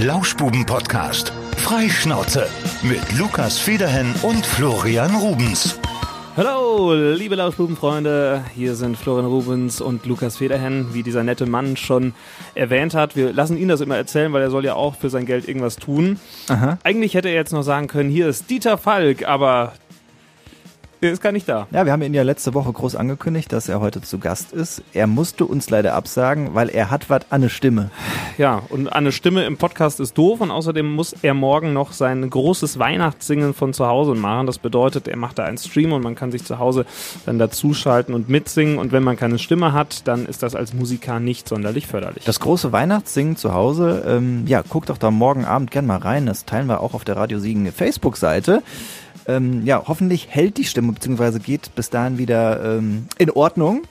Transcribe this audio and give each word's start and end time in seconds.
Lauschbuben-Podcast. 0.00 1.32
Freischnauze. 1.56 2.48
Mit 2.82 3.16
Lukas 3.16 3.60
Federhen 3.60 4.12
und 4.22 4.44
Florian 4.44 5.14
Rubens. 5.14 5.78
Hallo, 6.36 6.92
liebe 6.94 7.36
Lauschbubenfreunde. 7.36 8.42
Hier 8.56 8.74
sind 8.74 8.96
Florian 8.96 9.26
Rubens 9.26 9.80
und 9.80 10.04
Lukas 10.04 10.38
Federhen, 10.38 10.92
wie 10.94 11.04
dieser 11.04 11.22
nette 11.22 11.46
Mann 11.46 11.76
schon 11.76 12.12
erwähnt 12.56 12.94
hat. 12.94 13.14
Wir 13.14 13.32
lassen 13.32 13.56
ihn 13.56 13.68
das 13.68 13.80
immer 13.80 13.96
erzählen, 13.96 14.32
weil 14.32 14.42
er 14.42 14.50
soll 14.50 14.64
ja 14.64 14.74
auch 14.74 14.96
für 14.96 15.10
sein 15.10 15.26
Geld 15.26 15.46
irgendwas 15.46 15.76
tun. 15.76 16.18
Aha. 16.48 16.76
Eigentlich 16.82 17.14
hätte 17.14 17.28
er 17.28 17.34
jetzt 17.34 17.52
noch 17.52 17.62
sagen 17.62 17.86
können, 17.86 18.10
hier 18.10 18.26
ist 18.26 18.50
Dieter 18.50 18.78
Falk, 18.78 19.28
aber 19.28 19.74
er 21.04 21.12
ist 21.12 21.22
gar 21.22 21.32
nicht 21.32 21.48
da. 21.48 21.66
Ja, 21.70 21.84
wir 21.84 21.92
haben 21.92 22.02
ihn 22.02 22.14
ja 22.14 22.22
letzte 22.22 22.54
Woche 22.54 22.72
groß 22.72 22.96
angekündigt, 22.96 23.52
dass 23.52 23.68
er 23.68 23.80
heute 23.80 24.00
zu 24.00 24.18
Gast 24.18 24.52
ist. 24.52 24.82
Er 24.92 25.06
musste 25.06 25.44
uns 25.44 25.70
leider 25.70 25.94
absagen, 25.94 26.54
weil 26.54 26.68
er 26.68 26.90
hat 26.90 27.10
was 27.10 27.22
an 27.30 27.42
der 27.42 27.48
Stimme. 27.50 27.90
Ja, 28.38 28.62
und 28.70 28.88
eine 28.88 29.12
Stimme 29.12 29.44
im 29.44 29.56
Podcast 29.56 30.00
ist 30.00 30.16
doof 30.16 30.40
und 30.40 30.50
außerdem 30.50 30.90
muss 30.90 31.14
er 31.22 31.34
morgen 31.34 31.72
noch 31.72 31.92
sein 31.92 32.28
großes 32.28 32.78
Weihnachtssingen 32.78 33.54
von 33.54 33.72
zu 33.72 33.86
Hause 33.86 34.14
machen. 34.14 34.46
Das 34.46 34.58
bedeutet, 34.58 35.06
er 35.06 35.16
macht 35.16 35.38
da 35.38 35.44
einen 35.44 35.58
Stream 35.58 35.92
und 35.92 36.02
man 36.02 36.14
kann 36.14 36.32
sich 36.32 36.44
zu 36.44 36.58
Hause 36.58 36.86
dann 37.26 37.38
dazuschalten 37.38 38.14
und 38.14 38.28
mitsingen. 38.28 38.78
Und 38.78 38.92
wenn 38.92 39.02
man 39.02 39.16
keine 39.16 39.38
Stimme 39.38 39.72
hat, 39.72 40.08
dann 40.08 40.26
ist 40.26 40.42
das 40.42 40.54
als 40.54 40.72
Musiker 40.72 41.20
nicht 41.20 41.48
sonderlich 41.48 41.86
förderlich. 41.86 42.24
Das 42.24 42.40
große 42.40 42.72
Weihnachtssingen 42.72 43.36
zu 43.36 43.52
Hause, 43.52 44.04
ähm, 44.06 44.44
ja, 44.46 44.62
guckt 44.62 44.88
doch 44.88 44.98
da 44.98 45.10
morgen 45.10 45.44
Abend 45.44 45.70
gern 45.70 45.86
mal 45.86 45.98
rein. 45.98 46.26
Das 46.26 46.46
teilen 46.46 46.66
wir 46.66 46.80
auch 46.80 46.94
auf 46.94 47.04
der 47.04 47.16
Radio 47.16 47.38
Siegen 47.38 47.70
Facebook-Seite. 47.70 48.62
Ähm, 49.26 49.64
ja, 49.64 49.82
hoffentlich 49.86 50.28
hält 50.30 50.58
die 50.58 50.64
Stimme, 50.64 50.92
beziehungsweise 50.92 51.40
geht 51.40 51.74
bis 51.74 51.90
dahin 51.90 52.18
wieder 52.18 52.78
ähm, 52.78 53.06
in 53.18 53.30
Ordnung. 53.30 53.82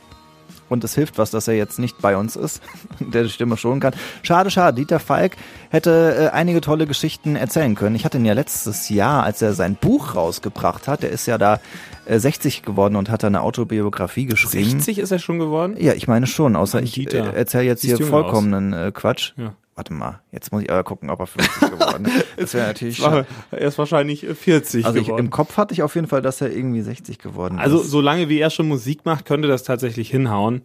Und 0.70 0.84
es 0.84 0.96
hilft 0.96 1.20
was, 1.20 1.30
dass 1.30 1.48
er 1.48 1.56
jetzt 1.56 1.78
nicht 1.78 2.00
bei 2.02 2.18
uns 2.18 2.36
ist, 2.36 2.62
der 3.00 3.24
die 3.24 3.30
Stimme 3.30 3.58
schonen 3.58 3.80
kann. 3.80 3.94
Schade, 4.24 4.50
schade. 4.50 4.78
Dieter 4.78 5.00
Falk 5.00 5.36
hätte 5.70 6.32
äh, 6.32 6.36
einige 6.36 6.62
tolle 6.62 6.88
Geschichten 6.88 7.36
erzählen 7.36 7.76
können. 7.76 7.96
Ich 7.96 8.06
hatte 8.06 8.18
ihn 8.18 8.26
ja 8.26 8.34
letztes 8.34 8.90
Jahr, 8.90 9.24
als 9.24 9.42
er 9.42 9.54
sein 9.54 9.76
Buch 9.76 10.16
rausgebracht 10.16 10.88
hat, 10.88 11.04
der 11.04 11.12
ist 11.12 11.28
ja 11.28 11.38
da 11.38 11.60
äh, 12.06 12.18
60 12.18 12.64
geworden 12.64 12.96
und 12.96 13.10
hat 13.12 13.24
da 13.24 13.28
eine 13.28 13.42
Autobiografie 13.42 14.26
geschrieben. 14.26 14.80
60 14.80 15.00
ist 15.00 15.12
er 15.12 15.20
schon 15.20 15.38
geworden? 15.38 15.76
Ja, 15.78 15.94
ich 15.94 16.08
meine 16.08 16.26
schon, 16.26 16.56
außer 16.56 16.82
ich 16.82 16.98
äh, 17.14 17.18
erzähle 17.18 17.66
jetzt 17.66 17.82
Siehst 17.82 17.98
hier 17.98 18.08
vollkommenen 18.08 18.74
äh, 18.74 18.92
Quatsch. 18.92 19.34
Ja. 19.38 19.54
Warte 19.76 19.92
mal, 19.94 20.22
jetzt 20.32 20.52
muss 20.52 20.62
ich 20.62 20.70
aber 20.72 20.84
gucken, 20.84 21.10
ob 21.10 21.20
er 21.20 21.26
50 21.28 21.72
geworden 21.72 22.06
ist. 22.06 22.26
Das 22.38 22.54
wäre 22.54 22.68
natürlich 22.68 22.98
schade. 22.98 23.26
Er 23.52 23.60
ist 23.60 23.78
wahrscheinlich 23.80 24.24
40 24.26 24.86
Also 24.86 25.00
ich, 25.00 25.06
geworden. 25.06 25.26
im 25.26 25.30
Kopf 25.32 25.58
hatte 25.58 25.74
ich 25.74 25.82
auf 25.82 25.96
jeden 25.96 26.08
Fall, 26.08 26.22
dass 26.22 26.42
er 26.42 26.52
irgendwie 26.52 26.82
60 26.82 27.18
geworden 27.18 27.58
Also 27.58 27.80
ist. 27.82 27.90
solange 27.90 28.30
wie 28.30 28.38
er 28.40 28.50
schon 28.52 28.68
Musik 28.68 29.04
macht, 29.06 29.26
könnte 29.26 29.48
das 29.48 29.64
tatsächlich 29.64 30.12
hinhauen. 30.12 30.62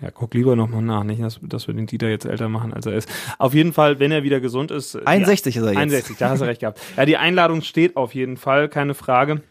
Ja, 0.00 0.10
guck 0.12 0.34
lieber 0.34 0.54
nochmal 0.56 0.82
nach, 0.82 1.02
nicht, 1.04 1.22
dass, 1.22 1.38
dass 1.42 1.66
wir 1.66 1.74
den 1.74 1.86
Dieter 1.86 2.08
jetzt 2.08 2.24
älter 2.24 2.48
machen, 2.48 2.72
als 2.72 2.86
er 2.86 2.92
ist. 2.94 3.08
Auf 3.38 3.54
jeden 3.54 3.72
Fall, 3.72 3.98
wenn 4.00 4.10
er 4.12 4.22
wieder 4.24 4.40
gesund 4.40 4.70
ist. 4.70 4.94
die- 4.94 5.06
61 5.06 5.56
ist 5.56 5.62
er 5.62 5.68
jetzt. 5.70 5.78
61, 5.78 6.16
da 6.18 6.28
hast 6.30 6.40
du 6.42 6.44
recht 6.44 6.60
gehabt. 6.60 6.80
Ja, 6.96 7.04
die 7.04 7.16
Einladung 7.16 7.62
steht 7.62 7.96
auf 7.96 8.14
jeden 8.14 8.36
Fall, 8.36 8.68
keine 8.68 8.94
Frage. 8.94 9.42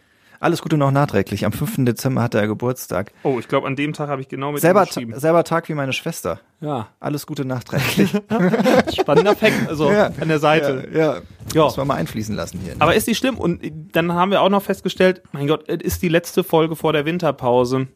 Alles 0.42 0.61
Gute 0.64 0.75
noch 0.75 0.89
nachträglich. 0.92 1.45
Am 1.45 1.52
5. 1.53 1.86
Dezember 1.86 2.23
hat 2.23 2.34
er 2.34 2.47
Geburtstag. 2.47 3.11
Oh, 3.23 3.38
ich 3.39 3.47
glaube, 3.47 3.67
an 3.67 3.75
dem 3.75 3.94
Tag 3.94 4.09
habe 4.09 4.22
ich 4.22 4.28
genau 4.28 4.52
mit 4.52 4.59
Selber, 4.61 4.81
ihm 4.81 4.86
geschrieben. 4.88 5.20
selber 5.20 5.44
Tag 5.44 5.70
wie 5.70 5.75
meine 5.75 5.94
Schwester. 5.94 6.39
Ja, 6.59 6.88
Alles 7.00 7.28
Gute 7.28 7.45
nachträglich. 7.45 8.11
spannender 9.00 9.36
Fact, 9.36 9.67
also 9.69 9.92
Ja. 9.92 10.09
an 10.19 10.28
der 10.28 10.39
Seite. 10.39 10.89
ja, 10.94 11.00
ja. 11.16 11.22
Ja. 11.53 11.64
Muss 11.66 11.78
man 11.78 11.88
mal 11.88 11.95
einfließen 11.95 12.36
lassen 12.36 12.59
hier. 12.64 12.73
ne? 12.75 12.81
Aber 12.81 12.95
ist 12.95 13.08
die 13.08 13.16
schlimm? 13.16 13.38
Und 13.38 13.62
dann 13.94 14.14
haben 14.14 14.31
wir 14.31 14.42
auch 14.42 14.50
noch 14.50 14.64
festgestellt, 14.64 15.22
mein 15.31 15.47
Gott, 15.47 15.64
es 15.69 15.81
ist 15.81 16.02
die 16.02 16.09
letzte 16.09 16.44
Folge 16.44 16.75
vor 16.75 16.92
der 16.94 17.06
Winterpause. 17.06 17.88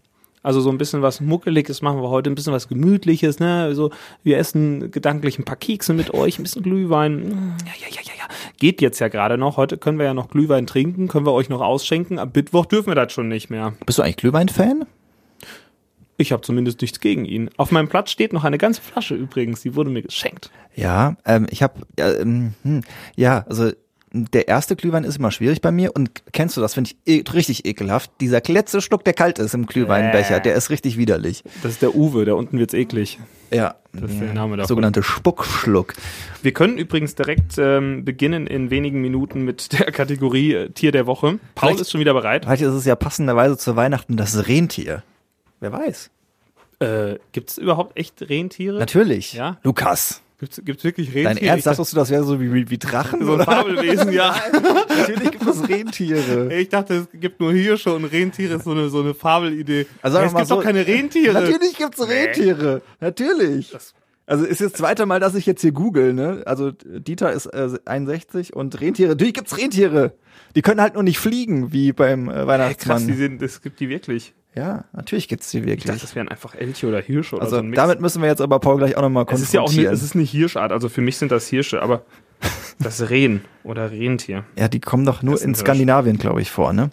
Also 0.46 0.62
so 0.62 0.70
ein 0.70 0.78
bisschen 0.78 1.02
was 1.02 1.22
Muckeliges 1.22 1.82
machen 1.82 2.04
wir 2.04 2.10
heute, 2.10 2.30
ein 2.30 2.36
bisschen 2.36 2.54
was 2.54 2.68
Gemütliches, 2.68 3.40
ne? 3.40 3.64
Also 3.64 3.90
wir 4.22 4.38
essen 4.38 4.92
gedanklich 4.92 5.40
ein 5.40 5.44
paar 5.44 5.56
Kekse 5.56 5.92
mit 5.94 6.14
euch, 6.14 6.38
ein 6.38 6.44
bisschen 6.44 6.62
Glühwein. 6.62 7.56
Ja, 7.66 7.74
ja, 7.82 7.88
ja, 7.90 8.02
ja, 8.04 8.12
ja. 8.20 8.28
Geht 8.60 8.80
jetzt 8.80 9.00
ja 9.00 9.08
gerade 9.08 9.40
noch. 9.40 9.58
Heute 9.58 9.80
können 9.80 9.98
wir 9.98 10.06
ja 10.06 10.14
noch 10.14 10.30
Glühwein 10.30 10.68
trinken, 10.68 11.08
können 11.08 11.26
wir 11.26 11.34
euch 11.34 11.50
noch 11.50 11.62
ausschenken. 11.62 12.20
Am 12.20 12.30
Mittwoch 12.32 12.68
dürfen 12.68 12.92
wir 12.92 12.96
das 12.96 13.12
schon 13.12 13.28
nicht 13.28 13.50
mehr. 13.50 13.74
Bist 13.88 13.98
du 13.98 14.04
eigentlich 14.04 14.18
Glühwein-Fan? 14.18 14.86
Ich 16.18 16.32
habe 16.32 16.44
zumindest 16.44 16.80
nichts 16.82 17.00
gegen 17.00 17.26
ihn. 17.26 17.50
Auf 17.58 17.72
meinem 17.72 17.88
Platz 17.88 18.12
steht 18.12 18.32
noch 18.32 18.44
eine 18.44 18.60
ganze 18.60 18.84
Flasche 18.84 19.16
übrigens, 19.16 19.62
die 19.62 19.76
wurde 19.76 19.90
mir 19.90 20.04
geschenkt. 20.04 20.52
Ja, 20.76 21.18
ähm, 21.26 21.48
ich 21.50 21.64
habe, 21.64 21.82
ja, 21.98 22.14
ähm, 22.14 22.54
hm, 22.62 22.82
ja, 23.16 23.46
also 23.50 23.72
der 24.34 24.48
erste 24.48 24.76
Glühwein 24.76 25.04
ist 25.04 25.18
immer 25.18 25.30
schwierig 25.32 25.60
bei 25.62 25.72
mir 25.72 25.94
und 25.94 26.10
kennst 26.32 26.56
du 26.56 26.62
das, 26.62 26.74
finde 26.74 26.92
ich 27.06 27.20
e 27.20 27.24
richtig 27.34 27.66
ekelhaft. 27.66 28.10
Dieser 28.22 28.42
letzte 28.48 28.80
Schluck, 28.82 29.04
der 29.04 29.14
kalt 29.14 29.40
ist 29.40 29.54
im 29.54 29.66
Glühweinbecher, 29.66 30.38
Äh. 30.38 30.42
der 30.42 30.56
ist 30.56 30.70
richtig 30.70 30.98
widerlich. 30.98 31.44
Das 31.64 31.74
ist 31.74 31.82
der 31.82 31.96
Uwe, 31.96 32.24
da 32.26 32.34
unten 32.34 32.58
wird's 32.58 32.74
eklig. 32.74 33.20
Ja, 33.52 33.76
Das 33.94 34.10
ist 34.12 34.22
der 34.22 34.34
Name 34.34 34.58
davon. 34.58 34.68
sogenannte 34.70 35.04
Spuckschluck. 35.04 35.94
Wir 36.42 36.54
können 36.54 36.78
übrigens 36.78 37.16
direkt 37.16 37.58
ähm, 37.58 38.06
beginnen 38.06 38.48
in 38.48 38.70
wenigen 38.70 39.02
Minuten 39.02 39.44
mit 39.44 39.72
der 39.78 39.92
Kategorie 39.92 40.54
äh, 40.54 40.70
Tier 40.70 40.92
der 40.92 41.06
Woche. 41.08 41.40
Paul 41.56 41.70
Vielleicht- 41.70 41.82
ist 41.82 41.92
schon 41.92 42.00
wieder 42.00 42.14
bereit. 42.14 42.48
Heute 42.48 42.66
ist 42.66 42.74
es 42.74 42.86
ja 42.86 42.96
passenderweise 42.96 43.58
zu 43.58 43.76
Weihnachten 43.76 44.18
das 44.18 44.48
Rentier. 44.48 45.04
Wer 45.60 45.72
weiß? 45.74 46.10
Äh, 46.80 47.16
Gibt 47.32 47.50
es 47.52 47.58
überhaupt 47.58 47.98
echt 47.98 48.22
Rentiere? 48.22 48.78
Natürlich. 48.80 49.34
Ja? 49.34 49.58
Lukas. 49.64 50.22
Gibt 50.40 50.58
es 50.80 50.84
wirklich 50.84 51.08
Rentiere? 51.16 51.24
Dein 51.24 51.38
Ernst, 51.38 51.60
Ich 51.60 51.64
dachte, 51.64 51.78
dachtest 51.78 51.94
du, 51.94 51.98
das 51.98 52.10
wäre 52.10 52.24
so 52.26 52.42
wie, 52.42 52.70
wie, 52.70 52.78
Drachen? 52.78 53.26
so 53.26 53.36
ein? 53.36 53.42
Fabelwesen, 53.46 54.12
ja. 54.12 54.36
Natürlich 54.90 55.32
gibt 55.32 55.48
es 55.48 55.70
Rentiere. 55.70 56.54
Ich 56.54 56.70
dachte, 56.70 57.08
es 57.14 57.20
gibt 57.20 57.40
nur 57.40 57.54
Hirsche 57.54 57.94
und 57.94 58.04
Rentiere 58.06 58.56
ist 58.56 58.66
so 58.66 58.72
eine, 58.72 58.90
so 58.90 59.00
eine 59.02 59.14
Fabelidee. 59.14 59.86
Also 60.02 60.18
es 60.18 60.34
gibt 60.36 60.42
doch 60.52 60.58
so- 60.58 60.60
keine 60.60 60.86
Rentiere. 60.86 61.34
Natürlich 61.34 61.78
gibt 61.78 61.98
es 61.98 62.08
Rentiere. 62.10 62.82
Natürlich. 63.00 63.74
Also 64.28 64.44
ist 64.44 64.60
jetzt 64.60 64.74
das 64.74 64.80
zweite 64.80 65.06
Mal, 65.06 65.20
dass 65.20 65.36
ich 65.36 65.46
jetzt 65.46 65.62
hier 65.62 65.72
google, 65.72 66.12
ne? 66.14 66.42
Also 66.48 66.72
Dieter 66.72 67.32
ist 67.32 67.46
äh, 67.46 67.70
61 67.86 68.56
und 68.56 68.82
Rentiere. 68.82 69.10
Natürlich 69.10 69.36
gibt's 69.36 69.56
Rentiere. 69.58 70.14
Die 70.56 70.62
können 70.64 70.82
halt 70.82 70.96
nur 70.96 71.04
nicht 71.04 71.20
fliegen, 71.20 71.72
wie 71.72 71.94
beim 71.94 72.28
äh, 72.28 72.34
Hey, 72.34 72.48
Weihnachtsmann. 72.48 72.98
krass, 72.98 73.06
die 73.08 73.14
sind, 73.14 73.42
es 73.44 73.62
gibt 73.62 73.80
die 73.80 73.88
wirklich. 73.88 74.34
Ja, 74.56 74.86
natürlich 74.94 75.28
gibt's 75.28 75.52
die 75.52 75.60
Ich 75.60 75.66
wirklich. 75.66 75.86
dachte, 75.86 76.02
das 76.02 76.16
wären 76.16 76.30
einfach 76.30 76.56
Elche 76.56 76.88
oder 76.88 77.02
Hirsche 77.02 77.36
oder 77.36 77.44
also 77.44 77.58
so 77.58 77.64
Mix. 77.64 77.76
damit 77.76 78.02
müssen 78.02 78.22
wir 78.22 78.30
jetzt 78.30 78.42
aber 78.42 78.60
Paul 78.60 78.78
gleich 78.78 78.96
auch 78.96 79.02
nochmal 79.02 79.26
es 79.30 79.42
ist 79.42 79.54
ja 79.54 79.62
auch 79.62 79.66
konfrontieren. 79.66 79.90
eine, 79.90 79.98
es 79.98 80.04
ist 80.04 80.16
eine 80.16 80.24
Hirschart, 80.24 80.72
also 80.72 80.90
für 80.90 81.02
mich 81.02 81.18
sind 81.18 81.32
das 81.32 81.48
Hirsche, 81.48 81.82
aber 81.82 82.04
das 82.80 83.10
Rehen 83.10 83.42
oder 83.64 83.92
Rentier. 83.92 84.46
ja, 84.58 84.68
die 84.68 84.80
kommen 84.80 85.06
doch 85.06 85.22
nur 85.22 85.42
in. 85.42 85.56
Skandinavien, 85.56 86.18
glaube 86.18 86.42
ich, 86.42 86.52
vor, 86.52 86.74
ne? 86.74 86.92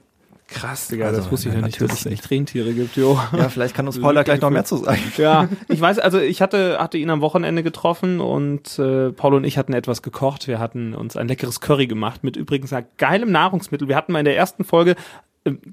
Krass, 0.53 0.89
Digga, 0.89 1.07
Also, 1.07 1.21
das 1.23 1.33
wusste 1.33 1.49
ich 1.49 1.55
ja, 1.55 1.63
nicht, 1.63 1.81
dass 1.81 1.93
es 1.93 2.07
echt 2.07 2.31
Rentiere 2.31 2.73
gibt, 2.75 2.97
jo. 2.97 3.19
Ja, 3.37 3.49
vielleicht 3.49 3.75
kann 3.75 3.87
uns 3.87 3.99
Paul 3.99 4.15
da 4.15 4.23
gleich 4.23 4.41
noch 4.41 4.51
mehr 4.51 4.65
zu 4.65 4.77
sagen. 4.77 5.01
Ja, 5.17 5.49
ich 5.69 5.81
weiß, 5.81 5.99
also 5.99 6.19
ich 6.19 6.43
hatte, 6.43 6.79
hatte 6.79 6.99
ihn 6.99 7.11
am 7.11 7.21
Wochenende 7.23 7.63
getroffen 7.63 8.21
und 8.21 8.79
äh, 8.79 9.13
Paul 9.13 9.35
und 9.35 9.45
ich 9.45 9.57
hatten 9.57 9.73
etwas 9.73 10.03
gekocht. 10.03 10.49
Wir 10.49 10.59
hatten 10.59 10.95
uns 10.95 11.17
ein 11.17 11.29
leckeres 11.29 11.61
Curry 11.61 11.87
gemacht 11.87 12.23
mit 12.23 12.37
übrigens 12.37 12.75
geilem 12.99 13.33
Nahrungsmittel. 13.33 13.89
Wir 13.89 13.97
hatten 13.97 14.13
mal 14.13 14.19
in 14.19 14.25
der 14.27 14.37
ersten 14.37 14.65
Folge 14.65 14.95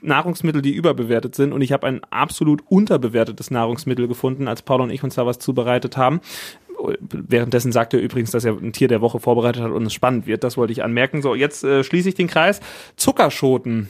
Nahrungsmittel, 0.02 0.62
die 0.62 0.74
überbewertet 0.74 1.35
sind 1.35 1.53
und 1.53 1.62
ich 1.62 1.72
habe 1.72 1.88
ein 1.88 2.02
absolut 2.09 2.63
unterbewertetes 2.68 3.52
Nahrungsmittel 3.52 4.07
gefunden, 4.07 4.47
als 4.47 4.62
Paul 4.62 4.81
und 4.81 4.90
ich 4.90 5.03
uns 5.03 5.16
da 5.16 5.25
was 5.25 5.40
zubereitet 5.40 5.97
haben. 5.97 6.22
Währenddessen 7.02 7.72
sagt 7.72 7.94
er 7.94 8.00
übrigens, 8.00 8.31
dass 8.31 8.46
er 8.46 8.53
ein 8.53 8.74
Tier 8.74 8.88
der 8.88 9.02
Woche 9.02 9.19
vorbereitet 9.19 9.62
hat 9.62 9.72
und 9.72 9.85
es 9.85 9.94
spannend 9.94 10.28
wird. 10.28 10.44
Das 10.44 10.57
wollte 10.57 10.72
ich 10.72 10.84
anmerken. 10.84 11.22
So, 11.22 11.35
jetzt 11.35 11.63
äh, 11.63 11.84
schließe 11.84 12.09
ich 12.09 12.16
den 12.16 12.28
Kreis. 12.28 12.62
Zuckerschoten. 12.96 13.90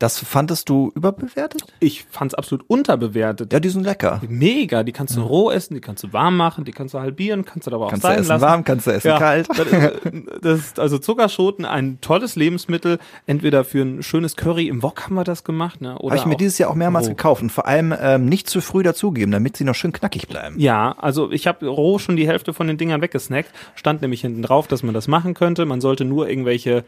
Das 0.00 0.18
fandest 0.18 0.68
du 0.70 0.90
überbewertet? 0.94 1.62
Ich 1.78 2.04
fand 2.10 2.32
es 2.32 2.34
absolut 2.34 2.64
unterbewertet. 2.68 3.52
Ja, 3.52 3.60
die 3.60 3.68
sind 3.68 3.84
lecker. 3.84 4.20
Mega, 4.26 4.82
die 4.82 4.92
kannst 4.92 5.14
du 5.14 5.20
roh 5.20 5.50
essen, 5.50 5.74
die 5.74 5.80
kannst 5.82 6.02
du 6.02 6.12
warm 6.12 6.36
machen, 6.38 6.64
die 6.64 6.72
kannst 6.72 6.94
du 6.94 6.98
halbieren, 7.00 7.44
kannst 7.44 7.66
du 7.68 7.72
aber 7.72 7.84
auch 7.84 7.90
Kannst 7.90 8.04
du 8.04 8.08
sein 8.08 8.18
essen 8.20 8.28
lassen. 8.30 8.40
warm, 8.42 8.64
kannst 8.64 8.86
du 8.86 8.92
essen 8.92 9.08
Ja, 9.08 9.18
kalt. 9.18 9.48
Das 9.50 9.66
ist, 9.66 9.94
das 10.42 10.58
ist 10.58 10.80
also 10.80 10.98
Zuckerschoten, 10.98 11.66
ein 11.66 12.00
tolles 12.00 12.34
Lebensmittel. 12.34 12.98
Entweder 13.26 13.62
für 13.62 13.82
ein 13.82 14.02
schönes 14.02 14.36
Curry 14.36 14.68
im 14.68 14.82
Wok 14.82 15.04
haben 15.04 15.14
wir 15.16 15.24
das 15.24 15.44
gemacht, 15.44 15.82
ne? 15.82 15.96
Habe 16.02 16.16
ich 16.16 16.24
mir 16.24 16.36
dieses 16.36 16.56
Jahr 16.56 16.70
auch 16.70 16.74
mehrmals 16.74 17.04
roh. 17.06 17.10
gekauft 17.10 17.42
und 17.42 17.50
vor 17.52 17.66
allem 17.66 17.94
ähm, 18.00 18.24
nicht 18.24 18.48
zu 18.48 18.62
früh 18.62 18.82
dazugeben, 18.82 19.30
damit 19.30 19.58
sie 19.58 19.64
noch 19.64 19.74
schön 19.74 19.92
knackig 19.92 20.28
bleiben. 20.28 20.58
Ja, 20.58 20.92
also 20.98 21.30
ich 21.30 21.46
habe 21.46 21.66
roh 21.66 21.98
schon 21.98 22.16
die 22.16 22.26
Hälfte 22.26 22.54
von 22.54 22.66
den 22.66 22.78
Dingern 22.78 23.02
weggesnackt. 23.02 23.50
Stand 23.74 24.00
nämlich 24.00 24.22
hinten 24.22 24.40
drauf, 24.40 24.66
dass 24.66 24.82
man 24.82 24.94
das 24.94 25.08
machen 25.08 25.34
könnte. 25.34 25.66
Man 25.66 25.82
sollte 25.82 26.06
nur 26.06 26.26
irgendwelche, 26.26 26.84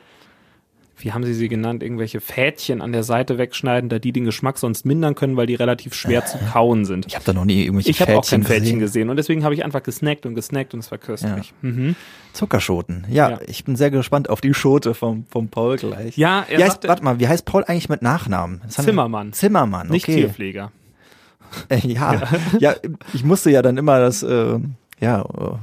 wie 1.05 1.13
haben 1.13 1.25
sie 1.25 1.35
sie 1.35 1.49
genannt, 1.49 1.83
irgendwelche 1.83 2.21
Fädchen 2.21 2.81
an 2.81 2.93
der 2.93 3.03
Seite 3.03 3.39
wegschneiden, 3.39 3.89
da 3.89 3.99
die 3.99 4.13
den 4.13 4.25
Geschmack 4.25 4.59
sonst 4.59 4.87
mindern 4.87 5.15
können, 5.15 5.37
weil 5.37 5.47
die 5.47 5.55
relativ 5.55 5.95
schwer 5.95 6.25
zu 6.27 6.39
kauen 6.53 6.85
sind. 6.85 7.07
Ich 7.07 7.15
habe 7.15 7.25
da 7.25 7.33
noch 7.33 7.45
nie 7.45 7.63
irgendwelche 7.65 7.91
Ich 7.91 8.01
habe 8.01 8.17
auch 8.17 8.27
kein 8.29 8.43
Fädchen 8.43 8.45
Fädchen 8.45 8.79
gesehen. 8.79 8.81
gesehen 8.81 9.11
und 9.11 9.17
deswegen 9.17 9.45
habe 9.45 9.55
ich 9.55 9.65
einfach 9.65 9.83
gesnackt 9.83 10.27
und 10.27 10.35
gesnackt 10.35 10.75
und 10.75 10.81
es 10.81 10.91
war 10.91 10.99
köstlich. 10.99 11.53
Mhm. 11.63 11.97
Zuckerschoten. 12.33 13.05
Ja, 13.11 13.31
Ja. 13.31 13.41
ich 13.47 13.65
bin 13.65 13.77
sehr 13.77 13.91
gespannt 13.91 14.31
auf 14.31 14.41
die 14.41 14.55
Schote 14.55 14.95
vom, 14.95 15.27
vom 15.31 15.49
Paul 15.49 15.77
gleich. 15.77 16.17
Ja, 16.17 16.45
er 16.49 16.59
wie 16.59 16.65
heißt, 16.65 16.87
warte 16.89 17.05
mal, 17.05 17.21
wie 17.21 17.29
heißt 17.29 17.45
Paul 17.45 17.65
eigentlich 17.65 17.89
mit 17.89 18.03
Nachnamen? 18.03 18.61
Das 18.65 18.85
Zimmermann. 18.85 19.33
Zimmermann, 19.33 19.89
Nicht 19.89 20.05
okay. 20.09 20.17
Tierpfleger. 20.23 20.73
Äh, 21.69 21.87
ja. 21.87 22.23
ja, 22.61 22.75
ich 23.13 23.25
musste 23.25 23.51
ja 23.51 23.61
dann 23.61 23.77
immer 23.77 24.01
das, 24.01 24.23
äh, 24.23 24.59
ja, 25.01 25.21
äh, 25.21 25.57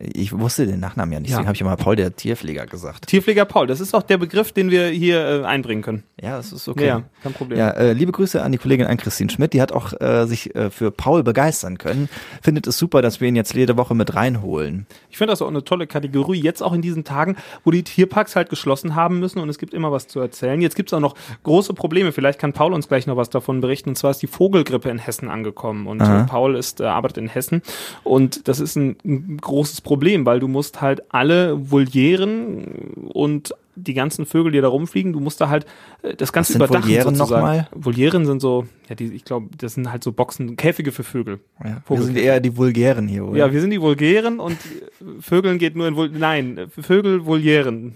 Ich 0.00 0.36
wusste 0.38 0.66
den 0.66 0.80
Nachnamen 0.80 1.12
ja 1.12 1.20
nicht, 1.20 1.30
Ja. 1.30 1.36
deswegen 1.36 1.48
habe 1.48 1.54
ich 1.56 1.60
immer 1.60 1.76
Paul 1.76 1.94
der 1.96 2.16
Tierpfleger 2.16 2.66
gesagt. 2.66 3.06
Tierpfleger 3.08 3.44
Paul, 3.44 3.66
das 3.66 3.80
ist 3.80 3.94
auch 3.94 4.02
der 4.02 4.16
Begriff, 4.18 4.52
den 4.52 4.70
wir 4.70 4.88
hier 4.88 5.42
äh, 5.42 5.44
einbringen 5.44 5.82
können. 5.82 6.04
Ja, 6.20 6.36
das 6.38 6.52
ist 6.52 6.68
okay. 6.68 6.86
Ja, 6.86 7.02
kein 7.22 7.32
Problem. 7.34 7.58
Ja, 7.58 7.70
äh, 7.70 7.92
liebe 7.92 8.10
Grüße 8.12 8.42
an 8.42 8.52
die 8.52 8.58
Kollegin 8.58 8.86
Ann-Christine 8.86 9.30
Schmidt, 9.30 9.52
die 9.52 9.60
hat 9.60 9.72
auch 9.72 9.92
äh, 10.00 10.26
sich 10.26 10.54
äh, 10.54 10.70
für 10.70 10.90
Paul 10.90 11.22
begeistern 11.22 11.76
können. 11.78 12.08
Findet 12.42 12.66
es 12.66 12.78
super, 12.78 13.02
dass 13.02 13.20
wir 13.20 13.28
ihn 13.28 13.36
jetzt 13.36 13.54
jede 13.54 13.76
Woche 13.76 13.94
mit 13.94 14.14
reinholen. 14.14 14.86
Ich 15.10 15.18
finde 15.18 15.32
das 15.32 15.42
auch 15.42 15.48
eine 15.48 15.64
tolle 15.64 15.86
Kategorie. 15.86 16.40
Jetzt 16.40 16.62
auch 16.62 16.72
in 16.72 16.80
diesen 16.82 17.04
Tagen, 17.04 17.36
wo 17.64 17.70
die 17.70 17.82
Tierparks 17.82 18.36
halt 18.36 18.48
geschlossen 18.48 18.94
haben 18.94 19.18
müssen 19.18 19.38
und 19.38 19.48
es 19.50 19.58
gibt 19.58 19.74
immer 19.74 19.92
was 19.92 20.06
zu 20.08 20.20
erzählen. 20.20 20.60
Jetzt 20.62 20.76
gibt 20.76 20.90
es 20.90 20.94
auch 20.94 21.00
noch 21.00 21.14
große 21.42 21.74
Probleme. 21.74 22.12
Vielleicht 22.12 22.38
kann 22.38 22.52
Paul 22.54 22.72
uns 22.72 22.88
gleich 22.88 23.06
noch 23.06 23.16
was 23.16 23.28
davon 23.28 23.60
berichten. 23.60 23.90
Und 23.90 23.96
zwar 23.96 24.12
ist 24.12 24.22
die 24.22 24.26
Vogelgrippe 24.26 24.88
in 24.88 24.98
Hessen 24.98 25.28
angekommen. 25.28 25.86
Und 25.86 26.00
Aha. 26.00 26.22
äh, 26.22 26.26
Paul 26.26 26.56
ist, 26.56 26.80
äh, 26.80 26.84
arbeitet 26.84 27.18
in 27.18 27.28
Hessen. 27.28 27.60
Und 28.04 28.48
das 28.48 28.60
ist 28.60 28.76
ein, 28.76 28.96
ein 29.04 29.38
großes 29.38 29.80
Problem, 29.80 29.89
weil 30.26 30.40
du 30.40 30.48
musst 30.48 30.80
halt 30.80 31.02
alle 31.12 31.70
Volieren 31.70 33.08
und 33.12 33.54
die 33.76 33.94
ganzen 33.94 34.26
Vögel, 34.26 34.52
die 34.52 34.60
da 34.60 34.68
rumfliegen, 34.68 35.12
du 35.12 35.20
musst 35.20 35.40
da 35.40 35.48
halt 35.48 35.66
äh, 36.02 36.14
das 36.14 36.32
Ganze 36.32 36.54
überdachen 36.54 36.84
Volieren 36.84 37.14
sozusagen. 37.14 37.40
nochmal? 37.40 37.68
Volieren 37.72 38.26
sind 38.26 38.40
so, 38.40 38.66
ja, 38.88 38.94
die, 38.94 39.12
ich 39.12 39.24
glaube, 39.24 39.48
das 39.56 39.74
sind 39.74 39.90
halt 39.90 40.02
so 40.02 40.12
Boxen, 40.12 40.56
Käfige 40.56 40.92
für 40.92 41.04
Vögel. 41.04 41.40
Ja, 41.64 41.82
wir 41.86 42.02
sind 42.02 42.16
eher 42.16 42.40
die 42.40 42.56
Vulgären 42.56 43.06
hier, 43.08 43.24
oder? 43.24 43.38
Ja, 43.38 43.52
wir 43.52 43.60
sind 43.60 43.70
die 43.70 43.80
Vulgären 43.80 44.40
und 44.40 44.52
äh, 44.52 45.20
Vögeln 45.20 45.58
geht 45.58 45.76
nur 45.76 45.86
in 45.86 45.96
Vul 45.96 46.10
Nein, 46.10 46.66
Vögel 46.80 47.24
Volieren. 47.26 47.94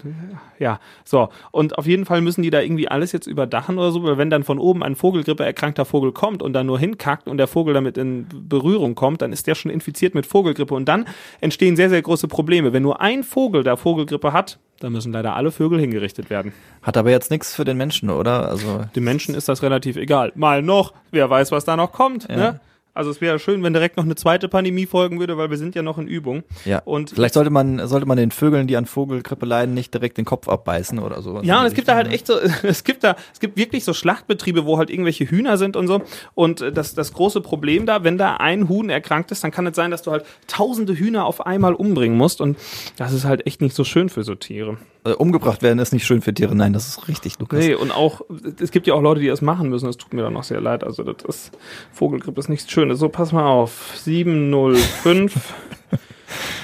Ja, 0.59 0.79
so. 1.03 1.29
Und 1.51 1.77
auf 1.77 1.85
jeden 1.85 2.05
Fall 2.05 2.21
müssen 2.21 2.41
die 2.41 2.49
da 2.49 2.61
irgendwie 2.61 2.87
alles 2.87 3.11
jetzt 3.11 3.27
überdachen 3.27 3.77
oder 3.77 3.91
so, 3.91 4.03
weil 4.03 4.17
wenn 4.17 4.29
dann 4.29 4.43
von 4.43 4.59
oben 4.59 4.83
ein 4.83 4.95
Vogelgrippe 4.95 5.43
erkrankter 5.43 5.85
Vogel 5.85 6.11
kommt 6.11 6.41
und 6.41 6.53
dann 6.53 6.65
nur 6.65 6.79
hinkackt 6.79 7.27
und 7.27 7.37
der 7.37 7.47
Vogel 7.47 7.73
damit 7.73 7.97
in 7.97 8.27
Berührung 8.47 8.95
kommt, 8.95 9.21
dann 9.21 9.33
ist 9.33 9.47
der 9.47 9.55
schon 9.55 9.71
infiziert 9.71 10.15
mit 10.15 10.25
Vogelgrippe 10.25 10.73
und 10.73 10.85
dann 10.85 11.05
entstehen 11.41 11.75
sehr, 11.75 11.89
sehr 11.89 12.01
große 12.01 12.27
Probleme. 12.27 12.73
Wenn 12.73 12.83
nur 12.83 13.01
ein 13.01 13.23
Vogel 13.23 13.63
da 13.63 13.75
Vogelgrippe 13.75 14.31
hat, 14.33 14.59
dann 14.79 14.91
müssen 14.91 15.11
leider 15.13 15.35
alle 15.35 15.51
Vögel 15.51 15.79
hingerichtet 15.79 16.29
werden. 16.29 16.53
Hat 16.81 16.97
aber 16.97 17.09
jetzt 17.11 17.31
nichts 17.31 17.55
für 17.55 17.65
den 17.65 17.77
Menschen, 17.77 18.09
oder? 18.09 18.49
Also 18.49 18.85
Den 18.95 19.03
Menschen 19.03 19.35
ist 19.35 19.47
das 19.47 19.63
relativ 19.63 19.95
egal. 19.95 20.31
Mal 20.35 20.61
noch, 20.61 20.93
wer 21.11 21.29
weiß, 21.29 21.51
was 21.51 21.65
da 21.65 21.75
noch 21.77 21.91
kommt. 21.91 22.27
Ja. 22.29 22.35
Ne? 22.35 22.59
Also 22.95 23.11
es 23.11 23.19
wäre 23.21 23.39
schön, 23.39 23.61
wenn 23.61 23.73
direkt 23.73 23.97
noch 23.97 24.05
eine 24.05 24.15
zweite 24.15 24.47
Pandemie 24.47 24.85
folgen 24.85 25.19
würde, 25.19 25.37
weil 25.37 25.49
wir 25.49 25.57
sind 25.57 25.75
ja 25.75 25.81
noch 25.81 25.97
in 25.97 26.07
Übung. 26.07 26.43
ja. 26.63 26.81
Und 26.85 27.11
Vielleicht 27.11 27.33
sollte 27.33 27.49
man 27.49 27.85
sollte 27.87 28.05
man 28.05 28.17
den 28.17 28.31
Vögeln, 28.31 28.67
die 28.67 28.77
an 28.77 28.85
Vogelgrippe 28.85 29.45
leiden, 29.45 29.75
nicht 29.75 29.93
direkt 29.93 30.17
den 30.17 30.23
Kopf 30.23 30.47
abbeißen 30.47 30.97
oder 30.99 31.21
so. 31.21 31.41
Ja, 31.41 31.59
und 31.59 31.65
es 31.67 31.73
gibt 31.73 31.89
da 31.89 31.95
halt 31.95 32.11
echt 32.11 32.25
so, 32.25 32.39
es 32.63 32.85
gibt 32.85 33.03
da, 33.03 33.17
es 33.33 33.39
gibt 33.41 33.57
wirklich 33.57 33.83
so 33.83 33.93
Schlachtbetriebe, 33.93 34.65
wo 34.65 34.77
halt 34.77 34.89
irgendwelche 34.89 35.29
Hühner 35.29 35.57
sind 35.57 35.75
und 35.75 35.87
so. 35.87 36.01
Und 36.33 36.61
äh, 36.61 36.71
das, 36.71 36.95
das 36.95 37.11
große 37.13 37.41
Problem 37.41 37.85
da, 37.85 38.03
wenn 38.05 38.17
da 38.17 38.37
ein 38.37 38.69
Huhn 38.69 38.89
erkrankt 38.89 39.31
ist, 39.31 39.43
dann 39.43 39.51
kann 39.51 39.67
es 39.67 39.75
sein, 39.75 39.91
dass 39.91 40.01
du 40.01 40.11
halt 40.11 40.25
tausende 40.47 40.97
Hühner 40.97 41.25
auf 41.25 41.45
einmal 41.45 41.73
umbringen 41.73 42.17
musst. 42.17 42.39
Und 42.39 42.57
das 42.95 43.11
ist 43.11 43.25
halt 43.25 43.45
echt 43.45 43.61
nicht 43.61 43.75
so 43.75 43.83
schön 43.83 44.07
für 44.07 44.23
so 44.23 44.35
Tiere. 44.35 44.77
Äh, 45.05 45.11
umgebracht 45.11 45.61
werden 45.61 45.77
ist 45.77 45.93
nicht 45.93 46.05
schön 46.05 46.21
für 46.21 46.33
Tiere. 46.33 46.55
Nein, 46.55 46.73
das 46.73 46.87
ist 46.87 47.07
richtig, 47.07 47.37
Lukas. 47.37 47.59
Nee, 47.59 47.75
und 47.75 47.91
auch, 47.91 48.21
es 48.59 48.71
gibt 48.71 48.87
ja 48.87 48.95
auch 48.95 49.01
Leute, 49.01 49.21
die 49.21 49.27
das 49.27 49.41
machen 49.41 49.69
müssen. 49.69 49.85
Das 49.85 49.97
tut 49.97 50.13
mir 50.13 50.23
dann 50.23 50.33
noch 50.33 50.43
sehr 50.43 50.59
leid. 50.59 50.83
Also, 50.83 51.03
das 51.03 51.23
ist, 51.23 51.51
Vogelgrippe 51.93 52.39
ist 52.39 52.49
nichts 52.49 52.65
Schönes. 52.85 52.99
So, 52.99 53.09
pass 53.09 53.31
mal 53.31 53.45
auf. 53.47 53.93
705 53.95 55.53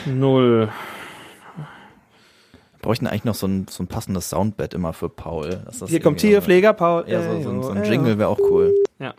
0. 0.06 0.70
Wir 1.58 2.80
bräuchten 2.82 3.08
eigentlich 3.08 3.24
noch 3.26 3.36
so 3.36 3.48
ein, 3.48 3.66
so 3.70 3.84
ein 3.84 3.88
passendes 3.88 4.30
Soundbed 4.30 4.74
immer 4.74 4.94
für 4.94 5.10
Paul. 5.10 5.64
Hier 5.88 6.00
kommt 6.00 6.20
Tierpfleger 6.20 6.74
Paul. 6.74 7.06
Ja, 7.08 7.22
so, 7.24 7.42
so, 7.42 7.50
ein- 7.50 7.64
so 7.64 7.70
ein 7.72 7.84
Jingle 7.84 8.18
wäre 8.18 8.30
auch 8.30 8.40
cool. 8.40 8.74
Ja. 9.00 9.14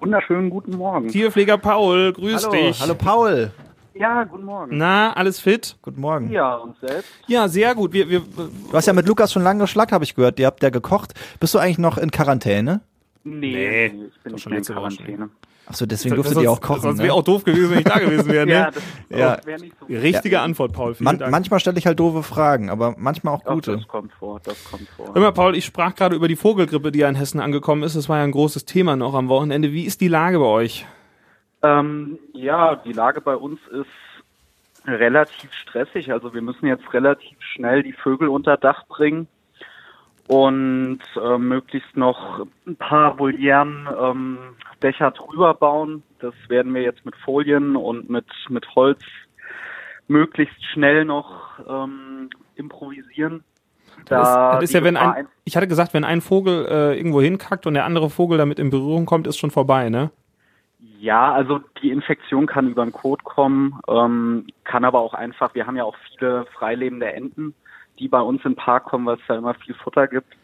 Wunderschönen 0.00 0.50
guten 0.50 0.76
Morgen. 0.76 1.08
Tierpfleger 1.08 1.56
Paul, 1.58 2.12
grüß 2.12 2.44
Hallo, 2.46 2.52
dich. 2.52 2.80
hallo 2.80 2.94
Paul. 2.94 3.50
Ja, 3.94 4.24
guten 4.24 4.44
Morgen. 4.44 4.76
Na, 4.76 5.14
alles 5.14 5.40
fit? 5.40 5.76
Guten 5.80 6.00
Morgen. 6.02 6.30
Ja, 6.30 6.56
und 6.56 6.76
selbst? 6.80 7.08
Ja, 7.28 7.48
sehr 7.48 7.74
gut. 7.74 7.94
Wir, 7.94 8.10
wir, 8.10 8.20
Du 8.20 8.72
hast 8.74 8.84
ja 8.86 8.92
mit 8.92 9.06
Lukas 9.08 9.32
schon 9.32 9.42
lange 9.42 9.60
geschlackt, 9.60 9.92
habe 9.92 10.04
ich 10.04 10.14
gehört. 10.14 10.38
Ihr 10.38 10.46
habt 10.46 10.62
ja 10.62 10.68
gekocht. 10.68 11.14
Bist 11.40 11.54
du 11.54 11.58
eigentlich 11.58 11.78
noch 11.78 11.96
in 11.96 12.10
Quarantäne? 12.10 12.82
Nee, 13.24 13.90
Nee, 13.94 14.04
ich 14.14 14.20
bin 14.22 14.32
nicht 14.34 14.42
schon 14.42 14.50
mehr 14.50 14.58
in. 14.58 14.64
Quarantäne. 14.66 15.30
Achso, 15.68 15.84
deswegen 15.84 16.14
durftet 16.14 16.38
ihr 16.40 16.50
auch 16.50 16.60
kochen. 16.60 16.82
Sonst 16.82 16.98
ne? 16.98 17.04
wäre 17.04 17.14
auch 17.14 17.24
doof 17.24 17.42
gewesen, 17.42 17.70
wenn 17.70 17.78
ich 17.78 17.84
da 17.84 17.98
gewesen 17.98 18.30
wäre. 18.30 18.46
Ne? 18.46 18.52
Ja, 18.52 18.70
das, 18.70 18.82
Ja. 19.08 19.36
das 19.36 19.46
wäre 19.46 19.60
nicht 19.60 19.74
so. 19.80 19.86
Richtige 19.86 20.40
Antwort, 20.40 20.72
Paul. 20.72 20.94
Vielen 20.94 21.04
Man, 21.04 21.18
Dank. 21.18 21.32
manchmal 21.32 21.58
stelle 21.58 21.78
ich 21.78 21.86
halt 21.86 21.98
doofe 21.98 22.22
Fragen, 22.22 22.70
aber 22.70 22.94
manchmal 22.96 23.34
auch 23.34 23.42
Doch, 23.42 23.54
gute. 23.54 23.76
das 23.76 23.88
kommt 23.88 24.12
vor, 24.12 24.40
das 24.44 24.62
kommt 24.64 24.88
vor. 24.90 25.12
Hör 25.12 25.20
mal, 25.20 25.32
Paul, 25.32 25.56
ich 25.56 25.64
sprach 25.64 25.94
gerade 25.96 26.14
über 26.14 26.28
die 26.28 26.36
Vogelgrippe, 26.36 26.92
die 26.92 27.00
ja 27.00 27.08
in 27.08 27.16
Hessen 27.16 27.40
angekommen 27.40 27.82
ist. 27.82 27.96
Das 27.96 28.08
war 28.08 28.18
ja 28.18 28.24
ein 28.24 28.30
großes 28.32 28.64
Thema 28.64 28.94
noch 28.94 29.14
am 29.14 29.28
Wochenende. 29.28 29.72
Wie 29.72 29.84
ist 29.84 30.00
die 30.00 30.08
Lage 30.08 30.38
bei 30.38 30.44
euch? 30.44 30.86
Ähm, 31.62 32.18
ja, 32.32 32.76
die 32.76 32.92
Lage 32.92 33.20
bei 33.20 33.34
uns 33.34 33.58
ist 33.72 33.86
relativ 34.86 35.52
stressig. 35.52 36.12
Also 36.12 36.32
wir 36.32 36.42
müssen 36.42 36.66
jetzt 36.66 36.92
relativ 36.92 37.36
schnell 37.40 37.82
die 37.82 37.92
Vögel 37.92 38.28
unter 38.28 38.56
Dach 38.56 38.86
bringen 38.86 39.26
und 40.28 41.00
äh, 41.16 41.38
möglichst 41.38 41.96
noch 41.96 42.46
ein 42.66 42.76
paar 42.76 43.18
Volieren 43.18 43.88
ähm, 44.00 44.38
Dächer 44.82 45.10
drüber 45.12 45.54
bauen. 45.54 46.02
Das 46.20 46.34
werden 46.48 46.74
wir 46.74 46.82
jetzt 46.82 47.04
mit 47.04 47.14
Folien 47.16 47.76
und 47.76 48.10
mit, 48.10 48.26
mit 48.48 48.74
Holz 48.74 49.00
möglichst 50.08 50.62
schnell 50.72 51.04
noch 51.04 51.58
ähm, 51.68 52.30
improvisieren. 52.54 53.44
Da 54.04 54.54
das 54.54 54.64
ist 54.64 54.74
die 54.74 54.78
ja, 54.78 54.84
wenn 54.84 54.96
ein, 54.96 55.26
ich 55.44 55.56
hatte 55.56 55.68
gesagt, 55.68 55.94
wenn 55.94 56.04
ein 56.04 56.20
Vogel 56.20 56.66
äh, 56.66 56.96
irgendwo 56.96 57.20
hinkackt 57.20 57.66
und 57.66 57.74
der 57.74 57.84
andere 57.84 58.10
Vogel 58.10 58.38
damit 58.38 58.58
in 58.58 58.70
Berührung 58.70 59.06
kommt, 59.06 59.26
ist 59.26 59.38
schon 59.38 59.50
vorbei, 59.50 59.88
ne? 59.88 60.10
Ja, 60.98 61.32
also 61.32 61.60
die 61.82 61.90
Infektion 61.90 62.46
kann 62.46 62.68
über 62.68 62.84
den 62.84 62.92
Kot 62.92 63.24
kommen, 63.24 63.80
ähm, 63.88 64.46
kann 64.64 64.84
aber 64.84 65.00
auch 65.00 65.14
einfach, 65.14 65.54
wir 65.54 65.66
haben 65.66 65.76
ja 65.76 65.84
auch 65.84 65.96
viele 66.10 66.46
freilebende 66.46 67.12
Enten, 67.12 67.54
die 67.98 68.08
bei 68.08 68.20
uns 68.20 68.44
im 68.44 68.54
Park 68.56 68.84
kommen, 68.84 69.06
weil 69.06 69.16
es 69.16 69.22
da 69.28 69.36
immer 69.36 69.54
viel 69.54 69.74
Futter 69.74 70.06
gibt. 70.08 70.34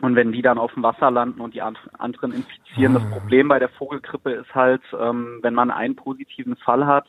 Und 0.00 0.16
wenn 0.16 0.32
die 0.32 0.42
dann 0.42 0.58
auf 0.58 0.74
dem 0.74 0.82
Wasser 0.82 1.10
landen 1.10 1.40
und 1.40 1.54
die 1.54 1.62
an- 1.62 1.78
anderen 1.98 2.32
infizieren, 2.32 2.94
das 2.94 3.08
Problem 3.10 3.48
bei 3.48 3.58
der 3.58 3.68
Vogelgrippe 3.68 4.32
ist 4.32 4.54
halt, 4.54 4.82
ähm, 5.00 5.38
wenn 5.42 5.54
man 5.54 5.70
einen 5.70 5.94
positiven 5.94 6.56
Fall 6.56 6.84
hat, 6.86 7.06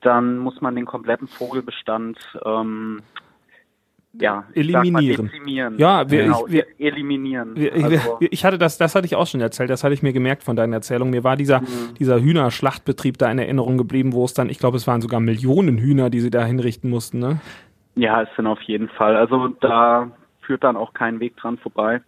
dann 0.00 0.38
muss 0.38 0.60
man 0.60 0.76
den 0.76 0.84
kompletten 0.86 1.26
Vogelbestand 1.28 2.18
ähm, 2.44 3.00
ja, 4.16 4.34
mal, 4.34 4.44
Eliminieren. 4.54 5.26
dezimieren. 5.26 5.78
Ja, 5.78 6.08
wir- 6.08 6.22
genau, 6.24 6.46
ich- 6.46 6.52
wir- 6.52 6.66
eliminieren. 6.78 7.56
Wir- 7.56 7.74
also, 7.74 8.18
Ich 8.20 8.44
hatte 8.44 8.58
das, 8.58 8.78
das 8.78 8.94
hatte 8.94 9.06
ich 9.06 9.16
auch 9.16 9.26
schon 9.26 9.40
erzählt, 9.40 9.70
das 9.70 9.82
hatte 9.82 9.92
ich 9.92 10.04
mir 10.04 10.12
gemerkt 10.12 10.44
von 10.44 10.54
deinen 10.54 10.72
Erzählungen. 10.72 11.10
Mir 11.10 11.24
war 11.24 11.36
dieser, 11.36 11.62
Mhm. 11.62 11.94
dieser 11.98 12.20
Hühnerschlachtbetrieb 12.20 13.18
da 13.18 13.28
in 13.30 13.40
Erinnerung 13.40 13.76
geblieben, 13.76 14.12
wo 14.12 14.24
es 14.24 14.32
dann, 14.32 14.50
ich 14.50 14.58
glaube, 14.60 14.76
es 14.76 14.86
waren 14.86 15.00
sogar 15.00 15.18
Millionen 15.18 15.78
Hühner, 15.78 16.10
die 16.10 16.20
sie 16.20 16.30
da 16.30 16.44
hinrichten 16.44 16.90
mussten, 16.90 17.18
ne? 17.18 17.40
Ja, 17.94 18.22
es 18.22 18.28
sind 18.36 18.46
auf 18.46 18.60
jeden 18.62 18.88
Fall. 18.88 19.16
Also 19.16 19.48
da 19.60 20.10
führt 20.40 20.64
dann 20.64 20.76
auch 20.76 20.94
kein 20.94 21.20
Weg 21.20 21.36
dran 21.36 21.58
vorbei. 21.58 22.00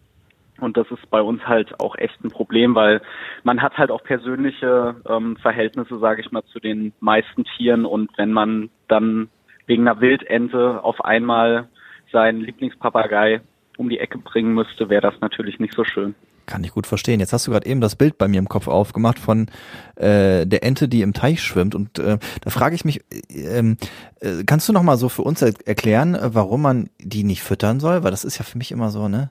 Und 0.58 0.76
das 0.76 0.90
ist 0.90 1.08
bei 1.10 1.20
uns 1.20 1.46
halt 1.46 1.78
auch 1.80 1.96
echt 1.96 2.22
ein 2.24 2.30
Problem, 2.30 2.74
weil 2.74 3.02
man 3.44 3.60
hat 3.60 3.76
halt 3.76 3.90
auch 3.90 4.02
persönliche 4.02 4.96
ähm, 5.08 5.36
Verhältnisse, 5.36 5.98
sage 5.98 6.22
ich 6.22 6.32
mal, 6.32 6.44
zu 6.44 6.60
den 6.60 6.92
meisten 7.00 7.44
Tieren. 7.44 7.84
Und 7.84 8.10
wenn 8.16 8.32
man 8.32 8.70
dann 8.88 9.28
wegen 9.66 9.86
einer 9.86 10.00
Wildente 10.00 10.82
auf 10.82 11.04
einmal 11.04 11.68
seinen 12.10 12.40
Lieblingspapagei 12.40 13.42
um 13.76 13.90
die 13.90 13.98
Ecke 13.98 14.18
bringen 14.18 14.54
müsste, 14.54 14.88
wäre 14.88 15.02
das 15.02 15.20
natürlich 15.20 15.58
nicht 15.58 15.74
so 15.74 15.84
schön. 15.84 16.14
Kann 16.46 16.64
ich 16.64 16.72
gut 16.72 16.86
verstehen. 16.86 17.20
Jetzt 17.20 17.32
hast 17.32 17.46
du 17.46 17.50
gerade 17.50 17.66
eben 17.66 17.80
das 17.80 17.96
Bild 17.96 18.18
bei 18.18 18.28
mir 18.28 18.38
im 18.38 18.48
Kopf 18.48 18.68
aufgemacht 18.68 19.18
von 19.18 19.48
äh, 19.96 20.46
der 20.46 20.62
Ente, 20.62 20.88
die 20.88 21.02
im 21.02 21.12
Teich 21.12 21.42
schwimmt. 21.42 21.74
Und 21.74 21.98
äh, 21.98 22.18
da 22.40 22.50
frage 22.50 22.74
ich 22.74 22.84
mich, 22.84 23.00
äh, 23.30 23.58
ähm, 23.58 23.76
äh, 24.20 24.44
kannst 24.44 24.68
du 24.68 24.72
noch 24.72 24.82
mal 24.82 24.96
so 24.96 25.08
für 25.08 25.22
uns 25.22 25.42
er 25.42 25.52
erklären, 25.64 26.14
äh, 26.14 26.34
warum 26.34 26.62
man 26.62 26.88
die 26.98 27.24
nicht 27.24 27.42
füttern 27.42 27.80
soll? 27.80 28.04
Weil 28.04 28.12
das 28.12 28.24
ist 28.24 28.38
ja 28.38 28.44
für 28.44 28.58
mich 28.58 28.72
immer 28.72 28.90
so, 28.90 29.08
ne? 29.08 29.30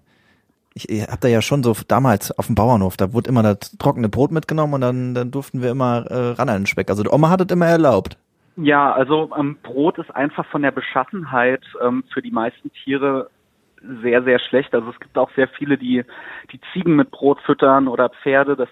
Ich, 0.73 0.89
ich 0.89 1.03
hab 1.03 1.21
da 1.21 1.29
ja 1.29 1.41
schon 1.41 1.63
so 1.63 1.73
damals 1.87 2.37
auf 2.37 2.47
dem 2.47 2.55
Bauernhof, 2.55 2.97
da 2.97 3.13
wurde 3.13 3.29
immer 3.29 3.43
das 3.43 3.77
trockene 3.77 4.09
Brot 4.09 4.31
mitgenommen 4.31 4.73
und 4.73 4.81
dann, 4.81 5.15
dann 5.15 5.31
durften 5.31 5.61
wir 5.61 5.71
immer 5.71 6.05
äh, 6.07 6.31
ran 6.31 6.49
an 6.49 6.61
den 6.61 6.65
Speck. 6.65 6.89
Also 6.89 7.03
die 7.03 7.09
Oma 7.09 7.29
hat 7.29 7.39
es 7.39 7.53
immer 7.53 7.67
erlaubt. 7.67 8.17
Ja, 8.57 8.93
also 8.93 9.29
ähm, 9.37 9.57
Brot 9.63 9.97
ist 9.97 10.13
einfach 10.15 10.45
von 10.47 10.61
der 10.61 10.71
Beschaffenheit 10.71 11.61
ähm, 11.81 12.03
für 12.13 12.21
die 12.21 12.31
meisten 12.31 12.71
Tiere 12.71 13.29
sehr, 14.01 14.23
sehr 14.23 14.39
schlecht. 14.39 14.73
Also 14.73 14.89
es 14.89 14.99
gibt 14.99 15.17
auch 15.17 15.29
sehr 15.35 15.47
viele, 15.47 15.77
die 15.77 16.03
die 16.51 16.59
Ziegen 16.73 16.95
mit 16.95 17.11
Brot 17.11 17.39
füttern 17.41 17.87
oder 17.87 18.09
Pferde. 18.09 18.55
Das 18.55 18.69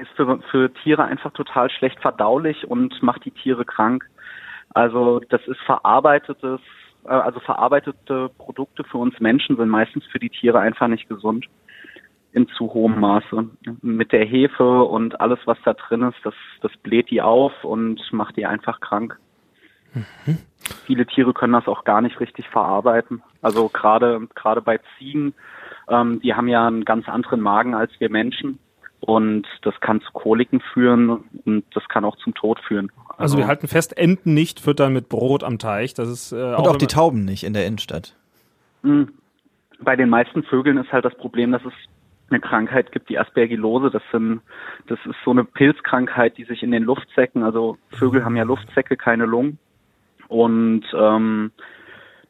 ist 0.00 0.10
für, 0.16 0.40
für 0.50 0.72
Tiere 0.72 1.04
einfach 1.04 1.32
total 1.32 1.70
schlecht 1.70 2.00
verdaulich 2.00 2.66
und 2.66 3.02
macht 3.02 3.24
die 3.24 3.30
Tiere 3.30 3.64
krank. 3.64 4.08
Also 4.74 5.20
das 5.28 5.46
ist 5.46 5.60
verarbeitetes, 5.60 6.60
äh, 7.04 7.08
also 7.08 7.40
verarbeitete 7.40 8.30
Produkte 8.38 8.84
für 8.84 8.98
uns 8.98 9.18
Menschen 9.20 9.56
sind 9.56 9.68
meistens 9.68 10.04
für 10.06 10.18
die 10.18 10.30
Tiere 10.30 10.60
einfach 10.60 10.88
nicht 10.88 11.08
gesund 11.08 11.46
in 12.32 12.48
zu 12.48 12.72
hohem 12.72 12.98
Maße. 12.98 13.50
Mit 13.82 14.12
der 14.12 14.24
Hefe 14.24 14.82
und 14.84 15.20
alles, 15.20 15.38
was 15.44 15.58
da 15.64 15.74
drin 15.74 16.02
ist, 16.02 16.18
das, 16.24 16.34
das 16.62 16.72
bläht 16.78 17.10
die 17.10 17.20
auf 17.20 17.52
und 17.62 18.00
macht 18.12 18.36
die 18.36 18.46
einfach 18.46 18.80
krank. 18.80 19.18
Viele 20.86 21.06
Tiere 21.06 21.32
können 21.32 21.52
das 21.52 21.68
auch 21.68 21.84
gar 21.84 22.00
nicht 22.00 22.20
richtig 22.20 22.48
verarbeiten. 22.48 23.22
Also 23.40 23.68
gerade 23.68 24.26
gerade 24.34 24.60
bei 24.60 24.80
Ziegen, 24.98 25.34
ähm, 25.88 26.20
die 26.20 26.34
haben 26.34 26.48
ja 26.48 26.66
einen 26.66 26.84
ganz 26.84 27.08
anderen 27.08 27.40
Magen 27.40 27.74
als 27.74 27.90
wir 27.98 28.10
Menschen 28.10 28.58
und 29.00 29.46
das 29.62 29.74
kann 29.80 30.00
zu 30.00 30.12
Koliken 30.12 30.60
führen 30.72 31.24
und 31.44 31.64
das 31.74 31.88
kann 31.88 32.04
auch 32.04 32.16
zum 32.16 32.34
Tod 32.34 32.60
führen. 32.60 32.90
Also 33.18 33.36
wir 33.36 33.46
halten 33.46 33.68
fest, 33.68 33.96
Enten 33.96 34.34
nicht 34.34 34.60
füttern 34.60 34.92
mit 34.92 35.08
Brot 35.08 35.44
am 35.44 35.58
Teich. 35.58 35.94
Das 35.94 36.08
ist 36.08 36.32
äh, 36.32 36.36
Und 36.36 36.54
auch, 36.54 36.68
auch 36.70 36.76
die 36.76 36.86
Tauben 36.86 37.24
nicht 37.24 37.44
in 37.44 37.52
der 37.52 37.66
Innenstadt. 37.66 38.16
Mh, 38.82 39.06
Bei 39.80 39.96
den 39.96 40.08
meisten 40.08 40.42
Vögeln 40.44 40.76
ist 40.78 40.92
halt 40.92 41.04
das 41.04 41.14
Problem, 41.16 41.52
dass 41.52 41.64
es 41.64 41.72
eine 42.30 42.40
Krankheit 42.40 42.92
gibt, 42.92 43.08
die 43.08 43.18
Aspergillose. 43.18 43.90
Das 43.90 44.02
sind, 44.10 44.40
das 44.86 44.98
ist 45.04 45.16
so 45.24 45.32
eine 45.32 45.44
Pilzkrankheit, 45.44 46.38
die 46.38 46.44
sich 46.44 46.62
in 46.62 46.70
den 46.70 46.84
Luftsäcken, 46.84 47.42
also 47.42 47.76
Vögel 47.90 48.24
haben 48.24 48.36
ja 48.36 48.44
Luftsäcke, 48.44 48.96
keine 48.96 49.26
Lungen. 49.26 49.58
Und 50.32 50.84
ähm, 50.94 51.52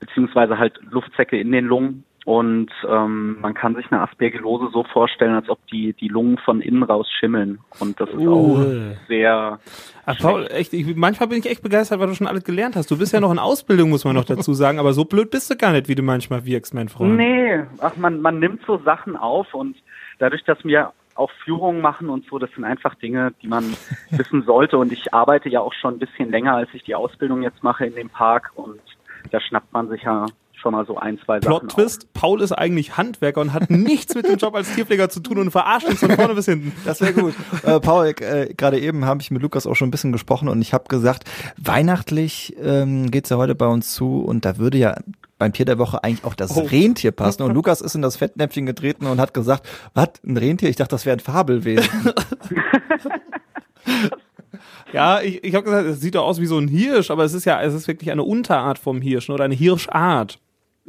beziehungsweise 0.01 0.59
halt 0.59 0.79
Luftsäcke 0.91 1.39
in 1.39 1.53
den 1.53 1.67
Lungen. 1.67 2.05
Und 2.25 2.71
ähm, 2.89 3.41
man 3.41 3.55
kann 3.55 3.75
sich 3.75 3.91
eine 3.91 4.01
Aspergillose 4.01 4.71
so 4.73 4.85
vorstellen, 4.85 5.35
als 5.35 5.49
ob 5.49 5.59
die, 5.69 5.93
die 5.95 6.07
Lungen 6.07 6.39
von 6.39 6.61
innen 6.61 6.85
raus 6.85 7.09
schimmeln. 7.19 7.59
Und 7.81 8.01
das 8.01 8.09
ist 8.11 8.19
Uh. 8.19 8.57
auch 8.57 9.07
sehr 9.09 9.59
Ach, 10.07 10.19
Paul, 10.19 10.47
echt, 10.51 10.73
ich, 10.73 10.95
manchmal 10.95 11.29
bin 11.29 11.39
ich 11.39 11.47
echt 11.47 11.63
begeistert, 11.63 11.99
weil 11.99 12.07
du 12.07 12.15
schon 12.15 12.29
alles 12.29 12.45
gelernt 12.45 12.77
hast. 12.77 12.91
Du 12.91 12.99
bist 12.99 13.13
ja 13.13 13.21
noch 13.21 13.33
in 13.33 13.41
Ausbildung, 13.41 13.91
muss 13.91 14.05
man 14.05 14.15
noch 14.15 14.25
dazu 14.25 14.53
sagen, 14.55 14.79
aber 14.79 14.93
so 14.93 15.05
blöd 15.05 15.31
bist 15.31 15.51
du 15.51 15.57
gar 15.57 15.73
nicht, 15.73 15.89
wie 15.89 15.97
du 15.97 16.03
manchmal 16.03 16.45
wirkst, 16.45 16.75
mein 16.75 16.89
Freund. 16.89 17.17
Nee, 17.17 17.65
ach 17.81 17.97
man, 17.97 18.21
man 18.21 18.39
nimmt 18.39 18.61
so 18.67 18.79
Sachen 18.85 19.17
auf 19.17 19.53
und 19.53 19.77
dadurch, 20.19 20.45
dass 20.45 20.65
wir 20.65 20.93
auch 21.15 21.31
Führungen 21.45 21.81
machen 21.81 22.09
und 22.09 22.27
so, 22.27 22.39
das 22.39 22.51
sind 22.53 22.65
einfach 22.65 22.95
Dinge, 22.97 23.33
die 23.43 23.49
man 23.49 23.65
wissen 24.11 24.43
sollte. 24.43 24.79
Und 24.79 24.93
ich 24.93 25.13
arbeite 25.13 25.49
ja 25.49 25.61
auch 25.61 25.73
schon 25.75 25.95
ein 25.95 25.99
bisschen 25.99 26.31
länger, 26.31 26.55
als 26.55 26.71
ich 26.73 26.83
die 26.85 26.95
Ausbildung 26.95 27.43
jetzt 27.43 27.63
mache 27.63 27.87
in 27.87 27.95
dem 27.95 28.09
Park 28.09 28.53
und 28.55 28.81
da 29.31 29.41
schnappt 29.41 29.73
man 29.73 29.89
sich 29.89 30.03
ja 30.03 30.27
schon 30.63 30.73
mal 30.73 30.87
so 30.87 30.97
ein, 30.97 31.19
zwei 31.25 31.41
Sachen 31.41 31.67
Plot 31.67 31.69
Twist, 31.73 32.13
Paul 32.15 32.41
ist 32.41 32.53
eigentlich 32.53 32.97
Handwerker 32.97 33.41
und 33.41 33.53
hat 33.53 33.69
nichts 33.71 34.15
mit 34.15 34.27
dem 34.27 34.37
Job 34.39 34.55
als 34.55 34.73
Tierpfleger 34.75 35.09
zu 35.11 35.21
tun 35.21 35.39
und 35.39 35.51
verarscht 35.51 35.89
uns 35.89 36.01
von 36.01 36.11
vorne 36.13 36.35
bis 36.35 36.47
hinten. 36.47 36.73
Das 36.85 37.01
wäre 37.01 37.13
gut. 37.13 37.35
äh, 37.65 37.81
Paul, 37.81 38.15
äh, 38.21 38.55
gerade 38.55 38.79
eben 38.81 39.05
habe 39.05 39.21
ich 39.21 39.31
mit 39.31 39.43
Lukas 39.43 39.67
auch 39.67 39.75
schon 39.75 39.89
ein 39.89 39.91
bisschen 39.91 40.13
gesprochen 40.13 40.49
und 40.49 40.63
ich 40.63 40.73
habe 40.73 40.85
gesagt, 40.89 41.25
weihnachtlich 41.59 42.57
ähm, 42.63 43.11
geht's 43.11 43.29
ja 43.31 43.37
heute 43.37 43.55
bei 43.55 43.67
uns 43.67 43.93
zu 43.93 44.21
und 44.23 44.45
da 44.45 44.57
würde 44.59 44.79
ja 44.79 44.95
beim 45.39 45.53
Tier 45.53 45.67
der 45.67 45.79
Woche 45.79 46.03
eigentlich 46.05 46.25
auch 46.25 46.35
das 46.35 46.57
Oh. 46.57 46.61
Rentier 46.61 47.11
passen. 47.11 47.43
Und 47.43 47.53
Lukas 47.55 47.81
ist 47.81 47.97
in 47.97 48.03
das 48.03 48.17
Fettnäpfchen 48.17 48.65
getreten 48.65 49.07
und 49.07 49.21
hat 49.21 49.35
gesagt, 49.35 49.69
was, 49.93 50.11
ein 50.25 50.37
Rentier? 50.37 50.69
Ich 50.69 50.77
dachte, 50.77 50.91
das 50.91 51.05
wäre 51.05 51.17
ein 51.17 51.21
Fabelwesen. 51.21 51.89
Ja, 54.93 55.23
ich, 55.23 55.43
ich 55.43 55.55
habe 55.55 55.65
gesagt, 55.65 55.87
es 55.87 56.01
sieht 56.01 56.15
doch 56.15 56.25
aus 56.27 56.39
wie 56.39 56.45
so 56.47 56.59
ein 56.59 56.69
Hirsch, 56.69 57.11
aber 57.11 57.25
es 57.25 57.33
ist 57.33 57.47
ja, 57.47 57.63
es 57.63 57.73
ist 57.73 57.89
wirklich 57.89 58.11
eine 58.11 58.25
Unterart 58.25 58.79
vom 58.79 59.01
Hirschen 59.01 59.33
oder 59.35 59.45
eine 59.45 59.55
Hirschart. 59.55 60.39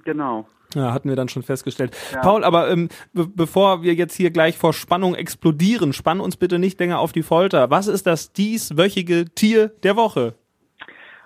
Genau. 0.04 0.48
Ja, 0.76 0.92
hatten 0.92 1.10
wir 1.10 1.16
dann 1.16 1.30
schon 1.30 1.44
festgestellt. 1.44 1.96
Paul, 2.22 2.44
aber 2.44 2.70
ähm, 2.72 2.90
be 3.14 3.28
bevor 3.28 3.84
wir 3.84 3.94
jetzt 3.94 4.16
hier 4.16 4.32
gleich 4.32 4.58
vor 4.58 4.74
Spannung 4.74 5.14
explodieren, 5.14 5.94
spann 5.94 6.20
uns 6.20 6.36
bitte 6.36 6.58
nicht 6.58 6.80
länger 6.80 7.00
auf 7.00 7.12
die 7.12 7.24
Folter. 7.24 7.70
Was 7.70 7.88
ist 7.88 8.08
das 8.08 8.34
dieswöchige 8.34 9.26
Tier 9.26 9.70
der 9.84 9.96
Woche? 9.96 10.34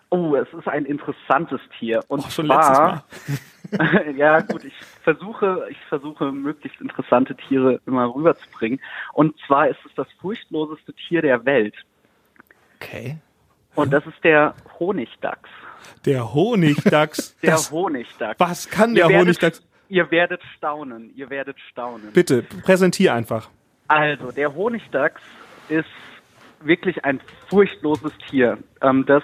Oh, 0.10 0.36
es 0.36 0.48
ist 0.54 0.68
ein 0.68 0.86
interessantes 0.86 1.60
Tier. 1.78 2.02
Und 2.08 2.26
Oh, 2.26 2.30
schon 2.30 2.46
zwar, 2.46 3.04
ja 4.16 4.40
gut, 4.40 4.64
ich 4.64 4.74
versuche, 5.04 5.68
ich 5.70 5.78
versuche 5.90 6.32
möglichst 6.32 6.80
interessante 6.80 7.36
Tiere 7.36 7.82
immer 7.86 8.14
rüberzubringen. 8.14 8.80
Und 9.14 9.36
zwar 9.46 9.68
ist 9.68 9.80
es 9.86 9.94
das 9.96 10.08
furchtloseste 10.22 10.94
Tier 10.94 11.22
der 11.22 11.46
Welt. 11.46 11.76
Okay. 12.76 13.18
Und 13.76 13.92
das 13.92 14.06
ist 14.06 14.24
der 14.24 14.56
Honigdachs. 14.80 15.50
Der 16.06 16.34
Honigdachs. 16.34 17.36
Der 17.42 17.52
das, 17.52 17.72
Honigdachs. 17.72 18.40
was 18.40 18.70
kann 18.70 18.92
Ihr 18.92 18.96
der 18.96 19.10
werdet- 19.10 19.22
Honigdachs? 19.22 19.64
Ihr 19.90 20.12
werdet 20.12 20.42
staunen, 20.58 21.14
ihr 21.16 21.30
werdet 21.30 21.58
staunen. 21.72 22.12
Bitte, 22.12 22.44
präsentier 22.44 23.14
einfach. 23.14 23.50
Also, 23.88 24.32
der 24.34 24.54
Honigdachs 24.54 25.22
ist 25.70 25.88
wirklich 26.62 27.06
ein 27.06 27.22
furchtloses 27.50 28.12
Tier. 28.30 28.58
Ähm, 28.82 29.06
das 29.06 29.24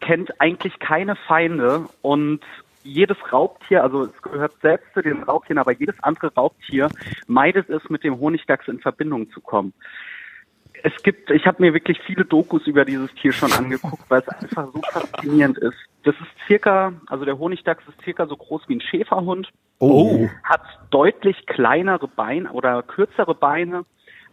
kennt 0.00 0.40
eigentlich 0.40 0.78
keine 0.78 1.16
Feinde 1.16 1.86
und 2.00 2.40
jedes 2.82 3.16
Raubtier, 3.32 3.82
also 3.82 4.04
es 4.04 4.22
gehört 4.22 4.52
selbst 4.62 4.86
zu 4.94 5.00
den 5.02 5.22
Raubtieren, 5.22 5.58
aber 5.58 5.72
jedes 5.72 5.96
andere 6.02 6.32
Raubtier 6.34 6.88
meidet 7.26 7.68
es, 7.70 7.82
mit 7.88 8.04
dem 8.04 8.18
Honigdachs 8.20 8.68
in 8.68 8.78
Verbindung 8.78 9.30
zu 9.32 9.40
kommen. 9.40 9.72
Es 10.86 11.02
gibt, 11.02 11.30
ich 11.30 11.46
habe 11.46 11.62
mir 11.62 11.72
wirklich 11.72 11.98
viele 12.06 12.26
Dokus 12.26 12.66
über 12.66 12.84
dieses 12.84 13.12
Tier 13.14 13.32
schon 13.32 13.50
angeguckt, 13.52 14.04
weil 14.10 14.20
es 14.20 14.28
einfach 14.28 14.68
so 14.70 14.82
faszinierend 14.92 15.56
ist. 15.56 15.76
Das 16.02 16.14
ist 16.16 16.46
circa, 16.46 16.92
also 17.06 17.24
der 17.24 17.38
Honigdachs 17.38 17.82
ist 17.88 17.98
circa 18.04 18.26
so 18.26 18.36
groß 18.36 18.68
wie 18.68 18.76
ein 18.76 18.82
Schäferhund 18.82 19.50
Oh. 19.80 20.28
hat 20.42 20.62
deutlich 20.90 21.46
kleinere 21.46 22.06
Beine 22.06 22.52
oder 22.52 22.82
kürzere 22.82 23.34
Beine, 23.34 23.84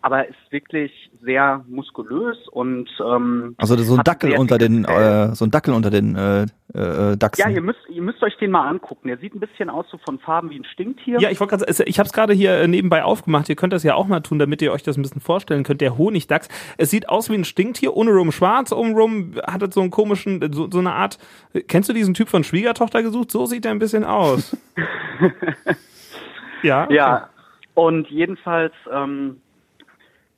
aber 0.02 0.28
ist 0.28 0.38
wirklich 0.50 0.92
sehr 1.22 1.64
muskulös 1.68 2.38
und 2.50 2.90
ähm, 3.00 3.54
Also 3.58 3.78
so 3.78 3.94
ein 3.94 4.00
hat 4.00 4.08
Dackel 4.08 4.36
unter 4.38 4.58
den, 4.58 4.84
äh, 4.86 5.36
so 5.36 5.46
ein 5.46 5.52
Dackel 5.52 5.74
unter 5.74 5.92
den 5.92 6.16
äh, 6.16 6.44
äh, 6.74 7.18
Dachsen. 7.18 7.42
ja, 7.42 7.50
ihr 7.50 7.62
müsst 7.62 7.80
ihr 7.90 8.02
müsst 8.02 8.24
euch 8.24 8.36
den 8.38 8.50
mal 8.50 8.68
angucken. 8.68 9.10
Der 9.10 9.18
sieht 9.18 9.36
ein 9.36 9.40
bisschen 9.40 9.70
aus 9.70 9.86
so 9.92 9.98
von 10.00 10.18
Farben 10.20 10.50
wie 10.50 10.60
ein 10.60 10.66
Stinktier. 10.66 11.20
Ja, 11.20 11.30
ich 11.30 11.40
wollte 11.40 11.58
gerade 11.58 11.74
sagen, 11.74 11.90
ich 11.90 12.00
habe 12.00 12.08
es 12.08 12.14
gerade 12.14 12.34
hier 12.34 12.54
äh, 12.54 12.68
nebenbei 12.68 13.04
aufgemacht. 13.04 13.50
Ihr 13.50 13.56
könnt 13.56 13.74
das 13.74 13.84
ja 13.84 13.94
auch 13.94 14.08
mal 14.08 14.22
tun, 14.22 14.40
damit 14.40 14.62
ihr 14.62 14.72
euch 14.72 14.82
das 14.84 14.98
ein 14.98 15.02
bisschen 15.04 15.22
vorstellen 15.22 15.64
könnt. 15.64 15.82
Der 15.82 15.98
Honigdachs. 15.98 16.48
Es 16.78 16.90
sieht 16.90 17.10
aus 17.10 17.30
wie 17.30 17.36
ein 17.36 17.46
Stinktier, 17.46 17.96
ohne 17.96 18.12
rum 18.12 18.32
schwarz, 18.32 18.72
umrum 18.72 19.36
hat 19.46 19.62
es 19.62 19.76
so 19.76 19.82
einen 19.82 19.92
komischen, 19.92 20.52
so, 20.54 20.70
so 20.72 20.80
eine 20.80 20.94
Art. 20.94 21.20
Kennst 21.68 21.90
du 21.90 21.94
diesen 21.94 22.14
Typ 22.14 22.30
von 22.30 22.44
Schwiegertochter 22.44 23.04
gesucht? 23.04 23.32
So 23.32 23.46
sieht 23.46 23.66
er 23.66 23.72
ein 23.72 23.80
bisschen 23.80 24.04
aus. 24.04 24.58
ja. 26.64 26.86
okay. 26.86 26.96
Ja, 26.96 27.30
und 27.74 28.10
jedenfalls, 28.10 28.74
ähm, 28.92 29.41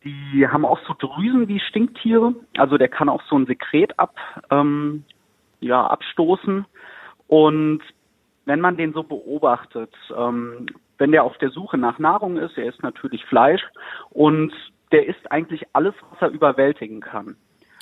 die 0.03 0.47
haben 0.47 0.65
auch 0.65 0.79
so 0.87 0.93
Drüsen 0.97 1.47
wie 1.47 1.59
Stinktiere. 1.59 2.33
Also 2.57 2.77
der 2.77 2.89
kann 2.89 3.09
auch 3.09 3.21
so 3.29 3.37
ein 3.37 3.45
Sekret 3.45 3.97
ab, 3.97 4.15
ähm, 4.49 5.03
ja, 5.59 5.85
abstoßen. 5.87 6.65
Und 7.27 7.81
wenn 8.45 8.59
man 8.59 8.77
den 8.77 8.93
so 8.93 9.03
beobachtet, 9.03 9.93
ähm, 10.15 10.67
wenn 10.97 11.11
der 11.11 11.23
auf 11.23 11.37
der 11.37 11.49
Suche 11.49 11.77
nach 11.77 11.99
Nahrung 11.99 12.37
ist, 12.37 12.57
er 12.57 12.65
isst 12.65 12.83
natürlich 12.83 13.23
Fleisch 13.25 13.61
und 14.09 14.53
der 14.91 15.07
isst 15.07 15.31
eigentlich 15.31 15.65
alles, 15.73 15.95
was 16.11 16.21
er 16.21 16.29
überwältigen 16.29 17.01
kann. 17.01 17.35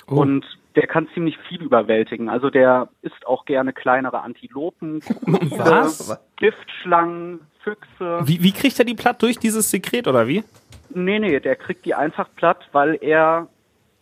Oh. 0.08 0.20
Und 0.20 0.44
der 0.76 0.86
kann 0.86 1.08
ziemlich 1.14 1.36
viel 1.48 1.62
überwältigen. 1.62 2.28
Also 2.28 2.50
der 2.50 2.88
isst 3.02 3.26
auch 3.26 3.44
gerne 3.44 3.72
kleinere 3.72 4.22
Antilopen, 4.22 5.00
Krokodile? 5.24 6.18
Giftschlangen, 6.36 7.40
Füchse. 7.62 8.20
Wie, 8.24 8.42
wie 8.42 8.52
kriegt 8.52 8.78
er 8.78 8.84
die 8.84 8.94
platt 8.94 9.22
durch 9.22 9.38
dieses 9.38 9.70
Sekret 9.70 10.08
oder 10.08 10.26
wie? 10.26 10.44
Nee, 10.94 11.18
nee, 11.18 11.40
der 11.40 11.56
kriegt 11.56 11.84
die 11.84 11.94
einfach 11.94 12.28
platt, 12.36 12.68
weil 12.72 12.98
er 13.00 13.48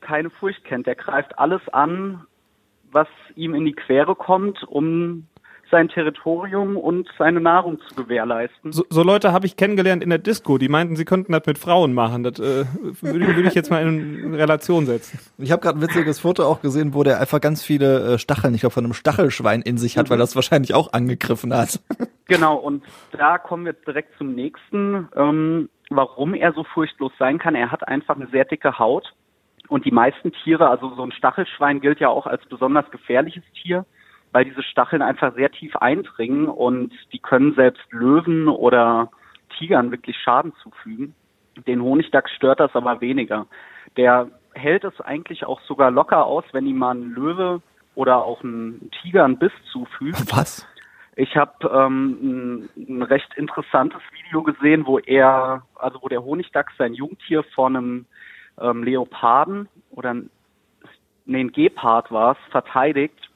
keine 0.00 0.30
Furcht 0.30 0.64
kennt. 0.64 0.86
Der 0.86 0.94
greift 0.94 1.38
alles 1.38 1.62
an, 1.68 2.26
was 2.90 3.08
ihm 3.36 3.54
in 3.54 3.64
die 3.64 3.74
Quere 3.74 4.14
kommt, 4.14 4.62
um 4.64 5.26
sein 5.70 5.88
Territorium 5.88 6.76
und 6.76 7.08
seine 7.18 7.40
Nahrung 7.40 7.80
zu 7.80 7.94
gewährleisten. 7.94 8.72
So, 8.72 8.84
so 8.88 9.02
Leute 9.02 9.32
habe 9.32 9.46
ich 9.46 9.56
kennengelernt 9.56 10.02
in 10.02 10.10
der 10.10 10.18
Disco, 10.18 10.58
die 10.58 10.68
meinten, 10.68 10.96
sie 10.96 11.04
könnten 11.04 11.32
das 11.32 11.46
mit 11.46 11.58
Frauen 11.58 11.94
machen. 11.94 12.22
Das 12.22 12.38
äh, 12.38 12.64
würde, 13.00 13.36
würde 13.36 13.48
ich 13.48 13.54
jetzt 13.54 13.70
mal 13.70 13.82
in 13.82 14.34
Relation 14.34 14.86
setzen. 14.86 15.18
Ich 15.38 15.52
habe 15.52 15.62
gerade 15.62 15.78
ein 15.78 15.82
witziges 15.82 16.20
Foto 16.20 16.44
auch 16.44 16.60
gesehen, 16.60 16.94
wo 16.94 17.02
der 17.02 17.20
einfach 17.20 17.40
ganz 17.40 17.62
viele 17.62 18.14
äh, 18.14 18.18
Stacheln, 18.18 18.54
ich 18.54 18.60
glaube 18.60 18.74
von 18.74 18.84
einem 18.84 18.94
Stachelschwein 18.94 19.62
in 19.62 19.78
sich 19.78 19.96
hat, 19.98 20.10
weil 20.10 20.18
das 20.18 20.34
wahrscheinlich 20.36 20.74
auch 20.74 20.92
angegriffen 20.92 21.54
hat. 21.54 21.80
Genau, 22.30 22.54
und 22.54 22.84
da 23.10 23.38
kommen 23.38 23.64
wir 23.64 23.72
direkt 23.72 24.16
zum 24.16 24.36
nächsten, 24.36 25.08
ähm, 25.16 25.68
warum 25.90 26.34
er 26.34 26.52
so 26.52 26.62
furchtlos 26.62 27.10
sein 27.18 27.40
kann. 27.40 27.56
Er 27.56 27.72
hat 27.72 27.88
einfach 27.88 28.14
eine 28.14 28.28
sehr 28.28 28.44
dicke 28.44 28.78
Haut. 28.78 29.12
Und 29.66 29.84
die 29.84 29.90
meisten 29.90 30.32
Tiere, 30.32 30.68
also 30.68 30.94
so 30.94 31.02
ein 31.02 31.10
Stachelschwein 31.10 31.80
gilt 31.80 31.98
ja 31.98 32.08
auch 32.08 32.26
als 32.26 32.44
besonders 32.46 32.88
gefährliches 32.92 33.42
Tier, 33.60 33.84
weil 34.32 34.44
diese 34.44 34.62
Stacheln 34.62 35.02
einfach 35.02 35.34
sehr 35.34 35.50
tief 35.50 35.76
eindringen 35.76 36.48
und 36.48 36.92
die 37.12 37.18
können 37.18 37.54
selbst 37.54 37.82
Löwen 37.90 38.48
oder 38.48 39.10
Tigern 39.58 39.90
wirklich 39.90 40.16
Schaden 40.16 40.52
zufügen. 40.62 41.14
Den 41.66 41.82
Honigdachs 41.82 42.30
stört 42.32 42.60
das 42.60 42.74
aber 42.74 43.00
weniger. 43.00 43.46
Der 43.96 44.30
hält 44.54 44.84
es 44.84 45.00
eigentlich 45.00 45.44
auch 45.44 45.60
sogar 45.62 45.90
locker 45.90 46.26
aus, 46.26 46.44
wenn 46.52 46.66
ihm 46.66 46.78
mal 46.78 46.94
ein 46.94 47.10
Löwe 47.10 47.60
oder 47.94 48.24
auch 48.24 48.42
ein 48.42 48.90
Tiger 49.02 49.24
einen 49.24 49.38
Biss 49.38 49.52
zufügt. 49.72 50.36
Was? 50.36 50.66
Ich 51.16 51.36
habe 51.36 51.68
ähm, 51.68 52.68
ein, 52.76 52.88
ein 52.88 53.02
recht 53.02 53.34
interessantes 53.36 54.00
Video 54.12 54.42
gesehen, 54.42 54.86
wo 54.86 54.98
er, 54.98 55.62
also 55.74 55.98
wo 56.02 56.08
der 56.08 56.24
Honigdachs 56.24 56.72
sein 56.78 56.94
Jungtier 56.94 57.42
vor 57.54 57.66
einem 57.66 58.06
ähm, 58.60 58.84
Leoparden 58.84 59.68
oder 59.90 60.14
ein, 60.14 60.30
nee, 61.26 61.40
ein 61.40 61.52
Gepard 61.52 62.10
war 62.10 62.32
es, 62.32 62.52
verteidigt. 62.52 63.29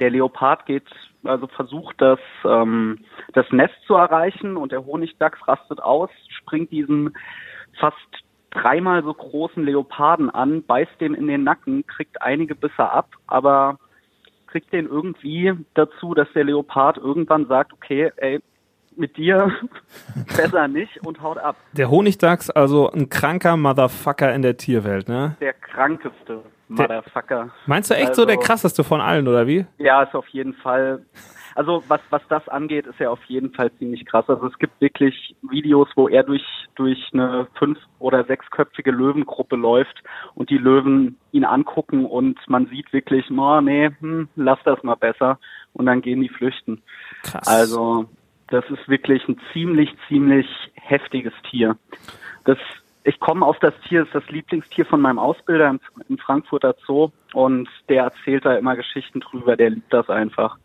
Der 0.00 0.10
Leopard 0.10 0.66
geht, 0.66 0.88
also 1.24 1.46
versucht 1.46 2.00
das, 2.00 2.18
ähm, 2.44 2.98
das 3.34 3.46
Nest 3.50 3.74
zu 3.86 3.94
erreichen 3.94 4.56
und 4.56 4.72
der 4.72 4.84
Honigdachs 4.86 5.46
rastet 5.46 5.80
aus, 5.80 6.10
springt 6.28 6.70
diesen 6.70 7.14
fast 7.78 7.96
dreimal 8.50 9.02
so 9.02 9.12
großen 9.14 9.64
Leoparden 9.64 10.30
an, 10.30 10.62
beißt 10.62 11.00
den 11.00 11.14
in 11.14 11.26
den 11.26 11.44
Nacken, 11.44 11.86
kriegt 11.86 12.20
einige 12.22 12.54
Bisse 12.54 12.90
ab, 12.90 13.10
aber 13.26 13.78
kriegt 14.46 14.72
den 14.72 14.86
irgendwie 14.86 15.54
dazu, 15.74 16.14
dass 16.14 16.28
der 16.34 16.44
Leopard 16.44 16.98
irgendwann 16.98 17.46
sagt, 17.46 17.72
okay, 17.72 18.12
ey, 18.16 18.40
mit 18.96 19.16
dir 19.16 19.52
besser 20.36 20.68
nicht 20.68 21.04
und 21.06 21.22
haut 21.22 21.38
ab. 21.38 21.56
Der 21.72 21.90
Honigdachs, 21.90 22.50
also 22.50 22.90
ein 22.90 23.08
kranker 23.08 23.56
Motherfucker 23.56 24.34
in 24.34 24.42
der 24.42 24.56
Tierwelt, 24.56 25.08
ne? 25.08 25.36
Der 25.40 25.52
krankeste 25.52 26.42
Motherfucker. 26.68 27.50
Meinst 27.66 27.90
du 27.90 27.94
echt 27.94 28.10
also, 28.10 28.22
so 28.22 28.26
der 28.26 28.38
krasseste 28.38 28.84
von 28.84 29.00
allen, 29.00 29.28
oder 29.28 29.46
wie? 29.46 29.66
Ja, 29.78 30.02
ist 30.02 30.14
auf 30.14 30.28
jeden 30.28 30.54
Fall. 30.54 31.04
Also 31.54 31.82
was, 31.88 32.00
was 32.10 32.22
das 32.28 32.48
angeht, 32.48 32.86
ist 32.86 33.00
er 33.00 33.10
auf 33.10 33.22
jeden 33.24 33.52
Fall 33.52 33.70
ziemlich 33.78 34.06
krass. 34.06 34.24
Also 34.28 34.46
es 34.46 34.58
gibt 34.58 34.80
wirklich 34.80 35.36
Videos, 35.42 35.88
wo 35.96 36.08
er 36.08 36.22
durch, 36.22 36.44
durch 36.76 36.98
eine 37.12 37.46
fünf- 37.58 37.78
oder 37.98 38.24
sechsköpfige 38.24 38.90
Löwengruppe 38.90 39.56
läuft 39.56 40.02
und 40.34 40.48
die 40.48 40.56
Löwen 40.56 41.18
ihn 41.30 41.44
angucken 41.44 42.06
und 42.06 42.38
man 42.48 42.66
sieht 42.68 42.92
wirklich, 42.92 43.30
oh, 43.30 43.60
nee, 43.60 43.90
hm, 44.00 44.28
lass 44.34 44.58
das 44.64 44.82
mal 44.82 44.94
besser 44.94 45.38
und 45.74 45.86
dann 45.86 46.00
gehen 46.00 46.22
die 46.22 46.30
flüchten. 46.30 46.82
Krass. 47.22 47.46
Also 47.46 48.06
das 48.52 48.64
ist 48.70 48.86
wirklich 48.88 49.26
ein 49.28 49.40
ziemlich, 49.52 49.90
ziemlich 50.08 50.46
heftiges 50.74 51.32
Tier. 51.50 51.76
Das, 52.44 52.58
ich 53.04 53.18
komme 53.18 53.46
auf 53.46 53.58
das 53.60 53.72
Tier, 53.88 54.02
ist 54.02 54.14
das 54.14 54.28
Lieblingstier 54.28 54.84
von 54.84 55.00
meinem 55.00 55.18
Ausbilder 55.18 55.70
im, 55.70 55.80
im 56.08 56.18
Frankfurter 56.18 56.74
Zoo 56.86 57.10
und 57.32 57.68
der 57.88 58.04
erzählt 58.04 58.44
da 58.44 58.56
immer 58.56 58.76
Geschichten 58.76 59.20
drüber, 59.20 59.56
der 59.56 59.70
liebt 59.70 59.92
das 59.92 60.08
einfach. 60.10 60.58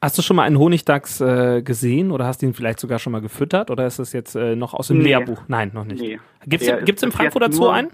Hast 0.00 0.16
du 0.18 0.22
schon 0.22 0.36
mal 0.36 0.44
einen 0.44 0.58
Honigdachs 0.58 1.20
äh, 1.20 1.62
gesehen 1.62 2.12
oder 2.12 2.26
hast 2.26 2.42
du 2.42 2.46
ihn 2.46 2.54
vielleicht 2.54 2.78
sogar 2.78 2.98
schon 3.00 3.12
mal 3.12 3.22
gefüttert 3.22 3.70
oder 3.70 3.86
ist 3.86 3.98
das 3.98 4.12
jetzt 4.12 4.36
äh, 4.36 4.54
noch 4.54 4.72
aus 4.74 4.88
dem 4.88 4.98
nee. 4.98 5.04
Lehrbuch? 5.04 5.42
Nein, 5.48 5.72
noch 5.74 5.84
nicht. 5.84 6.00
Nee. 6.00 6.20
Gibt's, 6.46 6.70
gibt's 6.84 7.02
im 7.02 7.10
Frankfurter 7.10 7.50
Zoo 7.50 7.68
einen? 7.68 7.90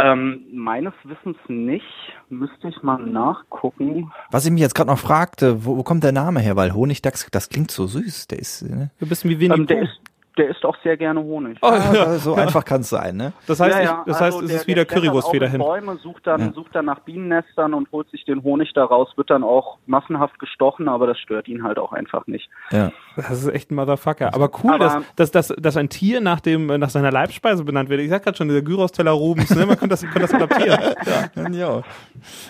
Ähm, 0.00 0.44
meines 0.52 0.92
Wissens 1.02 1.36
nicht. 1.48 1.84
Müsste 2.28 2.68
ich 2.68 2.82
mal 2.82 2.98
nachgucken. 2.98 4.12
Was 4.30 4.46
ich 4.46 4.52
mich 4.52 4.60
jetzt 4.60 4.74
gerade 4.74 4.90
noch 4.90 4.98
fragte, 4.98 5.64
wo, 5.64 5.76
wo, 5.76 5.82
kommt 5.82 6.04
der 6.04 6.12
Name 6.12 6.38
her? 6.40 6.54
Weil 6.54 6.72
Honigdachs, 6.72 7.26
das 7.32 7.48
klingt 7.48 7.72
so 7.72 7.86
süß. 7.86 8.28
Der 8.28 8.38
ist, 8.38 8.62
ne? 8.62 8.90
Du 9.00 9.08
bist 9.08 9.24
wie 9.24 9.40
Winnie 9.40 9.56
ähm, 9.56 9.66
der, 9.66 9.82
ist, 9.82 10.00
der 10.38 10.48
isst 10.48 10.64
auch 10.64 10.76
sehr 10.82 10.96
gerne 10.96 11.20
Honig. 11.20 11.58
Oh, 11.62 11.70
ja. 11.70 12.14
So 12.18 12.34
einfach 12.34 12.64
kann 12.64 12.82
es 12.82 12.90
sein, 12.90 13.16
ne? 13.16 13.32
Das 13.46 13.60
heißt, 13.60 13.76
ja, 13.76 13.82
ja. 13.82 14.02
Ich, 14.06 14.12
das 14.12 14.20
heißt, 14.20 14.36
also 14.36 14.40
es 14.40 14.50
der, 14.50 14.60
ist 14.60 14.66
wieder 14.66 14.84
Currywurstfeder 14.84 15.48
hin. 15.48 15.60
Bäume, 15.60 15.96
sucht 15.96 16.26
dann, 16.26 16.40
ja. 16.40 16.52
sucht 16.52 16.74
dann 16.74 16.84
nach 16.84 17.00
Bienennestern 17.00 17.74
und 17.74 17.90
holt 17.92 18.08
sich 18.10 18.24
den 18.24 18.42
Honig 18.42 18.72
daraus, 18.74 19.16
wird 19.16 19.30
dann 19.30 19.42
auch 19.42 19.78
massenhaft 19.86 20.38
gestochen, 20.38 20.88
aber 20.88 21.06
das 21.06 21.18
stört 21.18 21.48
ihn 21.48 21.64
halt 21.64 21.78
auch 21.78 21.92
einfach 21.92 22.26
nicht. 22.26 22.48
Ja. 22.70 22.92
Das 23.16 23.30
ist 23.30 23.48
echt 23.48 23.70
ein 23.70 23.74
Motherfucker. 23.74 24.34
Aber 24.34 24.50
cool, 24.62 24.74
aber, 24.74 25.02
dass, 25.16 25.30
dass, 25.30 25.48
dass, 25.48 25.56
dass 25.58 25.76
ein 25.76 25.88
Tier 25.88 26.20
nach 26.20 26.40
dem, 26.40 26.66
nach 26.66 26.90
seiner 26.90 27.10
Leibspeise 27.10 27.64
benannt 27.64 27.88
wird. 27.88 28.00
Ich 28.00 28.10
sag 28.10 28.22
gerade 28.22 28.36
schon, 28.36 28.48
dieser 28.48 28.62
Gyros-Teller 28.62 29.10
Rubens, 29.10 29.54
ne? 29.54 29.66
Man 29.66 29.78
kann 29.78 29.88
das, 29.88 30.02
kann 30.02 30.22
das 30.22 30.32
adaptieren. 30.32 30.94
ja. 31.52 31.82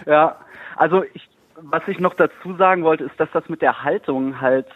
ja, 0.07 0.37
also 0.76 1.02
ich, 1.14 1.28
was 1.62 1.83
ich 1.88 1.99
noch 1.99 2.14
dazu 2.14 2.54
sagen 2.57 2.85
wollte, 2.85 3.04
ist, 3.04 3.18
dass 3.18 3.28
das 3.33 3.49
mit 3.49 3.62
der 3.62 3.83
Haltung 3.83 4.40
halt 4.40 4.66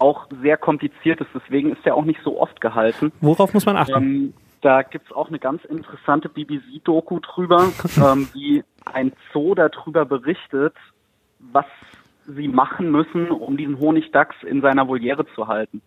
auch 0.00 0.26
sehr 0.42 0.56
kompliziert 0.56 1.20
ist. 1.20 1.30
Deswegen 1.34 1.72
ist 1.72 1.84
er 1.84 1.94
auch 1.94 2.04
nicht 2.04 2.20
so 2.24 2.40
oft 2.40 2.60
gehalten. 2.60 3.12
Worauf 3.20 3.54
muss 3.54 3.66
man 3.66 3.76
achten? 3.76 3.94
Ähm, 3.94 4.34
da 4.62 4.82
gibt's 4.82 5.12
auch 5.12 5.28
eine 5.28 5.38
ganz 5.38 5.64
interessante 5.64 6.28
BBC-Doku 6.28 7.20
drüber, 7.20 7.72
ähm, 7.96 8.28
wie 8.32 8.64
ein 8.84 9.12
Zoo 9.32 9.54
darüber 9.54 10.04
berichtet, 10.04 10.74
was 11.38 11.66
sie 12.26 12.48
machen 12.48 12.90
müssen, 12.90 13.30
um 13.30 13.56
diesen 13.56 13.78
Honigdachs 13.78 14.36
in 14.42 14.60
seiner 14.60 14.86
Voliere 14.88 15.26
zu 15.34 15.48
halten. 15.48 15.82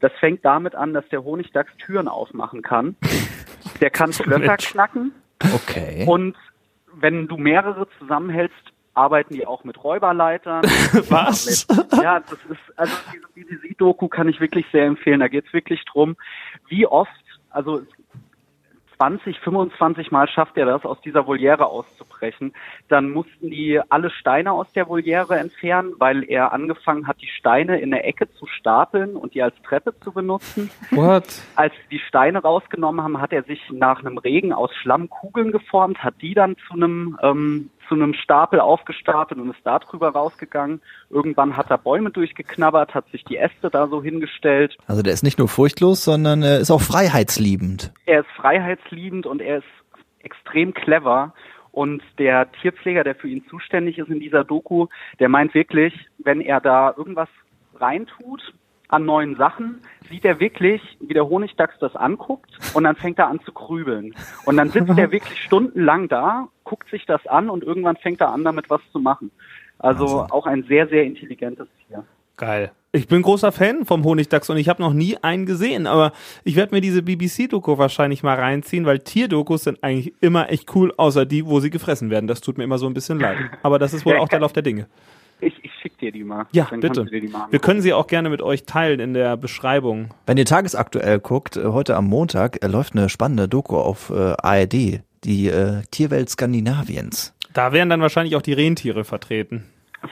Das 0.00 0.12
fängt 0.20 0.44
damit 0.44 0.74
an, 0.74 0.94
dass 0.94 1.08
der 1.08 1.24
Honigdachs 1.24 1.74
Türen 1.78 2.08
aufmachen 2.08 2.62
kann. 2.62 2.96
Der 3.80 3.90
kann 3.90 4.12
Schlösser 4.12 4.56
knacken. 4.56 5.12
Okay. 5.54 6.04
Und 6.06 6.36
wenn 6.94 7.28
du 7.28 7.36
mehrere 7.36 7.88
zusammenhältst, 7.98 8.72
arbeiten 8.96 9.34
die 9.34 9.46
auch 9.46 9.64
mit 9.64 9.82
Räuberleitern. 9.82 10.62
Was? 11.08 11.66
Mit, 11.68 12.02
ja, 12.02 12.20
das 12.20 12.38
ist, 12.48 12.78
also 12.78 12.92
diese 13.34 13.56
BBC-Doku 13.56 14.08
kann 14.08 14.28
ich 14.28 14.40
wirklich 14.40 14.66
sehr 14.72 14.86
empfehlen. 14.86 15.20
Da 15.20 15.28
geht 15.28 15.46
es 15.46 15.52
wirklich 15.52 15.84
drum, 15.84 16.16
wie 16.68 16.86
oft, 16.86 17.10
also 17.50 17.82
20, 18.96 19.38
25 19.40 20.10
Mal 20.10 20.28
schafft 20.28 20.56
er 20.56 20.66
das, 20.66 20.84
aus 20.84 21.00
dieser 21.02 21.26
Voliere 21.26 21.66
auszubrechen. 21.66 22.54
Dann 22.88 23.10
mussten 23.10 23.50
die 23.50 23.80
alle 23.90 24.10
Steine 24.10 24.52
aus 24.52 24.72
der 24.72 24.88
Voliere 24.88 25.38
entfernen, 25.38 25.92
weil 25.98 26.24
er 26.24 26.52
angefangen 26.52 27.06
hat, 27.06 27.20
die 27.20 27.28
Steine 27.28 27.78
in 27.78 27.90
der 27.90 28.06
Ecke 28.06 28.32
zu 28.32 28.46
stapeln 28.46 29.16
und 29.16 29.34
die 29.34 29.42
als 29.42 29.54
Treppe 29.62 29.94
zu 30.00 30.12
benutzen. 30.12 30.70
What? 30.90 31.24
Als 31.56 31.74
die 31.90 31.98
Steine 31.98 32.40
rausgenommen 32.40 33.02
haben, 33.02 33.20
hat 33.20 33.32
er 33.32 33.42
sich 33.42 33.60
nach 33.70 34.00
einem 34.00 34.16
Regen 34.18 34.54
aus 34.54 34.74
Schlammkugeln 34.76 35.52
geformt, 35.52 36.02
hat 36.02 36.14
die 36.22 36.32
dann 36.32 36.56
zu 36.66 36.74
einem 36.74 37.18
ähm, 37.22 37.70
zu 37.88 37.94
einem 37.94 38.14
Stapel 38.14 38.60
aufgestapelt 38.60 39.40
und 39.40 39.50
ist 39.50 39.60
da 39.64 39.78
drüber 39.78 40.10
rausgegangen. 40.10 40.80
Irgendwann 41.10 41.56
hat 41.56 41.70
er 41.70 41.78
Bäume 41.78 42.10
durchgeknabbert, 42.10 42.94
hat 42.94 43.08
sich 43.10 43.24
die 43.24 43.36
Äste 43.36 43.70
da 43.70 43.88
so 43.88 44.02
hingestellt. 44.02 44.76
Also 44.86 45.02
der 45.02 45.12
ist 45.12 45.22
nicht 45.22 45.38
nur 45.38 45.48
furchtlos, 45.48 46.04
sondern 46.04 46.42
er 46.42 46.58
ist 46.58 46.70
auch 46.70 46.80
freiheitsliebend. 46.80 47.92
Er 48.06 48.20
ist 48.20 48.30
freiheitsliebend 48.36 49.26
und 49.26 49.40
er 49.40 49.58
ist 49.58 49.66
extrem 50.20 50.74
clever. 50.74 51.34
Und 51.72 52.02
der 52.18 52.50
Tierpfleger, 52.52 53.04
der 53.04 53.14
für 53.14 53.28
ihn 53.28 53.44
zuständig 53.50 53.98
ist 53.98 54.08
in 54.08 54.20
dieser 54.20 54.44
Doku, 54.44 54.86
der 55.18 55.28
meint 55.28 55.52
wirklich, 55.54 55.92
wenn 56.18 56.40
er 56.40 56.60
da 56.60 56.94
irgendwas 56.96 57.28
reintut, 57.74 58.54
an 58.88 59.04
neuen 59.04 59.36
Sachen, 59.36 59.80
sieht 60.08 60.24
er 60.24 60.40
wirklich, 60.40 60.80
wie 61.00 61.14
der 61.14 61.28
Honigdachs 61.28 61.76
das 61.80 61.96
anguckt 61.96 62.50
und 62.74 62.84
dann 62.84 62.96
fängt 62.96 63.18
er 63.18 63.28
an 63.28 63.40
zu 63.44 63.52
grübeln. 63.52 64.14
Und 64.44 64.56
dann 64.56 64.70
sitzt 64.70 64.96
er 64.96 65.10
wirklich 65.12 65.42
stundenlang 65.42 66.08
da, 66.08 66.48
guckt 66.64 66.88
sich 66.90 67.06
das 67.06 67.26
an 67.26 67.50
und 67.50 67.64
irgendwann 67.64 67.96
fängt 67.96 68.20
er 68.20 68.32
an, 68.32 68.44
damit 68.44 68.70
was 68.70 68.80
zu 68.92 68.98
machen. 68.98 69.30
Also 69.78 70.04
Wahnsinn. 70.06 70.32
auch 70.32 70.46
ein 70.46 70.62
sehr, 70.64 70.88
sehr 70.88 71.04
intelligentes 71.04 71.68
Tier. 71.86 72.04
Geil. 72.36 72.70
Ich 72.92 73.08
bin 73.08 73.20
großer 73.20 73.52
Fan 73.52 73.84
vom 73.84 74.04
Honigdachs 74.04 74.48
und 74.48 74.56
ich 74.56 74.70
habe 74.70 74.82
noch 74.82 74.94
nie 74.94 75.18
einen 75.20 75.44
gesehen, 75.44 75.86
aber 75.86 76.12
ich 76.44 76.56
werde 76.56 76.74
mir 76.74 76.80
diese 76.80 77.02
BBC-Doku 77.02 77.76
wahrscheinlich 77.76 78.22
mal 78.22 78.38
reinziehen, 78.38 78.86
weil 78.86 79.00
Tierdokus 79.00 79.64
sind 79.64 79.82
eigentlich 79.82 80.14
immer 80.20 80.50
echt 80.50 80.74
cool, 80.74 80.94
außer 80.96 81.26
die, 81.26 81.44
wo 81.44 81.60
sie 81.60 81.68
gefressen 81.68 82.08
werden. 82.08 82.26
Das 82.26 82.40
tut 82.40 82.56
mir 82.56 82.64
immer 82.64 82.78
so 82.78 82.86
ein 82.86 82.94
bisschen 82.94 83.20
leid. 83.20 83.36
Aber 83.62 83.78
das 83.78 83.92
ist 83.92 84.06
wohl 84.06 84.16
auch 84.16 84.28
der 84.28 84.40
Lauf 84.40 84.54
der 84.54 84.62
Dinge. 84.62 84.86
Ich, 85.40 85.62
ich 85.62 85.72
schicke 85.80 85.98
dir 85.98 86.12
die 86.12 86.24
mal. 86.24 86.46
Ja, 86.52 86.66
Dann 86.70 86.80
bitte. 86.80 87.06
Wir 87.06 87.58
können 87.58 87.82
sie 87.82 87.92
auch 87.92 88.06
gerne 88.06 88.30
mit 88.30 88.40
euch 88.40 88.64
teilen 88.64 89.00
in 89.00 89.12
der 89.12 89.36
Beschreibung. 89.36 90.14
Wenn 90.26 90.38
ihr 90.38 90.46
tagesaktuell 90.46 91.20
guckt, 91.20 91.56
äh, 91.56 91.64
heute 91.66 91.96
am 91.96 92.06
Montag 92.06 92.64
äh, 92.64 92.68
läuft 92.68 92.94
eine 92.94 93.08
spannende 93.08 93.48
Doku 93.48 93.76
auf 93.76 94.10
äh, 94.10 94.34
ARD, 94.42 95.02
die 95.24 95.48
äh, 95.48 95.82
Tierwelt 95.90 96.30
Skandinaviens. 96.30 97.34
Da 97.52 97.72
wären 97.72 97.88
dann 97.88 98.00
wahrscheinlich 98.00 98.36
auch 98.36 98.42
die 98.42 98.52
Rentiere 98.52 99.04
vertreten. 99.04 99.64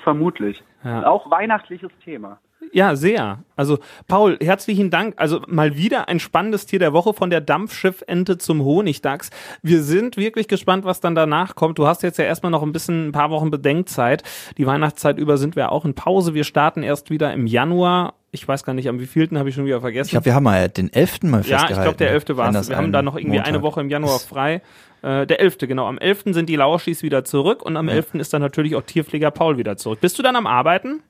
Vermutlich. 0.03 0.63
Ja. 0.83 1.07
Auch 1.07 1.31
weihnachtliches 1.31 1.91
Thema. 2.05 2.39
Ja, 2.73 2.97
sehr. 2.97 3.45
Also, 3.57 3.79
Paul, 4.09 4.39
herzlichen 4.43 4.91
Dank. 4.91 5.15
Also 5.17 5.43
mal 5.47 5.77
wieder 5.77 6.09
ein 6.09 6.21
spannendes 6.21 6.67
Tier 6.67 6.79
der 6.79 6.93
Woche 6.93 7.15
von 7.15 7.31
der 7.31 7.41
Dampfschiffente 7.41 8.39
zum 8.39 8.65
Honigdachs. 8.65 9.31
Wir 9.63 9.83
sind 9.83 10.17
wirklich 10.17 10.49
gespannt, 10.49 10.85
was 10.85 11.01
dann 11.01 11.15
danach 11.15 11.55
kommt. 11.55 11.79
Du 11.79 11.87
hast 11.87 12.03
jetzt 12.03 12.19
ja 12.19 12.25
erstmal 12.25 12.51
noch 12.51 12.63
ein 12.63 12.73
bisschen, 12.73 13.09
ein 13.09 13.13
paar 13.13 13.31
Wochen 13.31 13.51
Bedenkzeit. 13.51 14.23
Die 14.59 14.67
Weihnachtszeit 14.67 15.19
über 15.19 15.39
sind 15.39 15.57
wir 15.57 15.73
auch 15.73 15.85
in 15.85 15.95
Pause. 15.95 16.35
Wir 16.35 16.45
starten 16.45 16.83
erst 16.83 17.11
wieder 17.11 17.33
im 17.33 17.47
Januar. 17.47 18.15
Ich 18.33 18.47
weiß 18.49 18.65
gar 18.65 18.75
nicht, 18.75 18.89
am 18.89 18.99
wievielten 18.99 19.39
habe 19.39 19.49
ich 19.49 19.55
schon 19.55 19.65
wieder 19.65 19.81
vergessen. 19.81 20.09
Ich 20.09 20.11
glaube, 20.11 20.27
wir 20.27 20.35
haben 20.35 20.43
mal 20.43 20.69
den 20.69 20.93
11. 20.93 21.23
mal 21.23 21.45
festgehalten. 21.45 21.73
Ja, 21.73 21.79
ich 21.79 21.83
glaube, 21.83 21.99
der 21.99 22.11
11. 22.11 22.37
war 22.37 22.53
es. 22.53 22.69
Wir 22.69 22.77
haben 22.77 22.91
da 22.91 23.03
noch 23.03 23.15
irgendwie 23.15 23.37
Montag. 23.37 23.49
eine 23.49 23.63
Woche 23.63 23.81
im 23.81 23.89
Januar 23.89 24.19
frei. 24.19 24.61
Äh, 25.03 25.27
der 25.27 25.39
11. 25.39 25.59
genau. 25.59 25.87
Am 25.87 25.99
11. 25.99 26.25
sind 26.29 26.49
die 26.49 26.57
Lauschis 26.57 27.03
wieder 27.05 27.25
zurück 27.25 27.63
und 27.63 27.77
am 27.77 27.89
ja. 27.89 27.95
11. 27.95 28.15
ist 28.15 28.33
dann 28.33 28.43
natürlich 28.43 28.75
auch 28.75 28.83
Tierpfleger 28.83 29.31
Paul 29.31 29.59
wieder 29.59 29.77
zurück. 29.77 30.01
Bist 30.01 30.19
du 30.19 30.23
dann 30.23 30.35
am 30.35 30.49
Arbeiten? 30.49 31.03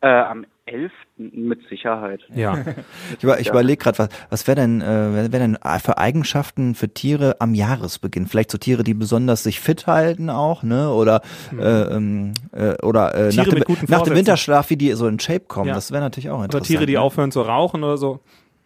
Äh, 0.00 0.08
am 0.08 0.46
11. 0.66 0.92
mit 1.16 1.60
Sicherheit. 1.68 2.20
Ja. 2.34 2.64
ich, 3.16 3.24
über, 3.24 3.40
ich 3.40 3.46
ja. 3.46 3.52
überlege 3.52 3.78
gerade, 3.78 3.98
was, 3.98 4.08
was 4.30 4.46
wäre 4.46 4.56
denn, 4.56 4.80
äh, 4.80 5.32
wär 5.32 5.38
denn 5.38 5.58
für 5.82 5.98
Eigenschaften 5.98 6.74
für 6.74 6.88
Tiere 6.88 7.36
am 7.40 7.54
Jahresbeginn? 7.54 8.26
Vielleicht 8.26 8.50
so 8.50 8.58
Tiere, 8.58 8.84
die 8.84 8.94
besonders 8.94 9.42
sich 9.42 9.60
fit 9.60 9.86
halten 9.86 10.30
auch, 10.30 10.62
ne? 10.62 10.90
Oder 10.90 11.22
mhm. 11.50 11.58
äh, 11.58 11.82
ähm, 11.82 12.32
äh, 12.52 12.74
oder 12.82 13.14
äh, 13.14 13.34
nach, 13.34 13.48
dem, 13.48 13.64
nach 13.88 14.02
dem 14.02 14.14
Winterschlaf, 14.14 14.70
wie 14.70 14.76
die 14.76 14.92
so 14.92 15.08
in 15.08 15.18
Shape 15.18 15.46
kommen. 15.46 15.68
Ja. 15.68 15.74
Das 15.74 15.90
wäre 15.90 16.02
natürlich 16.02 16.30
auch 16.30 16.42
interessant. 16.42 16.62
Oder 16.62 16.66
Tiere, 16.66 16.86
die 16.86 16.94
ne? 16.94 17.00
aufhören 17.00 17.32
zu 17.32 17.42
rauchen 17.42 17.82
oder 17.82 17.98
so. 17.98 18.20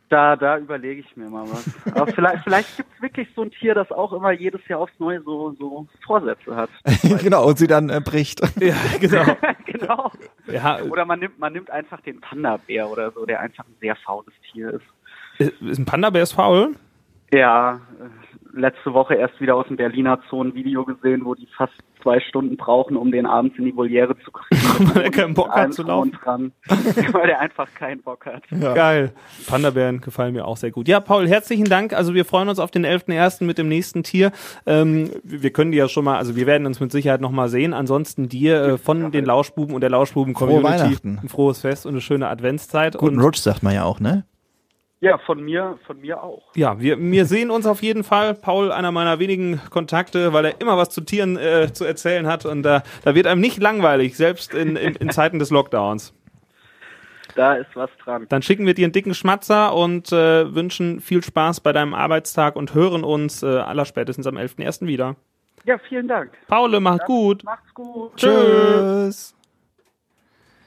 Da, 0.09 0.37
da 0.37 0.59
überlege 0.59 1.01
ich 1.01 1.16
mir 1.16 1.29
mal 1.29 1.45
was. 1.51 1.69
Aber 1.92 2.07
vielleicht, 2.07 2.45
vielleicht 2.45 2.77
gibt 2.77 2.88
es 2.95 3.03
wirklich 3.03 3.29
so 3.35 3.42
ein 3.42 3.51
Tier, 3.51 3.75
das 3.75 3.90
auch 3.90 4.12
immer 4.12 4.31
jedes 4.31 4.61
Jahr 4.69 4.79
aufs 4.79 4.92
Neue 4.99 5.21
so, 5.23 5.53
so 5.59 5.87
Vorsätze 6.07 6.55
hat. 6.55 6.71
genau, 7.23 7.49
und 7.49 7.59
sie 7.59 7.66
dann 7.66 7.90
äh, 7.90 8.01
bricht. 8.01 8.40
ja, 8.61 8.77
genau. 9.01 9.25
genau. 9.66 10.12
Ja. 10.47 10.81
Oder 10.83 11.05
man 11.07 11.19
nimmt, 11.19 11.38
man 11.40 11.53
nimmt 11.53 11.71
einfach 11.71 12.01
den 12.03 12.21
Panda-Bär 12.21 12.88
oder 12.88 13.11
so, 13.11 13.27
der 13.27 13.40
einfach 13.40 13.64
ein 13.64 13.75
sehr 13.81 13.97
faules 13.97 14.33
Tier 14.53 14.75
ist. 14.75 15.61
Ist 15.61 15.79
ein 15.79 15.85
Panda-Bär 15.85 16.23
ist 16.23 16.33
faul? 16.33 16.77
Ja, 17.33 17.81
äh, 18.01 18.59
letzte 18.61 18.95
Woche 18.95 19.14
erst 19.14 19.40
wieder 19.40 19.57
aus 19.57 19.66
dem 19.66 19.77
Berliner 19.77 20.21
Zoo 20.31 20.45
ein 20.45 20.55
Video 20.55 20.85
gesehen, 20.85 21.25
wo 21.25 21.35
die 21.35 21.49
fast 21.57 21.75
zwei 22.07 22.21
Stunden 22.21 22.57
brauchen, 22.57 22.97
um 22.97 23.11
den 23.11 23.27
abends 23.27 23.59
in 23.59 23.64
die 23.64 23.77
Voliere 23.77 24.16
zu 24.25 24.31
kriegen. 24.31 24.90
Weil 24.95 25.03
er 25.05 25.11
keinen 25.11 25.35
Bock 25.35 25.51
hat 25.51 25.75
zu 25.75 25.83
laufen. 25.83 26.12
Dran, 26.12 26.53
weil 27.12 27.31
er 27.31 27.40
einfach 27.40 27.66
keinen 27.75 28.01
Bock 28.03 28.27
hat. 28.27 28.45
Geil. 28.51 29.12
Panda-Bären 29.49 30.01
gefallen 30.01 30.33
mir 30.33 30.47
auch 30.47 30.57
sehr 30.57 30.71
gut. 30.71 30.87
Ja, 30.87 31.01
Paul, 31.01 31.27
herzlichen 31.27 31.64
Dank. 31.64 31.92
Also 31.92 32.14
wir 32.14 32.25
freuen 32.25 32.49
uns 32.49 32.61
auf 32.61 32.71
den 32.71 32.87
11.01. 32.87 33.45
mit 33.45 33.59
dem 33.59 33.69
nächsten 33.69 34.05
Tier. 34.05 34.31
Ähm, 34.66 35.11
wir 35.25 35.51
können 35.51 35.73
die 35.73 35.79
ja 35.79 35.88
schon 35.88 36.05
mal, 36.05 36.16
also 36.16 36.37
wir 36.37 36.47
werden 36.47 36.66
uns 36.66 36.79
mit 36.79 36.92
Sicherheit 36.92 37.21
noch 37.21 37.33
mal 37.33 37.49
sehen. 37.49 37.75
Ansonsten 37.75 38.29
dir 38.29 38.62
äh, 38.62 38.79
von 38.79 39.11
den 39.11 39.25
Lauschbuben 39.25 39.75
und 39.75 39.81
der 39.81 39.90
Lauschbuben-Community 39.90 40.64
Weihnachten. 40.64 41.19
ein 41.23 41.29
frohes 41.29 41.61
Fest 41.61 41.87
und 41.87 41.92
eine 41.92 42.01
schöne 42.01 42.29
Adventszeit. 42.29 42.97
Guten 42.97 43.16
und 43.16 43.25
Rutsch, 43.25 43.38
sagt 43.38 43.62
man 43.62 43.75
ja 43.75 43.85
auch, 43.85 43.99
ne? 43.99 44.25
Ja, 45.00 45.18
von 45.18 45.44
mir, 45.44 45.78
von 45.87 46.00
mir 46.00 46.22
auch. 46.22 46.42
ja, 46.54 46.80
wir, 46.80 46.98
wir 46.98 47.26
sehen 47.26 47.50
uns 47.50 47.66
auf 47.66 47.82
jeden 47.82 48.02
Fall. 48.02 48.32
Paul, 48.35 48.72
einer 48.72 48.92
meiner 48.92 49.18
wenigen 49.18 49.61
Kontakte, 49.68 50.32
weil 50.32 50.46
er 50.46 50.61
immer 50.61 50.78
was 50.78 50.88
zu 50.88 51.02
Tieren 51.02 51.37
äh, 51.37 51.70
zu 51.72 51.85
erzählen 51.85 52.26
hat 52.26 52.46
und 52.46 52.62
da, 52.62 52.82
da 53.04 53.14
wird 53.14 53.26
einem 53.26 53.42
nicht 53.42 53.61
langweilig, 53.61 54.16
selbst 54.16 54.54
in, 54.54 54.76
in, 54.76 54.94
in 54.96 55.11
Zeiten 55.11 55.38
des 55.38 55.50
Lockdowns. 55.50 56.14
Da 57.35 57.54
ist 57.56 57.68
was 57.74 57.90
dran. 58.02 58.26
Dann 58.30 58.40
schicken 58.40 58.64
wir 58.64 58.72
dir 58.72 58.87
einen 58.87 58.92
dicken 58.92 59.12
Schmatzer 59.12 59.74
und 59.74 60.11
äh, 60.12 60.54
wünschen 60.54 61.00
viel 61.00 61.22
Spaß 61.22 61.61
bei 61.61 61.74
deinem 61.74 61.92
Arbeitstag 61.92 62.56
und 62.56 62.72
hören 62.72 63.04
uns 63.04 63.42
äh, 63.42 63.46
allerspätestens 63.46 64.26
am 64.26 64.38
11.01. 64.38 64.87
wieder. 64.87 65.16
Ja, 65.64 65.76
vielen 65.78 66.09
Dank. 66.09 66.32
Paul, 66.46 66.80
macht 66.80 67.04
gut. 67.04 67.44
Macht's 67.44 67.74
gut. 67.74 68.16
Tschüss. 68.16 69.35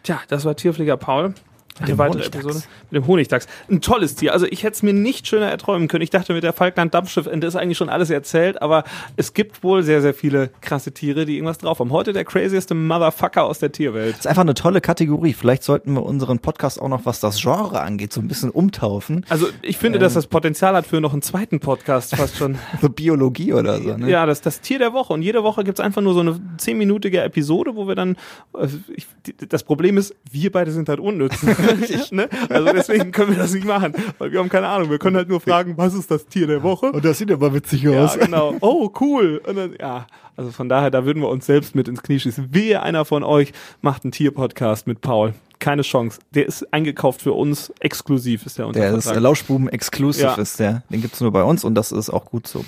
Tja, 0.04 0.22
das 0.28 0.46
war 0.46 0.56
Tierpfleger 0.56 0.98
Paul. 0.98 1.34
Eine 1.82 1.98
weitere. 1.98 2.26
Episode 2.26 2.62
mit 2.92 3.04
dem 3.04 3.08
Honigdachs. 3.08 3.48
Ein 3.70 3.82
tolles 3.82 4.16
Tier. 4.16 4.34
Also 4.34 4.46
ich 4.46 4.64
hätte 4.64 4.74
es 4.76 4.84
mir 4.84 4.94
nicht 4.94 5.28
schöner 5.28 5.48
erträumen 5.48 5.88
können. 5.88 6.02
Ich 6.02 6.10
dachte 6.10 6.34
mit 6.34 6.44
der 6.44 6.54
Falkland 6.54 6.94
Dampfschiffende 6.94 7.48
ist 7.48 7.56
eigentlich 7.56 7.78
schon 7.78 7.90
alles 7.90 8.10
erzählt, 8.10 8.62
aber 8.62 8.84
es 9.16 9.34
gibt 9.34 9.64
wohl 9.64 9.84
sehr, 9.84 10.02
sehr 10.02 10.14
viele 10.14 10.50
krasse 10.62 10.92
Tiere, 10.92 11.26
die 11.26 11.36
irgendwas 11.36 11.58
drauf 11.60 11.80
haben. 11.80 11.92
Heute 11.92 12.14
der 12.14 12.26
crazieste 12.26 12.74
Motherfucker 12.76 13.44
aus 13.46 13.60
der 13.60 13.72
Tierwelt. 13.72 14.14
Das 14.14 14.20
ist 14.22 14.28
einfach 14.28 14.42
eine 14.42 14.54
tolle 14.54 14.82
Kategorie. 14.82 15.34
Vielleicht 15.34 15.64
sollten 15.64 15.94
wir 15.94 16.04
unseren 16.04 16.40
Podcast 16.40 16.82
auch 16.82 16.90
noch, 16.90 17.06
was 17.06 17.20
das 17.20 17.40
Genre 17.42 17.82
angeht, 17.82 18.12
so 18.14 18.22
ein 18.22 18.28
bisschen 18.28 18.50
umtaufen. 18.50 19.26
Also 19.30 19.48
ich 19.62 19.78
finde, 19.78 20.00
dass 20.00 20.14
das 20.16 20.28
Potenzial 20.28 20.76
hat 20.76 20.86
für 20.88 21.00
noch 21.02 21.14
einen 21.14 21.22
zweiten 21.22 21.60
Podcast 21.60 22.16
fast 22.16 22.38
schon. 22.38 22.58
So 22.82 22.90
Biologie 22.90 23.54
oder 23.54 23.82
so, 23.82 23.98
ne? 23.98 24.10
Ja, 24.10 24.26
das 24.26 24.42
das 24.42 24.62
Tier 24.62 24.80
der 24.80 24.94
Woche. 24.94 25.12
Und 25.14 25.22
jede 25.22 25.44
Woche 25.44 25.64
gibt's 25.64 25.80
einfach 25.80 26.02
nur 26.02 26.14
so 26.14 26.20
eine 26.22 26.40
zehnminütige 26.58 27.22
Episode, 27.22 27.76
wo 27.76 27.88
wir 27.88 27.96
dann. 27.96 28.16
äh, 28.58 28.68
Ich, 28.96 29.08
das 29.50 29.64
Problem 29.64 29.98
ist, 29.98 30.16
wir 30.32 30.52
beide 30.52 30.72
sind 30.72 30.88
halt 30.90 31.00
unnütz. 31.00 31.36
ne? 32.12 32.30
Also 32.50 32.72
deswegen 32.74 33.12
können 33.12 33.32
wir 33.32 33.38
das 33.38 33.54
nicht 33.54 33.66
machen. 33.66 33.94
Weil 34.18 34.32
wir 34.32 34.40
haben 34.40 34.50
keine 34.50 34.68
Ahnung. 34.68 34.90
Wir 34.90 35.00
können 35.00 35.16
halt 35.16 35.30
nur 35.30 35.40
fragen, 35.40 35.78
was 35.78 35.94
ist 35.94 36.10
das 36.12 36.26
Tier 36.28 36.48
der 36.48 36.64
Woche? 36.64 36.92
das 37.02 37.18
sieht 37.18 37.32
aber 37.32 37.54
witzig 37.54 37.84
Ja, 37.84 38.06
genau. 38.16 38.56
Oh, 38.62 38.90
cool. 39.00 39.42
Und 39.48 39.56
dann, 39.56 39.76
ja, 39.80 40.08
also 40.36 40.52
von 40.52 40.70
daher, 40.70 40.90
da 40.92 41.06
würden 41.06 41.22
wir 41.22 41.30
uns 41.30 41.46
selbst 41.46 41.76
mit 41.76 41.88
ins 41.88 42.02
Knie 42.04 42.20
schießen. 42.20 42.54
Wehe, 42.54 42.82
einer 42.82 43.06
von 43.06 43.24
euch 43.24 43.52
macht 43.82 44.04
einen 44.04 44.12
Tierpodcast 44.12 44.88
mit 44.88 45.02
Paul. 45.02 45.34
Keine 45.60 45.82
Chance. 45.82 46.20
Der 46.34 46.46
ist 46.46 46.72
eingekauft 46.74 47.22
für 47.22 47.34
uns. 47.34 47.74
Exklusiv 47.82 48.46
ist 48.46 48.58
der 48.58 48.68
unter 48.68 48.80
Der 48.80 48.94
ist 48.94 49.04
Vertrag. 49.04 49.22
Lauschbuben 49.24 49.68
Exclusive 49.68 50.24
Ja. 50.26 50.36
ist 50.36 50.60
der. 50.60 50.84
Den 50.90 51.02
gibt's 51.02 51.20
nur 51.20 51.32
bei 51.32 51.44
uns 51.44 51.64
und 51.66 51.76
das 51.76 51.92
ist 51.92 52.10
auch 52.10 52.26
gut 52.26 52.48
so. 52.48 52.64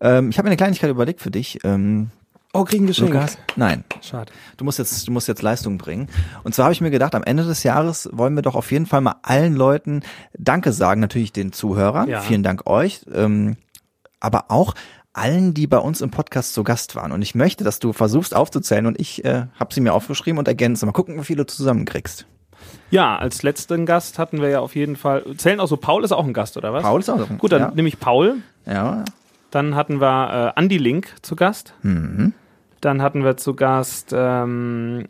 Ähm, 0.00 0.30
ich 0.30 0.38
habe 0.38 0.46
mir 0.46 0.50
eine 0.50 0.56
Kleinigkeit 0.56 0.90
überlegt 0.90 1.20
für 1.20 1.30
dich. 1.32 1.58
Ähm, 1.64 2.10
Oh, 2.56 2.64
kriegen 2.64 2.84
ein 2.84 2.86
Geschenk. 2.88 3.12
Lukas? 3.12 3.38
Nein. 3.56 3.84
Schade. 4.00 4.32
Du 4.56 4.64
musst 4.64 4.78
jetzt, 4.78 5.06
du 5.06 5.12
musst 5.12 5.28
jetzt 5.28 5.42
Leistung 5.42 5.78
bringen. 5.78 6.08
Und 6.44 6.54
zwar 6.54 6.64
habe 6.66 6.72
ich 6.72 6.80
mir 6.80 6.90
gedacht, 6.90 7.14
am 7.14 7.22
Ende 7.22 7.44
des 7.44 7.62
Jahres 7.62 8.08
wollen 8.12 8.34
wir 8.34 8.42
doch 8.42 8.54
auf 8.54 8.70
jeden 8.72 8.86
Fall 8.86 9.00
mal 9.00 9.16
allen 9.22 9.54
Leuten 9.54 10.02
Danke 10.38 10.72
sagen, 10.72 11.00
natürlich 11.00 11.32
den 11.32 11.52
Zuhörern. 11.52 12.08
Ja. 12.08 12.20
Vielen 12.20 12.42
Dank 12.42 12.66
euch. 12.66 13.00
Ähm, 13.12 13.56
aber 14.20 14.46
auch 14.48 14.74
allen, 15.12 15.54
die 15.54 15.66
bei 15.66 15.78
uns 15.78 16.00
im 16.00 16.10
Podcast 16.10 16.52
zu 16.52 16.62
Gast 16.62 16.94
waren. 16.94 17.12
Und 17.12 17.22
ich 17.22 17.34
möchte, 17.34 17.64
dass 17.64 17.78
du 17.78 17.92
versuchst 17.92 18.34
aufzuzählen 18.34 18.86
und 18.86 19.00
ich 19.00 19.24
äh, 19.24 19.46
habe 19.58 19.72
sie 19.72 19.80
mir 19.80 19.94
aufgeschrieben 19.94 20.38
und 20.38 20.46
ergänze. 20.46 20.84
Mal 20.86 20.92
gucken, 20.92 21.18
wie 21.18 21.24
viele 21.24 21.44
du 21.44 21.52
zusammenkriegst. 21.52 22.26
Ja, 22.90 23.16
als 23.16 23.42
letzten 23.42 23.86
Gast 23.86 24.18
hatten 24.18 24.40
wir 24.40 24.48
ja 24.48 24.60
auf 24.60 24.74
jeden 24.74 24.96
Fall. 24.96 25.24
Zählen 25.36 25.60
auch 25.60 25.68
so, 25.68 25.76
Paul 25.76 26.04
ist 26.04 26.12
auch 26.12 26.24
ein 26.24 26.32
Gast, 26.32 26.56
oder 26.56 26.72
was? 26.72 26.82
Paul 26.82 27.00
ist 27.00 27.08
auch 27.08 27.18
so. 27.18 27.26
Gut, 27.26 27.52
dann 27.52 27.60
ja. 27.62 27.72
nehme 27.74 27.88
ich 27.88 27.98
Paul. 27.98 28.36
ja. 28.66 29.04
Dann 29.50 29.74
hatten 29.74 30.00
wir 30.00 30.54
äh, 30.56 30.60
Andy 30.60 30.76
Link 30.76 31.14
zu 31.22 31.36
Gast. 31.36 31.72
Mhm. 31.82 32.34
Dann 32.80 33.02
hatten 33.02 33.24
wir 33.24 33.36
zu 33.36 33.54
Gast 33.54 34.12
ähm, 34.14 35.06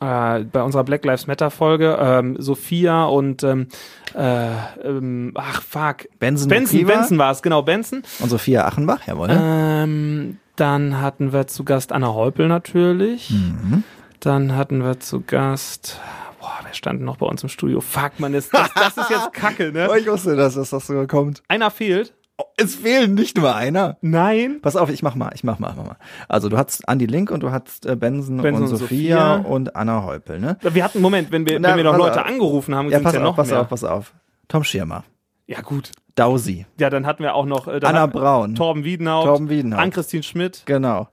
äh, 0.00 0.44
bei 0.44 0.62
unserer 0.62 0.84
Black 0.84 1.04
Lives 1.04 1.26
Matter 1.26 1.50
Folge 1.50 1.98
ähm, 2.00 2.36
Sophia 2.38 3.04
und 3.04 3.42
ähm, 3.42 3.66
äh, 4.14 4.48
ähm, 4.84 5.32
ach 5.34 5.62
fuck. 5.62 6.08
Benson, 6.18 6.48
Benson, 6.48 6.78
Priva 6.78 6.94
Benson 6.94 7.18
war 7.18 7.32
es, 7.32 7.42
genau, 7.42 7.62
Benson. 7.62 8.02
und 8.20 8.28
Sophia 8.28 8.64
Achenbach, 8.64 9.06
jawohl. 9.06 9.28
Ähm, 9.30 10.38
dann 10.56 11.00
hatten 11.00 11.32
wir 11.32 11.46
zu 11.46 11.64
Gast 11.64 11.92
Anna 11.92 12.14
Heupel 12.14 12.48
natürlich. 12.48 13.30
Mhm. 13.30 13.84
Dann 14.20 14.56
hatten 14.56 14.82
wir 14.82 14.98
zu 15.00 15.20
Gast. 15.20 16.00
Boah, 16.40 16.58
wer 16.62 16.74
stand 16.74 17.00
noch 17.02 17.16
bei 17.16 17.26
uns 17.26 17.42
im 17.42 17.48
Studio? 17.48 17.80
Fuck, 17.80 18.18
man, 18.18 18.32
das, 18.32 18.48
das, 18.48 18.72
das 18.74 18.96
ist 18.96 19.10
jetzt 19.10 19.32
Kacke, 19.32 19.72
ne? 19.72 19.88
Ich 19.98 20.06
wusste, 20.06 20.34
dass 20.36 20.54
das, 20.54 20.70
das 20.70 20.86
so 20.86 21.06
kommt. 21.06 21.42
Einer 21.48 21.70
fehlt. 21.70 22.14
Es 22.56 22.74
fehlen 22.76 23.14
nicht 23.14 23.36
nur 23.36 23.54
einer. 23.54 23.96
Nein. 24.00 24.58
Pass 24.62 24.76
auf, 24.76 24.90
ich 24.90 25.02
mach 25.02 25.14
mal, 25.14 25.30
ich 25.34 25.44
mach 25.44 25.58
mal, 25.58 25.74
mach 25.76 25.84
mal. 25.84 25.96
Also 26.28 26.48
du 26.48 26.56
hattest 26.56 26.88
Andy 26.88 27.06
Link 27.06 27.30
und 27.30 27.40
du 27.42 27.50
hattest 27.50 27.86
äh, 27.86 27.96
Benson, 27.96 28.36
Benson 28.38 28.64
und 28.64 28.70
und 28.72 28.76
Sophia, 28.78 29.36
Sophia. 29.38 29.50
und 29.50 29.76
Anna 29.76 30.04
Heupel, 30.04 30.38
ne? 30.40 30.56
Wir 30.62 30.84
hatten, 30.84 31.00
Moment, 31.00 31.30
wenn 31.32 31.48
wir, 31.48 31.58
Na, 31.60 31.70
wenn 31.70 31.78
wir 31.78 31.84
noch 31.84 31.96
Leute 31.96 32.20
auf. 32.20 32.26
angerufen 32.28 32.74
haben, 32.74 32.90
Ja, 32.90 33.00
pass 33.00 33.12
ja 33.14 33.20
auf, 33.20 33.24
noch 33.24 33.36
pass 33.36 33.48
mehr. 33.50 33.60
auf, 33.60 33.68
pass 33.68 33.84
auf. 33.84 34.12
Tom 34.48 34.64
Schirmer, 34.64 35.04
Ja, 35.46 35.60
gut. 35.60 35.90
Dausi, 36.14 36.66
Ja, 36.80 36.90
dann 36.90 37.06
hatten 37.06 37.22
wir 37.22 37.34
auch 37.34 37.46
noch 37.46 37.68
äh, 37.68 37.78
Anna 37.82 38.06
Braun, 38.06 38.54
Torben 38.56 38.82
Wiedenhaupt, 38.84 39.26
Torben 39.26 39.48
Wiedenhaupt. 39.50 39.82
Ann-Christine 39.82 40.22
Schmidt, 40.24 40.62
genau. 40.66 41.08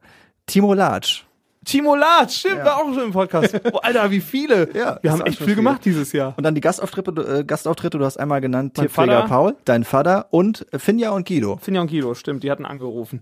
Timo 0.48 0.74
Latsch. 0.74 1.26
Timo 1.66 1.96
Latsch, 1.96 2.38
stimmt, 2.40 2.58
Ja. 2.60 2.66
war 2.66 2.78
auch 2.78 2.94
schon 2.94 3.04
im 3.04 3.12
Podcast. 3.12 3.60
Oh, 3.74 3.78
Alter, 3.80 4.10
wie 4.12 4.22
viele. 4.22 4.70
Ja, 4.74 5.00
wir 5.02 5.12
haben 5.12 5.22
echt 5.22 5.38
viel 5.38 5.48
viel. 5.48 5.56
gemacht 5.56 5.84
dieses 5.84 6.12
Jahr. 6.14 6.34
Und 6.38 6.44
dann 6.44 6.56
die 6.56 6.62
Gastauftritte, 6.62 7.12
du- 7.12 7.22
äh, 7.24 7.44
Gastauftritte, 7.44 7.98
du 7.98 8.06
hast 8.06 8.18
einmal 8.18 8.40
genannt 8.42 8.74
Mein 8.78 8.86
Tierpfleger 8.88 9.14
Vater. 9.24 9.28
Paul, 9.28 9.56
dein 9.66 9.84
Vater 9.84 10.28
und 10.32 10.66
äh, 10.72 10.80
Finja 10.80 11.10
und 11.10 11.28
Guido. 11.28 11.58
Finja 11.62 11.82
und 11.82 11.90
Guido, 11.90 12.14
stimmt, 12.14 12.44
die 12.44 12.52
hatten 12.52 12.66
angerufen. 12.66 13.22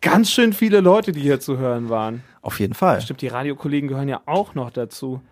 Ganz 0.00 0.30
schön 0.30 0.52
viele 0.52 0.80
Leute, 0.80 1.12
die 1.12 1.20
hier 1.20 1.40
zu 1.40 1.56
hören 1.56 1.88
waren. 1.88 2.22
Auf 2.42 2.60
jeden 2.60 2.74
Fall. 2.74 3.00
Stimmt, 3.00 3.22
die 3.22 3.28
Radiokollegen 3.28 3.88
gehören 3.88 4.08
ja 4.08 4.20
auch 4.26 4.54
noch 4.54 4.70
dazu. 4.70 5.22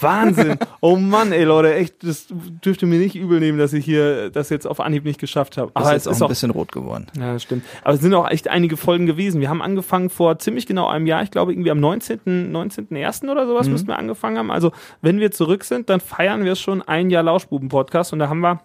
Wahnsinn. 0.00 0.58
Oh 0.82 0.96
Mann, 0.96 1.32
ey 1.32 1.44
Leute, 1.44 1.74
echt, 1.74 2.02
das 2.04 2.26
dürft 2.28 2.82
ihr 2.82 2.88
mir 2.88 2.98
nicht 2.98 3.16
übel 3.16 3.40
nehmen, 3.40 3.58
dass 3.58 3.72
ich 3.72 3.84
hier 3.84 4.28
das 4.30 4.50
jetzt 4.50 4.66
auf 4.66 4.78
Anhieb 4.80 5.04
nicht 5.04 5.18
geschafft 5.18 5.56
habe. 5.56 5.70
Aber 5.72 5.86
ist 5.86 5.88
es 5.88 6.04
jetzt 6.04 6.16
ist 6.16 6.22
auch 6.22 6.26
ein 6.26 6.30
bisschen 6.30 6.50
rot 6.50 6.70
geworden. 6.70 7.06
Ja, 7.18 7.38
stimmt. 7.38 7.64
Aber 7.82 7.94
es 7.94 8.00
sind 8.00 8.12
auch 8.12 8.28
echt 8.28 8.48
einige 8.48 8.76
Folgen 8.76 9.06
gewesen. 9.06 9.40
Wir 9.40 9.48
haben 9.48 9.62
angefangen 9.62 10.10
vor 10.10 10.38
ziemlich 10.38 10.66
genau 10.66 10.86
einem 10.86 11.06
Jahr, 11.06 11.22
ich 11.22 11.30
glaube 11.30 11.52
irgendwie 11.52 11.70
am 11.70 11.80
19. 11.80 12.52
19.01. 12.52 13.30
oder 13.30 13.44
Mhm. 13.44 13.48
sowas 13.48 13.68
müssten 13.68 13.88
wir 13.88 13.98
angefangen 13.98 14.36
haben. 14.36 14.50
Also, 14.50 14.72
wenn 15.00 15.18
wir 15.18 15.30
zurück 15.30 15.64
sind, 15.64 15.88
dann 15.88 16.00
feiern 16.00 16.44
wir 16.44 16.56
schon 16.56 16.82
ein 16.82 17.08
Jahr 17.08 17.22
Lauschbuben-Podcast 17.22 18.12
und 18.12 18.18
da 18.18 18.28
haben 18.28 18.40
wir, 18.40 18.60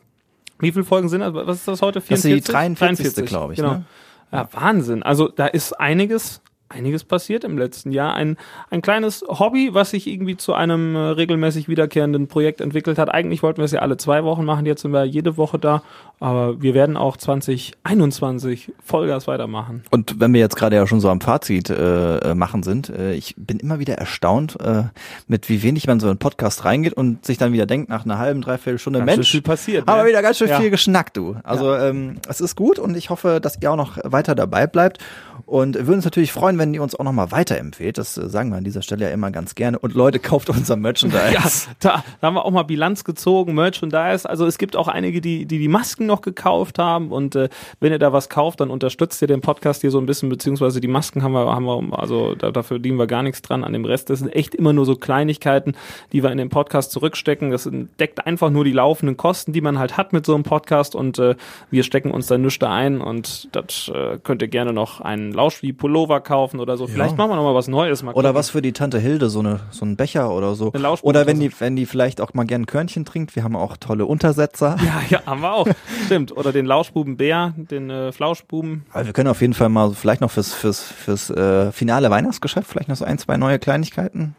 wie 0.60 0.72
viele 0.74 0.84
Folgen 0.84 1.08
sind 1.08 1.22
das? 1.22 1.34
Was 1.34 1.58
ist 1.60 1.68
das 1.68 1.82
heute? 1.82 2.00
Das 2.02 2.10
ist 2.10 2.24
die 2.26 2.42
44? 2.42 2.78
43. 2.78 3.26
glaube 3.26 3.54
ich. 3.54 3.58
Genau. 3.60 3.76
Ne? 3.76 3.86
Ja, 4.34 4.50
Wahnsinn. 4.52 5.02
Also, 5.02 5.30
da 5.30 5.48
ist 5.48 5.74
einiges, 5.80 6.42
einiges 6.72 7.04
passiert 7.04 7.44
im 7.44 7.58
letzten 7.58 7.92
Jahr. 7.92 8.14
Ein, 8.16 8.38
ein 8.70 8.82
kleines 8.82 9.24
Hobby, 9.28 9.70
was 9.74 9.92
sich 9.92 10.08
irgendwie 10.08 10.38
zu 10.38 10.54
einem 10.54 10.96
äh, 10.96 11.00
regelmäßig 11.00 11.68
wiederkehrenden 11.70 12.28
Projekt 12.28 12.62
entwickelt 12.62 12.98
hat. 12.98 13.14
Eigentlich 13.14 13.44
wollten 13.44 13.58
wir 13.60 13.66
es 13.66 13.72
ja 13.72 13.82
alle 13.82 13.98
zwei 13.98 14.24
Wochen 14.24 14.46
machen, 14.46 14.66
jetzt 14.66 14.82
sind 14.82 14.92
wir 14.92 15.04
jede 15.06 15.38
Woche 15.38 15.60
da. 15.60 15.84
Aber 16.20 16.62
wir 16.62 16.74
werden 16.76 16.98
auch 16.98 17.18
2021 17.18 18.72
Vollgas 18.84 19.28
weitermachen. 19.28 19.84
Und 19.90 20.20
wenn 20.20 20.34
wir 20.34 20.40
jetzt 20.40 20.56
gerade 20.56 20.76
ja 20.76 20.86
schon 20.88 21.00
so 21.00 21.10
am 21.10 21.22
Fazit 21.22 21.70
äh, 21.70 22.18
äh, 22.18 22.36
machen 22.36 22.64
sind, 22.64 22.90
äh, 22.90 23.14
ich 23.14 23.36
bin 23.38 23.60
immer 23.60 23.80
wieder 23.80 23.96
erstaunt, 23.96 24.58
äh, 24.62 24.84
mit 25.28 25.50
wie 25.50 25.64
wenig 25.64 25.88
man 25.88 26.00
so 26.00 26.08
in 26.08 26.12
einen 26.12 26.20
Podcast 26.20 26.66
reingeht 26.66 26.94
und 26.94 27.26
sich 27.26 27.38
dann 27.38 27.54
wieder 27.54 27.66
denkt 27.66 27.90
nach 27.90 28.06
einer 28.06 28.18
halben, 28.20 28.42
dreiviertel 28.42 28.80
Stunde, 28.80 29.00
Ganz 29.00 29.12
Mensch, 29.18 29.32
viel 29.32 29.42
passiert. 29.42 29.88
aber 29.88 30.04
ne? 30.04 30.10
wieder 30.10 30.22
ganz 30.22 30.38
schön 30.38 30.50
Ja. 30.50 30.60
viel 30.60 30.70
geschnackt, 30.70 31.18
du. 31.18 31.36
Also 31.44 31.74
ähm, 31.76 32.18
es 32.28 32.42
ist 32.42 32.56
gut 32.56 32.80
und 32.80 32.96
ich 32.96 33.10
hoffe, 33.10 33.40
dass 33.42 33.58
ihr 33.62 33.72
auch 33.72 33.76
noch 33.76 33.98
weiter 34.04 34.36
dabei 34.36 34.68
bleibt 34.68 35.00
und 35.46 35.76
würden 35.76 35.96
uns 35.96 36.06
natürlich 36.06 36.32
freuen, 36.32 36.58
wenn 36.62 36.74
ihr 36.76 36.84
uns 36.84 36.96
auch 36.96 37.04
noch 37.04 37.12
mal 37.12 37.32
weiterempfehlt. 37.32 37.98
Das 37.98 38.18
äh, 38.18 38.30
sagen 38.30 38.52
wir 38.52 38.58
an 38.58 38.64
dieser 38.64 38.84
Stelle 38.84 39.06
ja 39.06 39.12
immer 39.12 39.32
ganz 39.32 39.56
gerne. 39.56 39.80
Und 39.80 39.96
Leute, 39.96 40.20
kauft 40.20 40.50
unser 40.50 40.76
Merchandise. 40.76 41.22
Ja, 41.32 41.44
da, 41.80 42.04
da 42.20 42.28
haben 42.28 42.36
wir 42.36 42.46
auch 42.46 42.52
mal 42.52 42.64
Bilanz 42.64 43.04
gezogen, 43.04 43.54
Merchandise. 43.54 44.30
Also 44.30 44.46
es 44.46 44.58
gibt 44.58 44.76
auch 44.76 44.88
einige, 44.88 45.22
die 45.22 45.46
die, 45.46 45.60
die 45.60 45.68
Masken 45.68 46.06
noch 46.06 46.22
gekauft 46.22 46.78
haben. 46.78 47.12
Und 47.12 47.36
äh, 47.36 47.50
wenn 47.80 47.92
ihr 47.92 48.00
da 48.00 48.14
was 48.14 48.30
kauft, 48.30 48.60
dann 48.60 48.70
unterstützt 48.70 49.22
ihr 49.22 49.28
den 49.28 49.42
Podcast 49.42 49.82
hier 49.82 49.92
so 49.92 50.00
ein 50.00 50.06
bisschen, 50.06 50.30
beziehungsweise 50.30 50.82
die 50.82 50.88
Masken 50.88 51.24
haben 51.24 51.32
wir, 51.32 51.46
haben 51.46 51.66
wir 51.66 51.98
also 51.98 52.36
da, 52.36 52.52
dafür 52.52 52.78
verdienen 52.78 52.98
wir 52.98 53.08
gar 53.08 53.24
nichts 53.24 53.42
dran 53.42 53.64
an 53.64 53.74
dem 53.74 53.86
Rest. 53.86 54.10
Das 54.10 54.20
sind 54.20 54.30
echt 54.30 54.54
immer 54.54 54.74
nur 54.74 54.86
so 54.86 54.96
Kleinigkeiten, 54.96 55.76
die 56.12 56.22
wir 56.22 56.32
in 56.32 56.38
den 56.38 56.50
Podcast 56.50 56.92
zurückstecken. 56.92 57.52
Das 57.52 57.70
deckt 58.00 58.26
einfach 58.26 58.50
nur 58.50 58.66
die 58.66 58.74
laufenden 58.74 59.18
Kosten, 59.18 59.54
die 59.54 59.62
man 59.62 59.80
halt 59.80 59.98
hat 59.98 60.14
mit 60.14 60.26
so 60.26 60.36
einem 60.36 60.44
Podcast. 60.44 60.96
Und 60.96 61.18
äh, 61.18 61.36
wir 61.72 61.84
stecken 61.84 62.12
uns 62.12 62.28
da 62.28 62.38
nichts 62.38 62.64
ein. 62.64 63.02
Und 63.02 63.50
das 63.56 63.90
äh, 63.94 64.20
könnt 64.24 64.42
ihr 64.42 64.48
gerne 64.48 64.74
noch 64.74 65.02
einen 65.02 65.32
Lauschwie-Pullover 65.32 66.22
kaufen 66.22 66.51
kaufen 66.52 66.60
oder 66.60 66.78
so. 66.78 66.88
Vielleicht 66.88 67.18
machen 67.18 67.30
wir 67.30 67.36
noch 67.36 67.44
mal 67.44 67.56
was 67.56 67.68
Neues. 67.68 68.04
Mal 68.04 68.14
Oder 68.14 68.36
was 68.36 68.50
für 68.50 68.62
die 68.62 68.74
Tante 68.74 69.00
Hilde, 69.00 69.30
so 69.30 69.40
eine 69.40 69.62
so 69.72 69.86
ein 69.86 69.96
Becher 69.96 70.32
oder 70.32 70.56
so. 70.56 70.72
Eine 70.74 70.90
Oder 71.02 71.26
wenn 71.26 71.40
die 71.40 71.52
wenn 71.60 71.76
die 71.76 71.86
vielleicht 71.86 72.22
auch 72.22 72.34
mal 72.34 72.46
gern 72.46 72.66
Körnchen 72.66 73.06
trinkt, 73.06 73.36
wir 73.36 73.44
haben 73.44 73.56
auch 73.56 73.78
tolle 73.78 74.06
Untersetzer. 74.06 74.78
Ja, 74.92 75.02
ja, 75.10 75.26
haben 75.26 75.42
wir 75.42 75.54
auch. 75.54 75.68
Stimmt. 76.06 76.36
Oder 76.36 76.52
den 76.52 76.66
Lauschbuben 76.66 77.16
Bär, 77.16 77.54
den 77.56 77.90
äh, 77.90 78.12
Flauschbuben. 78.12 78.84
Aber 78.92 79.06
wir 79.06 79.14
können 79.14 79.30
auf 79.30 79.40
jeden 79.40 79.54
Fall 79.54 79.70
mal 79.70 79.92
vielleicht 79.92 80.22
noch 80.22 80.32
fürs 80.32 80.54
fürs 80.54 80.82
fürs 80.82 81.30
äh, 81.30 81.72
finale 81.72 82.10
Weihnachtsgeschäft 82.10 82.68
vielleicht 82.68 82.90
noch 82.90 82.96
so 82.96 83.06
ein 83.06 83.18
zwei 83.18 83.38
neue 83.38 83.60
Kleinigkeiten. 83.60 84.36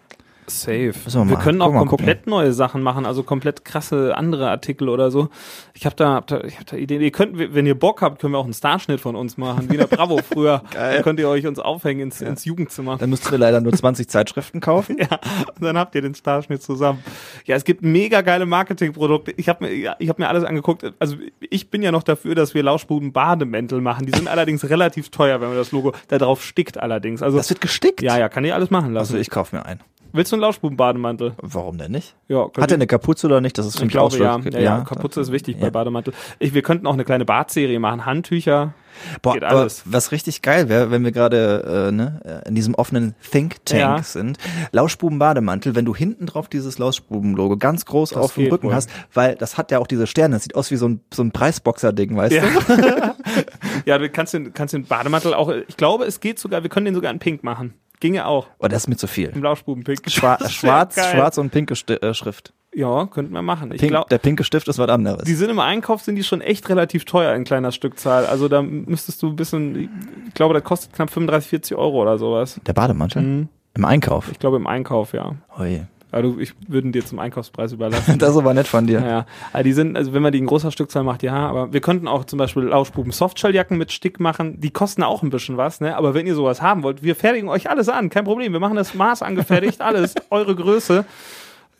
Safe. 0.60 0.92
Müssen 1.04 1.28
wir 1.30 1.36
können 1.38 1.62
auch 1.62 1.72
mal 1.72 1.86
komplett 1.86 2.26
neue 2.26 2.52
Sachen 2.52 2.82
machen, 2.82 3.06
also 3.06 3.22
komplett 3.22 3.64
krasse 3.64 4.16
andere 4.16 4.50
Artikel 4.50 4.88
oder 4.88 5.10
so. 5.10 5.28
Ich 5.74 5.86
habe 5.86 5.96
da, 5.96 6.14
hab 6.14 6.26
da, 6.26 6.42
ich 6.44 6.58
hab 6.58 6.66
da 6.66 6.76
Ideen. 6.76 7.00
Ihr 7.00 7.10
könnt, 7.10 7.38
wenn 7.54 7.66
ihr 7.66 7.78
Bock 7.78 8.02
habt, 8.02 8.20
können 8.20 8.34
wir 8.34 8.38
auch 8.38 8.44
einen 8.44 8.52
Starschnitt 8.54 9.00
von 9.00 9.16
uns 9.16 9.36
machen, 9.36 9.70
wie 9.70 9.76
der 9.76 9.86
Bravo 9.86 10.18
früher. 10.32 10.62
Geil. 10.72 10.94
Dann 10.94 11.02
könnt 11.02 11.20
ihr 11.20 11.28
euch 11.28 11.46
uns 11.46 11.58
aufhängen 11.58 12.00
ins, 12.00 12.20
ins 12.20 12.44
Jugendzimmer. 12.44 12.98
Dann 12.98 13.10
müsst 13.10 13.30
ihr 13.30 13.38
leider 13.38 13.60
nur 13.60 13.72
20 13.72 14.08
Zeitschriften 14.08 14.60
kaufen. 14.60 14.96
Ja, 15.02 15.18
und 15.56 15.62
dann 15.64 15.76
habt 15.78 15.94
ihr 15.94 16.02
den 16.02 16.14
Starschnitt 16.14 16.62
zusammen. 16.62 17.02
Ja, 17.44 17.56
es 17.56 17.64
gibt 17.64 17.82
mega 17.82 18.20
geile 18.20 18.46
Marketingprodukte. 18.46 19.32
Ich 19.36 19.48
habe 19.48 19.64
mir, 19.64 19.74
ja, 19.74 19.96
ich 19.98 20.08
habe 20.08 20.22
mir 20.22 20.28
alles 20.28 20.44
angeguckt. 20.44 20.84
Also 21.00 21.16
ich 21.40 21.70
bin 21.70 21.82
ja 21.82 21.90
noch 21.90 22.02
dafür, 22.02 22.34
dass 22.34 22.54
wir 22.54 22.62
Lauschbuben 22.62 23.12
Bademäntel 23.12 23.80
machen. 23.80 24.06
Die 24.06 24.12
sind 24.16 24.28
allerdings 24.28 24.68
relativ 24.68 25.08
teuer, 25.10 25.40
wenn 25.40 25.48
man 25.48 25.56
das 25.56 25.72
Logo 25.72 25.92
da 26.08 26.18
drauf 26.18 26.44
stickt 26.44 26.78
allerdings. 26.78 27.22
Also 27.22 27.36
Das 27.38 27.48
wird 27.50 27.60
gestickt. 27.60 28.02
ja, 28.02 28.18
ja, 28.18 28.28
kann 28.28 28.44
ich 28.44 28.54
alles 28.54 28.70
machen 28.70 28.92
lassen. 28.92 29.12
Also 29.14 29.16
ich 29.20 29.30
kaufe 29.30 29.56
mir 29.56 29.64
einen. 29.66 29.80
Willst 30.12 30.30
du 30.32 30.36
einen 30.36 30.42
Lauschbuben-Bademantel? 30.42 31.34
Warum 31.38 31.78
denn 31.78 31.92
nicht? 31.92 32.14
Ja, 32.28 32.44
Hat 32.58 32.70
er 32.70 32.74
eine 32.74 32.86
Kapuze 32.86 33.26
oder 33.26 33.40
nicht? 33.40 33.56
Das 33.56 33.66
ist 33.66 33.74
für 33.74 33.78
Ich 33.80 33.84
mich 33.86 33.92
glaube 33.92 34.16
ja. 34.18 34.38
Ja, 34.38 34.58
ja. 34.60 34.80
Kapuze 34.80 35.20
ist 35.20 35.32
wichtig 35.32 35.58
bei 35.58 35.70
Bademantel. 35.70 36.12
Ich, 36.38 36.52
wir 36.54 36.62
könnten 36.62 36.86
auch 36.86 36.92
eine 36.92 37.04
kleine 37.04 37.24
Badserie 37.24 37.78
machen. 37.78 38.04
Handtücher. 38.04 38.74
Boah, 39.22 39.32
Geht 39.32 39.44
aber 39.44 39.60
alles. 39.60 39.82
was 39.86 40.12
richtig 40.12 40.42
geil 40.42 40.68
wäre, 40.68 40.90
wenn 40.90 41.02
wir 41.02 41.12
gerade 41.12 41.86
äh, 41.88 41.92
ne, 41.92 42.20
äh, 42.44 42.48
in 42.48 42.54
diesem 42.54 42.74
offenen 42.74 43.14
Think 43.30 43.64
Tank 43.64 44.04
sind. 44.04 44.36
Lauschbuben 44.72 45.18
Bademantel, 45.18 45.74
wenn 45.74 45.86
du 45.86 45.94
hinten 45.96 46.26
drauf 46.26 46.48
dieses 46.48 46.78
Lauschbuben-Logo 46.78 47.56
ganz 47.56 47.86
groß 47.86 48.10
Das 48.10 48.18
auf 48.22 48.34
dem 48.34 48.48
Rücken 48.48 48.66
wohl. 48.68 48.74
hast, 48.74 48.90
weil 49.14 49.34
das 49.36 49.56
hat 49.56 49.70
ja 49.70 49.78
auch 49.78 49.86
diese 49.86 50.06
Sterne, 50.06 50.34
das 50.36 50.42
sieht 50.42 50.54
aus 50.54 50.70
wie 50.70 50.76
so 50.76 50.88
ein, 50.88 51.00
so 51.12 51.22
ein 51.22 51.32
Preisboxer-Ding, 51.32 52.14
weißt 52.14 52.34
Ja. 52.34 52.42
du? 52.42 53.14
ja, 53.86 53.96
du 53.96 54.10
kannst 54.10 54.34
den, 54.34 54.52
kannst 54.52 54.74
den 54.74 54.84
Bademantel 54.84 55.32
auch, 55.32 55.50
ich 55.66 55.78
glaube, 55.78 56.04
es 56.04 56.20
geht 56.20 56.38
sogar, 56.38 56.62
wir 56.62 56.68
können 56.68 56.84
den 56.84 56.94
sogar 56.94 57.10
in 57.10 57.18
Pink 57.18 57.42
machen. 57.42 57.72
Ginge 58.02 58.26
auch. 58.26 58.48
Oh, 58.58 58.66
das 58.66 58.82
ist 58.82 58.88
mir 58.88 58.96
zu 58.96 59.06
viel. 59.06 59.28
Im 59.28 59.44
Lauschbuben-Pink. 59.44 60.10
Schwa 60.10 60.36
schwarz, 60.48 60.96
geil. 60.96 61.14
schwarz 61.14 61.38
und 61.38 61.50
pinke 61.50 61.76
Sti 61.76 61.94
äh, 61.94 62.12
Schrift. 62.14 62.52
Ja, 62.74 63.06
könnten 63.06 63.32
wir 63.32 63.42
machen. 63.42 63.70
Ich 63.70 63.78
Pink, 63.80 63.92
glaube, 63.92 64.08
der 64.10 64.18
pinke 64.18 64.42
Stift 64.42 64.66
ist 64.66 64.78
was 64.78 64.88
anderes. 64.88 65.22
die 65.24 65.34
sind 65.34 65.50
im 65.50 65.60
Einkauf, 65.60 66.02
sind 66.02 66.16
die 66.16 66.24
schon 66.24 66.40
echt 66.40 66.68
relativ 66.68 67.04
teuer 67.04 67.32
in 67.34 67.44
kleiner 67.44 67.70
Stückzahl. 67.70 68.26
Also 68.26 68.48
da 68.48 68.60
müsstest 68.60 69.22
du 69.22 69.28
ein 69.28 69.36
bisschen, 69.36 69.88
ich 70.26 70.34
glaube, 70.34 70.54
das 70.54 70.64
kostet 70.64 70.92
knapp 70.94 71.10
35, 71.10 71.48
40 71.50 71.76
Euro 71.76 72.02
oder 72.02 72.18
sowas. 72.18 72.60
Der 72.66 72.72
Bademantel? 72.72 73.22
Mhm. 73.22 73.48
Im 73.74 73.84
Einkauf. 73.84 74.30
Ich 74.32 74.38
glaube 74.40 74.56
im 74.56 74.66
Einkauf, 74.66 75.12
ja. 75.12 75.36
Oh 75.58 75.62
je. 75.62 75.82
Also 76.12 76.38
ich 76.38 76.52
würde 76.68 76.90
dir 76.90 77.04
zum 77.04 77.18
Einkaufspreis 77.18 77.72
überlassen. 77.72 78.18
Das 78.22 78.30
ist 78.30 78.36
aber 78.36 78.54
nett 78.54 78.68
von 78.68 78.86
dir. 78.86 79.00
Ja, 79.00 79.26
also 79.52 79.64
die 79.64 79.72
sind, 79.72 79.96
also 79.96 80.12
wenn 80.12 80.22
man 80.22 80.30
die 80.32 80.38
in 80.38 80.46
großer 80.46 80.70
Stückzahl 80.70 81.02
macht, 81.02 81.22
ja, 81.22 81.34
aber 81.34 81.72
wir 81.72 81.80
könnten 81.80 82.06
auch 82.06 82.24
zum 82.24 82.38
Beispiel 82.38 82.64
Lauschbuben 82.64 83.10
Softshelljacken 83.12 83.76
mit 83.78 83.90
Stick 83.90 84.20
machen, 84.20 84.60
die 84.60 84.70
kosten 84.70 85.02
auch 85.02 85.22
ein 85.22 85.30
bisschen 85.30 85.56
was, 85.56 85.80
ne? 85.80 85.96
Aber 85.96 86.14
wenn 86.14 86.26
ihr 86.26 86.34
sowas 86.34 86.62
haben 86.62 86.82
wollt, 86.82 87.02
wir 87.02 87.16
fertigen 87.16 87.48
euch 87.48 87.68
alles 87.70 87.88
an, 87.88 88.10
kein 88.10 88.24
Problem. 88.24 88.52
Wir 88.52 88.60
machen 88.60 88.76
das 88.76 88.94
Maß 88.94 89.22
angefertigt, 89.22 89.80
alles, 89.80 90.14
eure 90.30 90.54
Größe. 90.54 91.04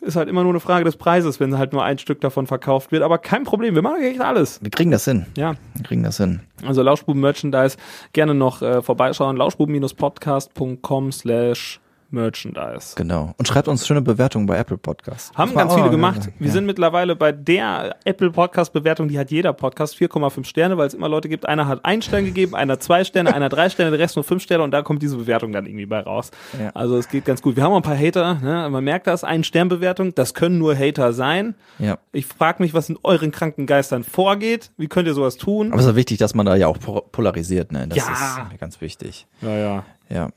Ist 0.01 0.17
halt 0.17 0.27
immer 0.27 0.43
nur 0.43 0.51
eine 0.51 0.59
Frage 0.59 0.83
des 0.83 0.97
Preises, 0.97 1.39
wenn 1.39 1.57
halt 1.57 1.71
nur 1.71 1.81
ein 1.81 1.97
Stück 1.97 2.19
davon 2.19 2.45
verkauft 2.45 2.91
wird, 2.91 3.03
aber 3.03 3.19
kein 3.19 3.45
Problem, 3.45 3.73
wir 3.75 3.81
machen 3.81 4.01
echt 4.03 4.19
alles. 4.19 4.59
Wir 4.61 4.69
kriegen 4.69 4.91
das 4.91 5.05
hin. 5.05 5.27
Ja, 5.37 5.53
Wir 5.75 5.83
kriegen 5.85 6.03
das 6.03 6.17
hin. 6.17 6.41
also 6.67 6.81
Lauschbuben 6.81 7.21
Merchandise, 7.21 7.77
gerne 8.11 8.33
noch 8.33 8.61
äh, 8.61 8.81
vorbeischauen, 8.81 9.37
lauschbuben-podcast.com 9.37 11.11
slash 11.13 11.79
Merchandise. 12.13 12.93
Genau. 12.95 13.33
Und 13.37 13.47
schreibt 13.47 13.67
uns 13.67 13.85
schöne 13.85 14.01
Bewertungen 14.01 14.45
bei 14.45 14.57
Apple 14.57 14.77
Podcasts. 14.77 15.31
Haben 15.35 15.53
ganz 15.53 15.73
viele 15.73 15.85
noch- 15.85 15.91
gemacht. 15.91 16.29
Wir 16.39 16.47
ja. 16.47 16.53
sind 16.53 16.65
mittlerweile 16.65 17.15
bei 17.15 17.31
der 17.31 17.95
Apple 18.05 18.31
Podcast 18.31 18.71
Bewertung, 18.71 19.07
die 19.09 19.19
hat 19.19 19.31
jeder 19.31 19.51
Podcast 19.53 19.95
4,5 19.95 20.45
Sterne, 20.45 20.77
weil 20.77 20.87
es 20.87 20.93
immer 20.93 21.09
Leute 21.09 21.27
gibt. 21.27 21.47
Einer 21.47 21.67
hat 21.67 21.83
einen 21.83 22.01
Stern 22.01 22.25
gegeben, 22.25 22.55
einer 22.55 22.79
zwei 22.79 23.03
Sterne, 23.03 23.33
einer 23.33 23.49
drei 23.49 23.69
Sterne, 23.69 23.91
der 23.91 23.99
Rest 23.99 24.15
nur 24.15 24.23
fünf 24.23 24.43
Sterne 24.43 24.63
und 24.63 24.71
da 24.71 24.81
kommt 24.81 25.01
diese 25.01 25.17
Bewertung 25.17 25.51
dann 25.51 25.65
irgendwie 25.65 25.85
bei 25.85 25.99
raus. 25.99 26.31
Ja. 26.59 26.69
Also 26.73 26.97
es 26.97 27.09
geht 27.09 27.25
ganz 27.25 27.41
gut. 27.41 27.55
Wir 27.55 27.63
haben 27.63 27.71
auch 27.73 27.77
ein 27.77 27.81
paar 27.81 27.97
Hater, 27.97 28.35
ne? 28.35 28.69
man 28.69 28.83
merkt 28.83 29.07
das, 29.07 29.23
ein 29.23 29.43
Sternbewertung, 29.43 30.15
das 30.15 30.33
können 30.33 30.57
nur 30.59 30.77
Hater 30.77 31.13
sein. 31.13 31.55
Ja. 31.79 31.97
Ich 32.11 32.25
frage 32.25 32.61
mich, 32.63 32.73
was 32.73 32.89
in 32.89 32.97
euren 33.03 33.31
kranken 33.31 33.65
Geistern 33.65 34.03
vorgeht. 34.03 34.71
Wie 34.77 34.87
könnt 34.87 35.07
ihr 35.07 35.13
sowas 35.13 35.37
tun? 35.37 35.71
Aber 35.73 35.81
es 35.81 35.87
ist 35.87 35.95
wichtig, 35.95 36.17
dass 36.19 36.35
man 36.35 36.45
da 36.45 36.55
ja 36.55 36.67
auch 36.67 36.79
po- 36.79 37.01
polarisiert, 37.11 37.71
ne? 37.71 37.87
Das 37.87 37.97
Ja. 37.97 38.47
ist 38.51 38.59
ganz 38.59 38.81
wichtig. 38.81 39.25
ja, 39.41 39.49
ja. 39.57 39.83
Ja. 40.09 40.29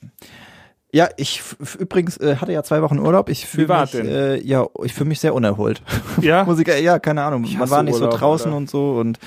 Ja, 0.97 1.11
ich 1.19 1.43
übrigens 1.79 2.17
äh, 2.17 2.37
hatte 2.37 2.53
ja 2.53 2.63
zwei 2.63 2.81
Wochen 2.81 2.99
Urlaub. 2.99 3.29
Ich 3.29 3.45
fühle 3.47 3.83
mich, 3.83 3.95
äh, 3.95 4.41
ja, 4.41 4.67
ich 4.83 4.95
fühle 4.95 5.11
mich 5.11 5.21
sehr 5.21 5.35
unerholt. 5.35 5.83
Ja? 6.23 6.43
Musik, 6.47 6.69
äh, 6.69 6.83
ja, 6.83 6.99
keine 6.99 7.23
Ahnung. 7.23 7.43
Man 7.43 7.59
hasse 7.59 7.71
war 7.71 7.83
nicht 7.83 7.97
Urlaub, 7.97 8.13
so 8.13 8.19
draußen 8.19 8.47
Alter. 8.47 8.57
und 8.57 8.71
so 8.71 8.93
und 8.93 9.19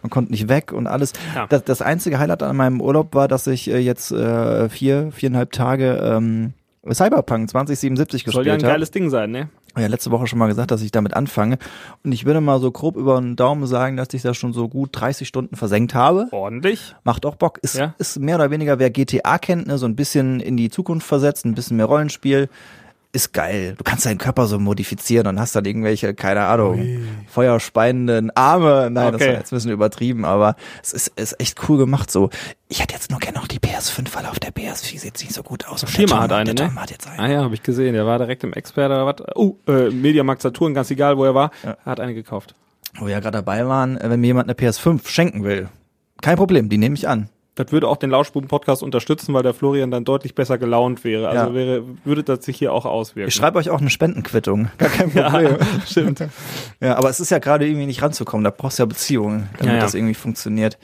man 0.00 0.08
konnte 0.08 0.30
nicht 0.30 0.48
weg 0.48 0.72
und 0.72 0.86
alles. 0.86 1.12
Ja. 1.34 1.46
Das, 1.46 1.64
das 1.64 1.82
einzige 1.82 2.18
Highlight 2.18 2.42
an 2.42 2.56
meinem 2.56 2.80
Urlaub 2.80 3.14
war, 3.14 3.28
dass 3.28 3.46
ich 3.46 3.70
äh, 3.70 3.76
jetzt 3.76 4.10
äh, 4.10 4.70
vier, 4.70 5.12
viereinhalb 5.12 5.52
Tage 5.52 6.00
ähm, 6.02 6.54
Cyberpunk 6.90 7.50
2077 7.50 8.24
Soll 8.24 8.46
ja 8.46 8.54
ein 8.54 8.56
gespielt 8.56 8.64
habe. 8.64 8.72
geiles 8.72 8.90
Ding 8.90 9.10
sein, 9.10 9.30
ne? 9.30 9.50
Ja 9.80 9.88
letzte 9.88 10.10
Woche 10.10 10.26
schon 10.26 10.38
mal 10.38 10.46
gesagt, 10.48 10.70
dass 10.70 10.82
ich 10.82 10.90
damit 10.90 11.14
anfange. 11.14 11.58
Und 12.04 12.12
ich 12.12 12.24
würde 12.24 12.40
mal 12.40 12.60
so 12.60 12.70
grob 12.70 12.96
über 12.96 13.20
den 13.20 13.36
Daumen 13.36 13.66
sagen, 13.66 13.96
dass 13.96 14.08
ich 14.12 14.22
da 14.22 14.34
schon 14.34 14.52
so 14.52 14.68
gut 14.68 14.90
30 14.92 15.26
Stunden 15.26 15.56
versenkt 15.56 15.94
habe. 15.94 16.28
Ordentlich. 16.30 16.94
Macht 17.04 17.24
auch 17.26 17.36
Bock. 17.36 17.58
Ist, 17.62 17.76
Ja. 17.76 17.94
ist 17.98 18.18
mehr 18.18 18.36
oder 18.36 18.50
weniger, 18.50 18.78
wer 18.78 18.90
GTA 18.90 19.38
kennt, 19.38 19.66
ne, 19.66 19.78
so 19.78 19.86
ein 19.86 19.96
bisschen 19.96 20.40
in 20.40 20.56
die 20.56 20.70
Zukunft 20.70 21.06
versetzt, 21.06 21.44
ein 21.44 21.54
bisschen 21.54 21.76
mehr 21.76 21.86
Rollenspiel. 21.86 22.48
Ist 23.10 23.32
geil. 23.32 23.74
Du 23.78 23.84
kannst 23.84 24.04
deinen 24.04 24.18
Körper 24.18 24.46
so 24.46 24.58
modifizieren 24.58 25.26
und 25.28 25.40
hast 25.40 25.56
dann 25.56 25.64
irgendwelche, 25.64 26.12
keine 26.12 26.42
Ahnung, 26.44 27.06
feuerspeienden 27.28 28.30
Arme. 28.36 28.90
Nein, 28.90 29.12
das 29.12 29.22
Okay. 29.22 29.30
war 29.32 29.38
jetzt 29.38 29.52
ein 29.52 29.56
bisschen 29.56 29.70
übertrieben, 29.70 30.24
aber 30.26 30.56
es 30.82 30.92
ist, 30.92 31.08
ist 31.16 31.40
echt 31.40 31.68
cool 31.68 31.78
gemacht 31.78 32.10
so. 32.10 32.28
Ich 32.68 32.82
hätte 32.82 32.92
jetzt 32.94 33.10
nur 33.10 33.18
gerne 33.18 33.38
noch 33.38 33.48
die 33.48 33.60
PS5, 33.60 34.14
weil 34.14 34.26
auf 34.26 34.38
der 34.38 34.52
PS4 34.52 34.98
sieht 34.98 35.18
nicht 35.20 35.32
so 35.32 35.42
gut 35.42 35.66
aus. 35.66 35.84
Und 35.84 35.94
Tom- 35.94 36.20
hat 36.20 36.32
eine, 36.32 36.52
ne? 36.52 36.74
Hat 36.74 36.90
jetzt 36.90 37.06
eine. 37.08 37.18
Ah 37.18 37.28
ja, 37.28 37.42
habe 37.42 37.54
ich 37.54 37.62
gesehen. 37.62 37.94
Der 37.94 38.04
war 38.04 38.18
direkt 38.18 38.44
im 38.44 38.52
Expert 38.52 38.90
oder 38.90 39.06
was. 39.06 39.16
Oh, 39.34 39.56
äh, 39.66 39.88
Mediamarkt 39.90 40.42
Saturn, 40.42 40.74
ganz 40.74 40.90
egal, 40.90 41.16
wo 41.16 41.24
er 41.24 41.34
war. 41.34 41.50
Ja. 41.64 41.76
Er 41.84 41.90
hat 41.92 42.00
eine 42.00 42.12
gekauft. 42.12 42.54
Wo 42.98 43.06
wir 43.06 43.12
ja 43.12 43.20
gerade 43.20 43.38
dabei 43.38 43.66
waren, 43.66 43.96
äh, 43.96 44.10
wenn 44.10 44.20
mir 44.20 44.26
jemand 44.28 44.48
eine 44.50 44.54
PS5 44.54 45.08
schenken 45.08 45.44
will. 45.44 45.68
Kein 46.20 46.36
Problem, 46.36 46.68
die 46.68 46.78
nehme 46.78 46.94
ich 46.94 47.08
an. 47.08 47.30
Das 47.58 47.72
würde 47.72 47.88
auch 47.88 47.96
den 47.96 48.10
Lauschbuben-Podcast 48.10 48.84
unterstützen, 48.84 49.34
weil 49.34 49.42
der 49.42 49.52
Florian 49.52 49.90
dann 49.90 50.04
deutlich 50.04 50.36
besser 50.36 50.58
gelaunt 50.58 51.02
wäre. 51.02 51.28
Also 51.28 51.46
Ja. 51.46 51.54
wäre, 51.54 51.82
würde 52.04 52.22
das 52.22 52.44
sich 52.44 52.56
hier 52.56 52.72
auch 52.72 52.84
auswirken. 52.86 53.28
Ich 53.28 53.34
schreibe 53.34 53.58
euch 53.58 53.68
auch 53.70 53.80
eine 53.80 53.90
Spendenquittung. 53.90 54.68
Gar 54.78 54.88
kein 54.90 55.10
Problem. 55.10 55.56
ja, 55.58 55.66
stimmt. 55.86 56.22
Ja, 56.80 56.96
aber 56.96 57.10
es 57.10 57.18
ist 57.18 57.30
ja 57.30 57.40
gerade 57.40 57.66
irgendwie 57.66 57.86
nicht 57.86 58.00
ranzukommen. 58.00 58.44
Da 58.44 58.50
brauchst 58.50 58.78
du 58.78 58.82
ja 58.82 58.86
Beziehungen, 58.86 59.48
damit 59.58 59.74
Ja, 59.74 59.80
das 59.80 59.94
irgendwie 59.94 60.14
funktioniert. 60.14 60.78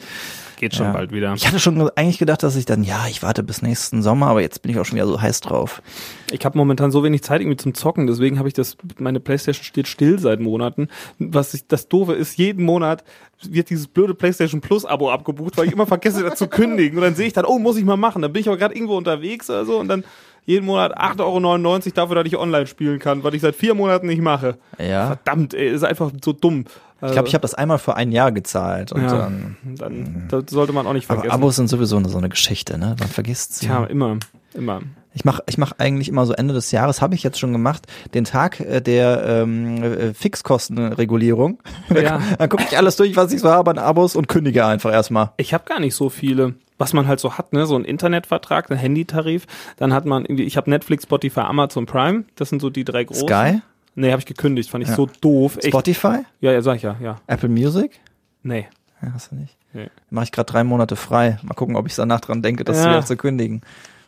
Geht 0.58 0.74
schon 0.74 0.86
Ja. 0.86 0.92
bald 0.92 1.12
wieder. 1.12 1.34
Ich 1.34 1.46
hatte 1.46 1.58
schon 1.58 1.80
eigentlich 1.96 2.18
gedacht, 2.18 2.42
dass 2.42 2.56
ich 2.56 2.64
dann, 2.64 2.84
ja, 2.84 3.06
ich 3.08 3.22
warte 3.22 3.42
bis 3.42 3.62
nächsten 3.62 4.02
Sommer, 4.02 4.26
aber 4.28 4.40
jetzt 4.40 4.62
bin 4.62 4.70
ich 4.70 4.78
auch 4.78 4.84
schon 4.84 4.96
wieder 4.96 5.06
so 5.06 5.20
heiß 5.20 5.40
drauf. 5.40 5.82
Ich 6.30 6.44
habe 6.44 6.56
momentan 6.56 6.90
so 6.90 7.02
wenig 7.04 7.22
Zeit 7.22 7.40
irgendwie 7.40 7.56
zum 7.56 7.74
Zocken, 7.74 8.06
deswegen 8.06 8.38
habe 8.38 8.48
ich 8.48 8.54
das, 8.54 8.76
meine 8.98 9.20
Playstation 9.20 9.64
steht 9.64 9.88
still 9.88 10.18
seit 10.18 10.40
Monaten. 10.40 10.88
Was 11.18 11.54
ich, 11.54 11.66
das 11.66 11.88
Doofe 11.88 12.12
ist, 12.14 12.38
jeden 12.38 12.64
Monat 12.64 13.04
wird 13.42 13.68
dieses 13.70 13.88
blöde 13.88 14.14
Playstation 14.14 14.60
Plus 14.60 14.84
Abo 14.84 15.10
abgebucht, 15.10 15.56
weil 15.56 15.66
ich 15.66 15.72
immer 15.72 15.86
vergesse, 15.86 16.22
das 16.22 16.38
zu 16.38 16.46
kündigen. 16.48 16.96
Und 16.98 17.04
dann 17.04 17.14
sehe 17.14 17.26
ich 17.26 17.32
dann, 17.32 17.44
oh, 17.44 17.58
muss 17.58 17.76
ich 17.76 17.84
mal 17.84 17.96
machen. 17.96 18.22
Dann 18.22 18.32
bin 18.32 18.40
ich 18.40 18.48
aber 18.48 18.56
gerade 18.56 18.74
irgendwo 18.74 18.96
unterwegs 18.96 19.50
oder 19.50 19.64
so 19.66 19.78
und 19.78 19.88
dann 19.88 20.04
jeden 20.46 20.66
Monat 20.66 20.96
8,99 20.98 21.20
Euro 21.20 21.94
dafür, 21.94 22.16
dass 22.16 22.26
ich 22.26 22.36
online 22.36 22.66
spielen 22.66 22.98
kann, 22.98 23.24
was 23.24 23.34
ich 23.34 23.42
seit 23.42 23.54
vier 23.54 23.74
Monaten 23.74 24.06
nicht 24.06 24.20
mache. 24.20 24.58
Ja. 24.78 25.06
Verdammt, 25.06 25.54
ey, 25.54 25.70
ist 25.70 25.84
einfach 25.84 26.10
so 26.22 26.32
dumm. 26.32 26.64
Ich 27.02 27.12
glaube, 27.12 27.28
ich 27.28 27.34
habe 27.34 27.42
das 27.42 27.54
einmal 27.54 27.78
für 27.78 27.96
ein 27.96 28.12
Jahr 28.12 28.32
gezahlt 28.32 28.92
und 28.92 29.02
ja, 29.02 29.08
dann. 29.08 29.56
dann 29.64 30.24
das 30.28 30.44
sollte 30.48 30.72
man 30.72 30.86
auch 30.86 30.94
nicht 30.94 31.10
Aber 31.10 31.20
vergessen. 31.20 31.34
Abos 31.34 31.56
sind 31.56 31.68
sowieso 31.68 31.96
eine, 31.96 32.08
so 32.08 32.16
eine 32.16 32.30
Geschichte, 32.30 32.78
ne? 32.78 32.96
Man 32.98 33.08
vergisst 33.08 33.56
sie. 33.56 33.66
Tja, 33.66 33.84
immer, 33.84 34.18
immer. 34.54 34.80
Ich 35.12 35.24
mache 35.24 35.42
ich 35.46 35.58
mach 35.58 35.72
eigentlich 35.78 36.08
immer 36.08 36.26
so 36.26 36.32
Ende 36.32 36.54
des 36.54 36.72
Jahres, 36.72 37.00
habe 37.00 37.14
ich 37.14 37.22
jetzt 37.22 37.38
schon 37.38 37.52
gemacht, 37.52 37.86
den 38.14 38.24
Tag 38.24 38.58
äh, 38.60 38.80
der 38.80 39.22
ähm, 39.26 39.82
äh, 39.82 40.14
Fixkostenregulierung. 40.14 41.60
Ja. 41.94 42.20
dann 42.38 42.48
gucke 42.48 42.64
ich 42.68 42.76
alles 42.76 42.96
durch, 42.96 43.14
was 43.16 43.32
ich 43.32 43.40
so 43.40 43.50
habe 43.50 43.70
an 43.70 43.78
Abos 43.78 44.16
und 44.16 44.26
kündige 44.26 44.64
einfach 44.64 44.92
erstmal. 44.92 45.30
Ich 45.36 45.54
habe 45.54 45.64
gar 45.66 45.80
nicht 45.80 45.94
so 45.94 46.08
viele, 46.08 46.54
was 46.78 46.92
man 46.92 47.06
halt 47.06 47.20
so 47.20 47.38
hat, 47.38 47.52
ne, 47.52 47.66
so 47.66 47.76
ein 47.76 47.84
Internetvertrag, 47.84 48.70
ein 48.70 48.76
Handytarif, 48.76 49.46
dann 49.76 49.92
hat 49.92 50.06
man 50.06 50.24
irgendwie, 50.24 50.44
ich 50.44 50.56
habe 50.56 50.68
Netflix, 50.70 51.04
Spotify, 51.04 51.40
Amazon 51.40 51.86
Prime, 51.86 52.24
das 52.36 52.48
sind 52.48 52.60
so 52.60 52.70
die 52.70 52.84
drei 52.84 53.04
großen. 53.04 53.26
Sky, 53.28 53.60
Nee, 53.96 54.10
habe 54.10 54.18
ich 54.18 54.26
gekündigt, 54.26 54.70
fand 54.70 54.82
ich 54.82 54.90
Ja. 54.90 54.96
so 54.96 55.08
doof. 55.20 55.56
Echt. 55.58 55.68
Spotify, 55.68 56.18
Ja, 56.40 56.50
ja, 56.50 56.60
sag 56.62 56.76
ich 56.76 56.82
ja, 56.82 56.96
ja. 57.00 57.20
Apple 57.28 57.48
Music. 57.48 58.00
Nee. 58.42 58.66
Ja, 59.00 59.12
hast 59.14 59.30
du 59.30 59.36
nicht. 59.36 59.56
Nee. 59.72 59.88
Mache 60.10 60.24
ich 60.24 60.32
gerade 60.32 60.50
drei 60.50 60.64
Monate 60.64 60.96
frei. 60.96 61.38
Mal 61.42 61.54
gucken, 61.54 61.76
ob 61.76 61.86
ich 61.86 61.94
danach 61.94 62.20
dran 62.20 62.42
denke, 62.42 62.64
das 62.64 62.78
Ja. 62.84 62.90
wieder 62.90 63.04
zu 63.06 63.16
kündigen. 63.16 63.62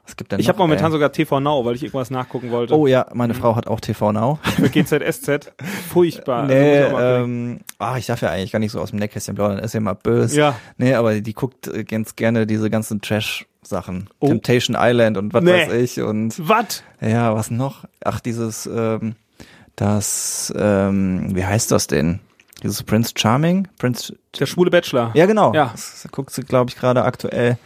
Was 0.07 0.17
gibt 0.17 0.31
denn 0.33 0.41
Ich 0.41 0.49
habe 0.49 0.59
momentan 0.59 0.87
Ey. 0.87 0.93
sogar 0.93 1.13
TV 1.13 1.41
Now, 1.41 1.65
weil 1.65 1.75
ich 1.75 1.83
irgendwas 1.83 2.11
nachgucken 2.11 2.51
wollte. 2.53 2.75
Oh 2.79 2.87
ja, 2.87 3.07
meine 3.13 3.35
Frau 3.35 3.57
hat 3.57 3.67
auch 3.67 3.81
TV 3.81 4.13
Now. 4.13 4.39
Für 4.57 4.71
GZSZ. 4.71 5.53
Furchtbar. 5.93 6.43
Also 6.45 6.55
Nee, 6.55 6.83
gucken. 6.85 6.97
ähm, 7.05 7.61
ah, 7.79 7.97
ich 7.99 8.07
darf 8.07 8.21
ja 8.23 8.31
eigentlich 8.31 8.53
gar 8.53 8.59
nicht 8.61 8.73
so 8.73 8.81
aus 8.81 8.91
dem 8.91 8.99
Nähkästchen 9.01 9.35
plaudern, 9.35 9.59
ist 9.59 9.75
ja 9.75 9.81
mal 9.81 9.95
böse. 9.95 10.37
Ja. 10.39 10.57
Nee, 10.79 10.95
aber 10.95 11.21
die 11.21 11.33
guckt 11.35 11.67
äh, 11.69 11.85
ganz 11.85 12.15
gerne 12.17 12.47
diese 12.47 12.71
ganzen 12.71 13.01
Trash-Sachen. 13.01 14.09
Oh. 14.21 14.29
Temptation 14.29 14.77
Island 14.79 15.17
und 15.19 15.35
was 15.35 15.43
Nee. 15.43 15.67
weiß 15.69 15.73
ich 15.73 16.01
und 16.03 16.35
Was? 16.49 16.83
ja, 17.01 17.35
was 17.35 17.51
noch? 17.51 17.85
Ach, 18.05 18.21
dieses, 18.21 18.67
ähm, 18.67 19.17
das, 19.75 20.53
ähm, 20.57 21.35
wie 21.35 21.45
heißt 21.45 21.71
das 21.73 21.87
denn? 21.87 22.21
Dieses 22.63 22.83
Prince 22.83 23.13
Charming? 23.15 23.69
Prince, 23.79 24.17
Der 24.39 24.47
schwule 24.47 24.71
Bachelor. 24.71 25.11
ja 25.15 25.27
genau. 25.27 25.53
Ja. 25.53 25.71
Das 25.73 26.07
guckt 26.11 26.31
sie, 26.31 26.43
glaube 26.43 26.71
ich, 26.71 26.77
gerade 26.77 27.03
aktuell. 27.05 27.59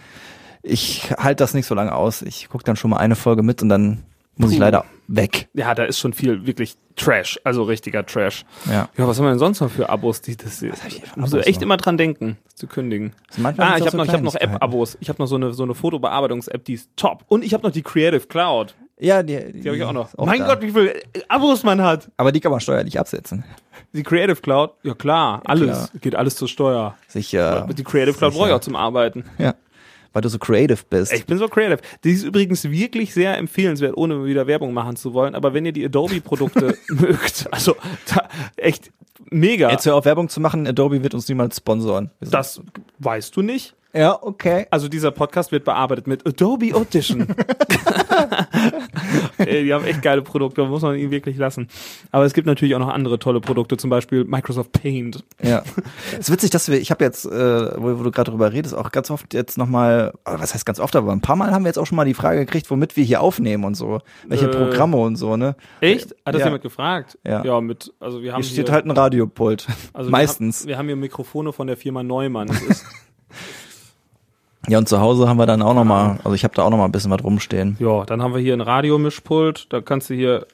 Ich 0.62 1.10
halte 1.16 1.42
das 1.42 1.54
nicht 1.54 1.66
so 1.66 1.74
lange 1.74 1.94
aus. 1.94 2.22
Ich 2.22 2.48
gucke 2.48 2.64
dann 2.64 2.76
schon 2.76 2.90
mal 2.90 2.98
eine 2.98 3.16
Folge 3.16 3.42
mit 3.42 3.62
und 3.62 3.68
dann 3.68 4.02
muss 4.36 4.52
ich 4.52 4.58
leider 4.58 4.84
weg. 5.06 5.48
Ja, 5.54 5.74
da 5.74 5.84
ist 5.84 5.98
schon 5.98 6.12
viel 6.12 6.46
wirklich 6.46 6.76
Trash, 6.96 7.38
also 7.44 7.62
richtiger 7.62 8.04
Trash. 8.04 8.44
Ja. 8.66 8.88
Ja, 8.96 9.08
was 9.08 9.18
haben 9.18 9.24
wir 9.24 9.30
denn 9.30 9.38
sonst 9.38 9.60
noch 9.60 9.70
für 9.70 9.88
Abos? 9.88 10.20
Die, 10.20 10.36
das, 10.36 10.58
für 10.58 10.72
musst 11.16 11.32
du 11.32 11.38
echt 11.38 11.60
noch? 11.60 11.62
immer 11.62 11.76
dran 11.76 11.96
denken, 11.96 12.36
das 12.44 12.56
zu 12.56 12.66
kündigen. 12.66 13.12
Ah, 13.42 13.50
ich 13.50 13.58
auch 13.58 13.86
habe 13.86 13.90
so 13.90 13.96
noch, 13.96 14.04
ich 14.06 14.12
hab 14.12 14.22
noch. 14.22 14.34
App-Abos. 14.34 14.98
Ich 15.00 15.08
habe 15.08 15.20
noch 15.20 15.26
so 15.26 15.36
eine, 15.36 15.52
so 15.52 15.62
eine 15.62 15.74
Fotobearbeitungs-App, 15.74 16.64
die 16.64 16.74
ist 16.74 16.90
top. 16.96 17.24
Und 17.28 17.44
ich 17.44 17.54
habe 17.54 17.62
noch 17.62 17.72
die 17.72 17.82
Creative 17.82 18.26
Cloud. 18.26 18.74
Ja, 18.98 19.22
die, 19.22 19.52
Die 19.52 19.66
habe 19.66 19.76
ich 19.78 19.82
auch 19.82 19.92
noch. 19.92 20.08
ist 20.08 20.18
mein 20.18 20.40
da. 20.40 20.46
Gott, 20.46 20.62
wie 20.62 20.70
viele 20.70 20.94
Abos 21.28 21.62
man 21.62 21.80
hat. 21.82 22.10
Aber 22.18 22.32
die 22.32 22.40
kann 22.40 22.50
man 22.52 22.60
steuerlich 22.60 22.98
absetzen. 23.00 23.44
Die 23.94 24.02
Creative 24.02 24.36
Cloud, 24.36 24.72
ja 24.82 24.94
klar, 24.94 25.42
alles. 25.46 25.66
Klar. 25.66 25.88
Geht 26.00 26.14
alles 26.14 26.36
zur 26.36 26.48
Steuer. 26.48 26.96
Sicher. 27.08 27.66
Die 27.76 27.82
Creative 27.82 28.16
Cloud 28.16 28.34
brauche 28.34 28.48
ich 28.48 28.54
auch 28.54 28.60
zum 28.60 28.76
Arbeiten. 28.76 29.24
Ja. 29.38 29.54
Weil 30.12 30.22
du 30.22 30.28
so 30.28 30.38
creative 30.38 30.80
bist. 30.88 31.12
Ich 31.12 31.24
bin 31.26 31.38
so 31.38 31.48
creative. 31.48 31.78
Die 32.04 32.10
ist 32.12 32.24
übrigens 32.24 32.68
wirklich 32.68 33.14
sehr 33.14 33.36
empfehlenswert, 33.38 33.96
ohne 33.96 34.24
wieder 34.24 34.46
Werbung 34.46 34.72
machen 34.72 34.96
zu 34.96 35.14
wollen. 35.14 35.34
Aber 35.34 35.54
wenn 35.54 35.64
ihr 35.64 35.72
die 35.72 35.84
Adobe-Produkte 35.84 36.76
mögt, 36.88 37.46
also 37.52 37.76
da, 38.12 38.28
echt 38.56 38.90
mega. 39.30 39.70
Jetzt 39.70 39.86
hör 39.86 39.94
auf 39.94 40.04
Werbung 40.04 40.28
zu 40.28 40.40
machen, 40.40 40.66
Adobe 40.66 41.02
wird 41.02 41.14
uns 41.14 41.28
niemals 41.28 41.56
sponsoren. 41.58 42.10
Das 42.20 42.60
weißt 42.98 43.36
du 43.36 43.42
nicht. 43.42 43.74
ja, 43.92 44.18
okay. 44.20 44.66
Also 44.70 44.88
dieser 44.88 45.12
Podcast 45.12 45.52
wird 45.52 45.64
bearbeitet 45.64 46.06
mit 46.06 46.26
Adobe 46.26 46.74
Audition. 46.74 47.28
Ey, 49.50 49.64
die 49.64 49.74
haben 49.74 49.84
echt 49.84 50.02
geile 50.02 50.22
Produkte, 50.22 50.64
muss 50.64 50.82
man 50.82 50.96
ihnen 50.96 51.10
wirklich 51.10 51.36
lassen. 51.36 51.68
Aber 52.10 52.24
es 52.24 52.32
gibt 52.32 52.46
natürlich 52.46 52.74
auch 52.74 52.78
noch 52.80 52.88
andere 52.88 53.18
tolle 53.18 53.40
Produkte, 53.40 53.76
zum 53.76 53.90
Beispiel 53.90 54.24
Microsoft 54.24 54.72
Paint. 54.72 55.24
Ja. 55.42 55.62
Es 56.12 56.28
ist 56.28 56.32
witzig, 56.32 56.50
dass 56.50 56.68
wir, 56.68 56.78
ich 56.80 56.90
habe 56.90 57.04
jetzt, 57.04 57.24
äh, 57.26 57.30
wo, 57.80 57.98
wo 57.98 58.02
du 58.02 58.10
gerade 58.10 58.30
drüber 58.30 58.52
redest, 58.52 58.74
auch 58.74 58.90
ganz 58.92 59.10
oft 59.10 59.32
jetzt 59.34 59.58
nochmal, 59.58 60.12
was 60.24 60.54
heißt 60.54 60.66
ganz 60.66 60.80
oft, 60.80 60.94
aber 60.96 61.12
ein 61.12 61.20
paar 61.20 61.36
Mal 61.36 61.50
haben 61.52 61.64
wir 61.64 61.68
jetzt 61.68 61.78
auch 61.78 61.86
schon 61.86 61.96
mal 61.96 62.04
die 62.04 62.14
Frage 62.14 62.40
gekriegt, 62.40 62.70
womit 62.70 62.96
wir 62.96 63.04
hier 63.04 63.20
aufnehmen 63.20 63.64
und 63.64 63.74
so. 63.74 64.00
Welche 64.26 64.46
Äh, 64.46 64.48
Programme 64.48 64.96
und 64.96 65.16
so, 65.16 65.36
ne? 65.36 65.56
Echt? 65.80 66.14
Hat 66.24 66.34
das 66.34 66.40
Ja. 66.40 66.46
jemand 66.46 66.62
gefragt? 66.62 67.18
Ja. 67.26 67.44
Ja, 67.44 67.60
mit, 67.60 67.92
also 68.00 68.22
wir 68.22 68.32
haben 68.32 68.42
Hier 68.42 68.50
steht 68.52 68.66
hier, 68.68 68.74
halt 68.74 68.84
ein 68.86 68.90
Radiopult. 68.90 69.66
also 69.92 70.10
Meistens. 70.10 70.66
Wir 70.66 70.76
haben, 70.76 70.86
wir 70.86 70.92
haben 70.94 70.98
hier 71.00 71.08
Mikrofone 71.08 71.52
von 71.52 71.66
der 71.66 71.76
Firma 71.76 72.02
Neumann. 72.02 72.50
Ja, 74.68 74.78
und 74.78 74.88
zu 74.88 75.00
Hause 75.00 75.28
haben 75.28 75.38
wir 75.38 75.46
dann 75.46 75.62
auch 75.62 75.74
nochmal, 75.74 76.18
also 76.22 76.34
ich 76.34 76.44
habe 76.44 76.54
da 76.54 76.62
auch 76.62 76.70
nochmal 76.70 76.86
ein 76.88 76.92
bisschen 76.92 77.10
was 77.10 77.24
rumstehen. 77.24 77.76
ja, 77.80 78.04
dann 78.04 78.22
haben 78.22 78.34
wir 78.34 78.40
hier 78.40 78.52
ein 78.54 78.60
Radiomischpult. 78.60 79.72
Da 79.72 79.80
kannst 79.80 80.10
du 80.10 80.14
hier, 80.14 80.46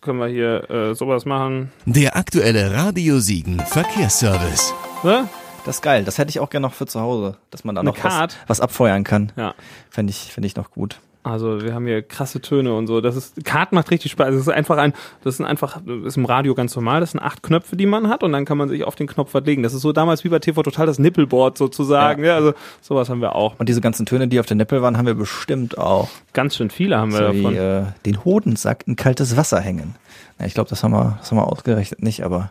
können 0.00 0.18
wir 0.20 0.28
hier 0.28 0.70
äh, 0.70 0.94
sowas 0.94 1.24
machen. 1.24 1.72
Der 1.84 2.16
aktuelle 2.16 2.72
Radio 2.72 3.18
Siegen 3.18 3.58
Verkehrsservice. 3.60 4.72
Ne? 5.02 5.28
Das 5.64 5.76
ist 5.76 5.82
geil. 5.82 6.04
Das 6.04 6.18
hätte 6.18 6.30
ich 6.30 6.40
auch 6.40 6.50
gerne 6.50 6.66
noch 6.66 6.72
für 6.74 6.86
zu 6.86 7.00
Hause, 7.00 7.36
dass 7.50 7.64
man 7.64 7.74
da 7.74 7.80
Eine 7.80 7.90
noch 7.90 8.02
was, 8.02 8.36
was 8.46 8.60
abfeuern 8.60 9.04
kann. 9.04 9.32
Ja. 9.36 9.54
Fände 9.90 10.10
ich, 10.10 10.32
fänd 10.32 10.46
ich 10.46 10.56
noch 10.56 10.70
gut. 10.70 11.00
Also 11.30 11.62
wir 11.62 11.74
haben 11.74 11.86
hier 11.86 12.02
krasse 12.02 12.40
Töne 12.40 12.74
und 12.74 12.86
so. 12.86 13.00
Das 13.00 13.16
ist 13.16 13.44
Karten 13.44 13.74
macht 13.74 13.90
richtig 13.90 14.12
Spaß. 14.12 14.28
Das 14.28 14.36
ist 14.40 14.48
einfach 14.48 14.76
ein, 14.78 14.92
das 15.24 15.36
sind 15.36 15.46
einfach, 15.46 15.80
das 15.84 16.04
ist 16.06 16.16
im 16.16 16.24
Radio 16.24 16.54
ganz 16.54 16.74
normal. 16.74 17.00
Das 17.00 17.12
sind 17.12 17.20
acht 17.20 17.42
Knöpfe, 17.42 17.76
die 17.76 17.86
man 17.86 18.08
hat 18.08 18.22
und 18.22 18.32
dann 18.32 18.44
kann 18.44 18.58
man 18.58 18.68
sich 18.68 18.84
auf 18.84 18.94
den 18.94 19.06
Knopf 19.06 19.34
was 19.34 19.44
legen. 19.44 19.62
Das 19.62 19.74
ist 19.74 19.82
so 19.82 19.92
damals 19.92 20.24
wie 20.24 20.28
bei 20.28 20.38
TV 20.38 20.62
Total 20.62 20.86
das 20.86 20.98
Nippelboard 20.98 21.58
sozusagen. 21.58 22.24
Ja. 22.24 22.34
also 22.36 22.52
sowas 22.80 23.08
haben 23.08 23.20
wir 23.20 23.34
auch. 23.34 23.58
Und 23.58 23.68
diese 23.68 23.80
ganzen 23.80 24.06
Töne, 24.06 24.28
die 24.28 24.40
auf 24.40 24.46
den 24.46 24.58
Nippel 24.58 24.82
waren, 24.82 24.96
haben 24.98 25.06
wir 25.06 25.14
bestimmt 25.14 25.78
auch. 25.78 26.08
Ganz 26.32 26.56
schön 26.56 26.70
viele 26.70 26.98
haben 26.98 27.12
wir 27.12 27.28
So 27.28 27.32
wie 27.32 27.42
davon. 27.42 27.56
äh, 27.56 27.82
den 28.06 28.24
Hodensack 28.24 28.84
in 28.86 28.96
kaltes 28.96 29.36
Wasser 29.36 29.60
hängen. 29.60 29.94
Ja, 30.38 30.46
ich 30.46 30.54
glaube, 30.54 30.70
das 30.70 30.82
haben 30.82 30.92
wir, 30.92 31.16
das 31.20 31.30
haben 31.30 31.38
wir 31.38 31.46
ausgerechnet 31.46 32.02
nicht, 32.02 32.22
aber 32.24 32.50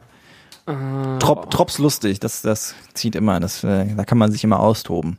Ah. 0.69 1.17
Trop, 1.19 1.49
Trops 1.49 1.77
lustig, 1.77 2.19
das, 2.19 2.41
das 2.41 2.75
zieht 2.93 3.15
immer, 3.15 3.39
das, 3.39 3.63
äh, 3.63 3.85
da 3.95 4.03
kann 4.03 4.17
man 4.17 4.33
sich 4.33 4.43
immer 4.43 4.59
austoben. 4.59 5.17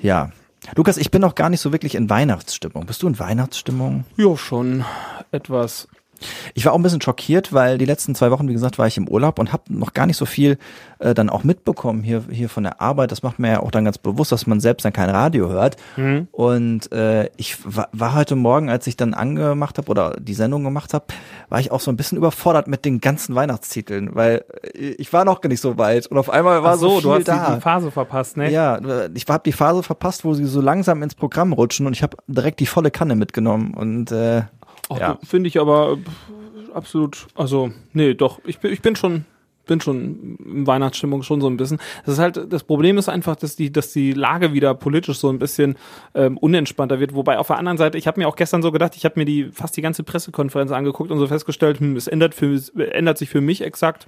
Ja. 0.00 0.30
Lukas, 0.76 0.96
ich 0.96 1.10
bin 1.10 1.20
noch 1.20 1.34
gar 1.34 1.50
nicht 1.50 1.60
so 1.60 1.72
wirklich 1.72 1.94
in 1.94 2.10
Weihnachtsstimmung. 2.10 2.86
Bist 2.86 3.02
du 3.02 3.08
in 3.08 3.18
Weihnachtsstimmung? 3.18 4.04
Ja, 4.16 4.36
schon 4.36 4.84
etwas. 5.30 5.88
Ich 6.54 6.64
war 6.64 6.72
auch 6.72 6.76
ein 6.76 6.82
bisschen 6.82 7.00
schockiert, 7.00 7.52
weil 7.52 7.78
die 7.78 7.84
letzten 7.84 8.14
zwei 8.14 8.30
Wochen, 8.30 8.48
wie 8.48 8.52
gesagt, 8.52 8.78
war 8.78 8.86
ich 8.86 8.96
im 8.96 9.08
Urlaub 9.08 9.38
und 9.38 9.52
habe 9.52 9.64
noch 9.68 9.92
gar 9.92 10.06
nicht 10.06 10.16
so 10.16 10.26
viel 10.26 10.58
äh, 10.98 11.14
dann 11.14 11.30
auch 11.30 11.44
mitbekommen 11.44 12.02
hier, 12.02 12.24
hier 12.30 12.48
von 12.48 12.62
der 12.62 12.80
Arbeit. 12.80 13.12
Das 13.12 13.22
macht 13.22 13.38
mir 13.38 13.50
ja 13.50 13.60
auch 13.60 13.70
dann 13.70 13.84
ganz 13.84 13.98
bewusst, 13.98 14.32
dass 14.32 14.46
man 14.46 14.60
selbst 14.60 14.84
dann 14.84 14.92
kein 14.92 15.10
Radio 15.10 15.48
hört. 15.48 15.76
Mhm. 15.96 16.28
Und 16.32 16.92
äh, 16.92 17.30
ich 17.36 17.58
war, 17.64 17.88
war 17.92 18.14
heute 18.14 18.36
Morgen, 18.36 18.70
als 18.70 18.86
ich 18.86 18.96
dann 18.96 19.14
angemacht 19.14 19.78
habe 19.78 19.88
oder 19.88 20.16
die 20.18 20.34
Sendung 20.34 20.64
gemacht 20.64 20.94
habe, 20.94 21.06
war 21.48 21.60
ich 21.60 21.70
auch 21.70 21.80
so 21.80 21.90
ein 21.90 21.96
bisschen 21.96 22.18
überfordert 22.18 22.68
mit 22.68 22.84
den 22.84 23.00
ganzen 23.00 23.34
Weihnachtstiteln, 23.34 24.14
weil 24.14 24.44
äh, 24.74 24.94
ich 24.98 25.12
war 25.12 25.24
noch 25.24 25.40
gar 25.40 25.48
nicht 25.48 25.60
so 25.60 25.78
weit 25.78 26.06
und 26.06 26.18
auf 26.18 26.30
einmal 26.30 26.62
war 26.62 26.74
Ach 26.74 26.78
so, 26.78 26.88
so 26.88 26.94
viel 26.94 27.02
du 27.02 27.14
hast 27.14 27.28
da. 27.28 27.48
die, 27.48 27.54
die 27.56 27.60
Phase 27.60 27.90
verpasst, 27.90 28.36
ne? 28.36 28.50
Ja, 28.50 28.80
ich 29.14 29.26
habe 29.28 29.42
die 29.44 29.52
Phase 29.52 29.82
verpasst, 29.82 30.24
wo 30.24 30.34
sie 30.34 30.44
so 30.44 30.60
langsam 30.60 31.02
ins 31.02 31.14
Programm 31.14 31.52
rutschen 31.52 31.86
und 31.86 31.92
ich 31.92 32.02
habe 32.02 32.16
direkt 32.26 32.60
die 32.60 32.66
volle 32.66 32.90
Kanne 32.90 33.16
mitgenommen 33.16 33.74
und 33.74 34.10
äh, 34.12 34.42
Ja. 34.90 35.18
Finde 35.24 35.48
ich 35.48 35.58
aber 35.60 35.96
pff, 35.96 36.74
absolut, 36.74 37.26
also, 37.34 37.70
nee, 37.92 38.14
doch, 38.14 38.40
ich 38.44 38.58
bin, 38.58 38.72
ich 38.72 38.82
bin 38.82 38.96
schon, 38.96 39.24
bin 39.64 39.80
schon 39.80 40.36
in 40.44 40.66
Weihnachtsstimmung 40.66 41.22
schon 41.22 41.40
so 41.40 41.48
ein 41.48 41.56
bisschen. 41.56 41.78
Das 42.04 42.14
ist 42.14 42.20
halt, 42.20 42.52
das 42.52 42.64
Problem 42.64 42.98
ist 42.98 43.08
einfach, 43.08 43.36
dass 43.36 43.56
die, 43.56 43.72
dass 43.72 43.92
die 43.92 44.12
Lage 44.12 44.52
wieder 44.52 44.74
politisch 44.74 45.18
so 45.18 45.28
ein 45.30 45.38
bisschen 45.38 45.76
ähm, 46.14 46.36
unentspannter 46.38 47.00
wird. 47.00 47.14
Wobei 47.14 47.38
auf 47.38 47.48
der 47.48 47.58
anderen 47.58 47.78
Seite, 47.78 47.98
ich 47.98 48.06
habe 48.06 48.20
mir 48.20 48.28
auch 48.28 48.36
gestern 48.36 48.62
so 48.62 48.72
gedacht, 48.72 48.96
ich 48.96 49.04
habe 49.04 49.18
mir 49.18 49.24
die 49.24 49.50
fast 49.52 49.76
die 49.76 49.82
ganze 49.82 50.02
Pressekonferenz 50.02 50.72
angeguckt 50.72 51.10
und 51.10 51.18
so 51.18 51.26
festgestellt, 51.26 51.80
hm, 51.80 51.96
es 51.96 52.06
ändert 52.06 52.34
für 52.34 52.60
ändert 52.92 53.18
sich 53.18 53.28
für 53.28 53.40
mich 53.40 53.62
exakt 53.62 54.06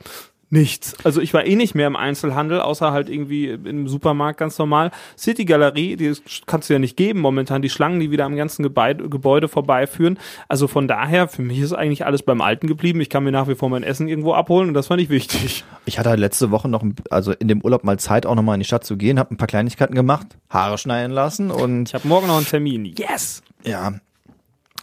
nichts. 0.50 0.94
Also 1.04 1.20
ich 1.20 1.34
war 1.34 1.44
eh 1.44 1.56
nicht 1.56 1.74
mehr 1.74 1.86
im 1.86 1.96
Einzelhandel, 1.96 2.60
außer 2.60 2.92
halt 2.92 3.08
irgendwie 3.08 3.48
im 3.48 3.88
Supermarkt 3.88 4.38
ganz 4.38 4.58
normal. 4.58 4.92
City 5.18 5.44
Galerie, 5.44 5.96
die 5.96 6.12
kannst 6.46 6.68
du 6.68 6.74
ja 6.74 6.78
nicht 6.78 6.96
geben 6.96 7.20
momentan, 7.20 7.62
die 7.62 7.70
Schlangen, 7.70 7.98
die 7.98 8.10
wieder 8.10 8.24
am 8.24 8.36
ganzen 8.36 8.62
Gebäude, 8.62 9.08
Gebäude 9.08 9.48
vorbeiführen. 9.48 10.18
Also 10.48 10.68
von 10.68 10.86
daher, 10.86 11.28
für 11.28 11.42
mich 11.42 11.58
ist 11.58 11.72
eigentlich 11.72 12.06
alles 12.06 12.22
beim 12.22 12.40
Alten 12.40 12.68
geblieben. 12.68 13.00
Ich 13.00 13.10
kann 13.10 13.24
mir 13.24 13.32
nach 13.32 13.48
wie 13.48 13.56
vor 13.56 13.68
mein 13.68 13.82
Essen 13.82 14.08
irgendwo 14.08 14.34
abholen 14.34 14.68
und 14.68 14.74
das 14.74 14.86
fand 14.86 15.00
ich 15.02 15.10
wichtig. 15.10 15.45
Ich 15.84 15.98
hatte 15.98 16.10
halt 16.10 16.20
letzte 16.20 16.50
Woche 16.50 16.68
noch, 16.68 16.84
also 17.10 17.32
in 17.32 17.48
dem 17.48 17.60
Urlaub 17.62 17.84
mal 17.84 17.98
Zeit, 17.98 18.26
auch 18.26 18.34
nochmal 18.34 18.54
in 18.54 18.60
die 18.60 18.66
Stadt 18.66 18.84
zu 18.84 18.96
gehen, 18.96 19.18
habe 19.18 19.34
ein 19.34 19.36
paar 19.36 19.46
Kleinigkeiten 19.48 19.94
gemacht, 19.94 20.26
Haare 20.50 20.78
schneiden 20.78 21.12
lassen 21.12 21.50
und 21.50 21.88
Ich 21.88 21.94
habe 21.94 22.06
morgen 22.08 22.26
noch 22.26 22.36
einen 22.36 22.46
Termin. 22.46 22.84
Yes! 22.84 23.42
ja. 23.64 23.94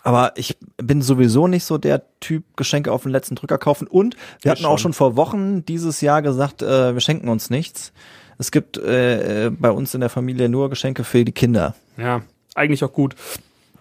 Aber 0.05 0.33
ich 0.35 0.57
bin 0.75 1.01
sowieso 1.01 1.47
nicht 1.47 1.63
so 1.63 1.77
der 1.77 2.03
Typ 2.19 2.43
Geschenke 2.57 2.91
auf 2.91 3.03
den 3.03 3.13
letzten 3.13 3.35
Drücker 3.35 3.57
kaufen 3.57 3.87
und 3.87 4.15
wir 4.41 4.51
Ich 4.51 4.51
hatten 4.51 4.65
auch 4.65 4.71
schon. 4.77 4.91
schon 4.91 4.93
vor 4.93 5.15
Wochen 5.15 5.63
dieses 5.65 6.01
Jahr 6.01 6.21
gesagt, 6.21 6.61
äh, 6.61 6.93
wir 6.93 6.99
schenken 6.99 7.29
uns 7.29 7.49
nichts. 7.49 7.93
Es 8.37 8.51
gibt 8.51 8.75
äh, 8.77 9.49
bei 9.57 9.71
uns 9.71 9.93
in 9.93 10.01
der 10.01 10.09
Familie 10.09 10.49
nur 10.49 10.69
Geschenke 10.69 11.05
für 11.05 11.23
die 11.23 11.31
Kinder. 11.31 11.73
Ja, 11.95 12.21
eigentlich 12.53 12.83
auch 12.83 12.91
gut. 12.91 13.15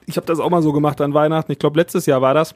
Ich 0.06 0.16
habe 0.16 0.26
das 0.26 0.38
auch 0.38 0.50
mal 0.50 0.62
so 0.62 0.72
gemacht 0.72 1.00
an 1.00 1.12
Weihnachten. 1.12 1.50
Ich 1.50 1.58
glaube, 1.58 1.76
letztes 1.80 2.06
Jahr 2.06 2.22
war 2.22 2.34
das. 2.34 2.54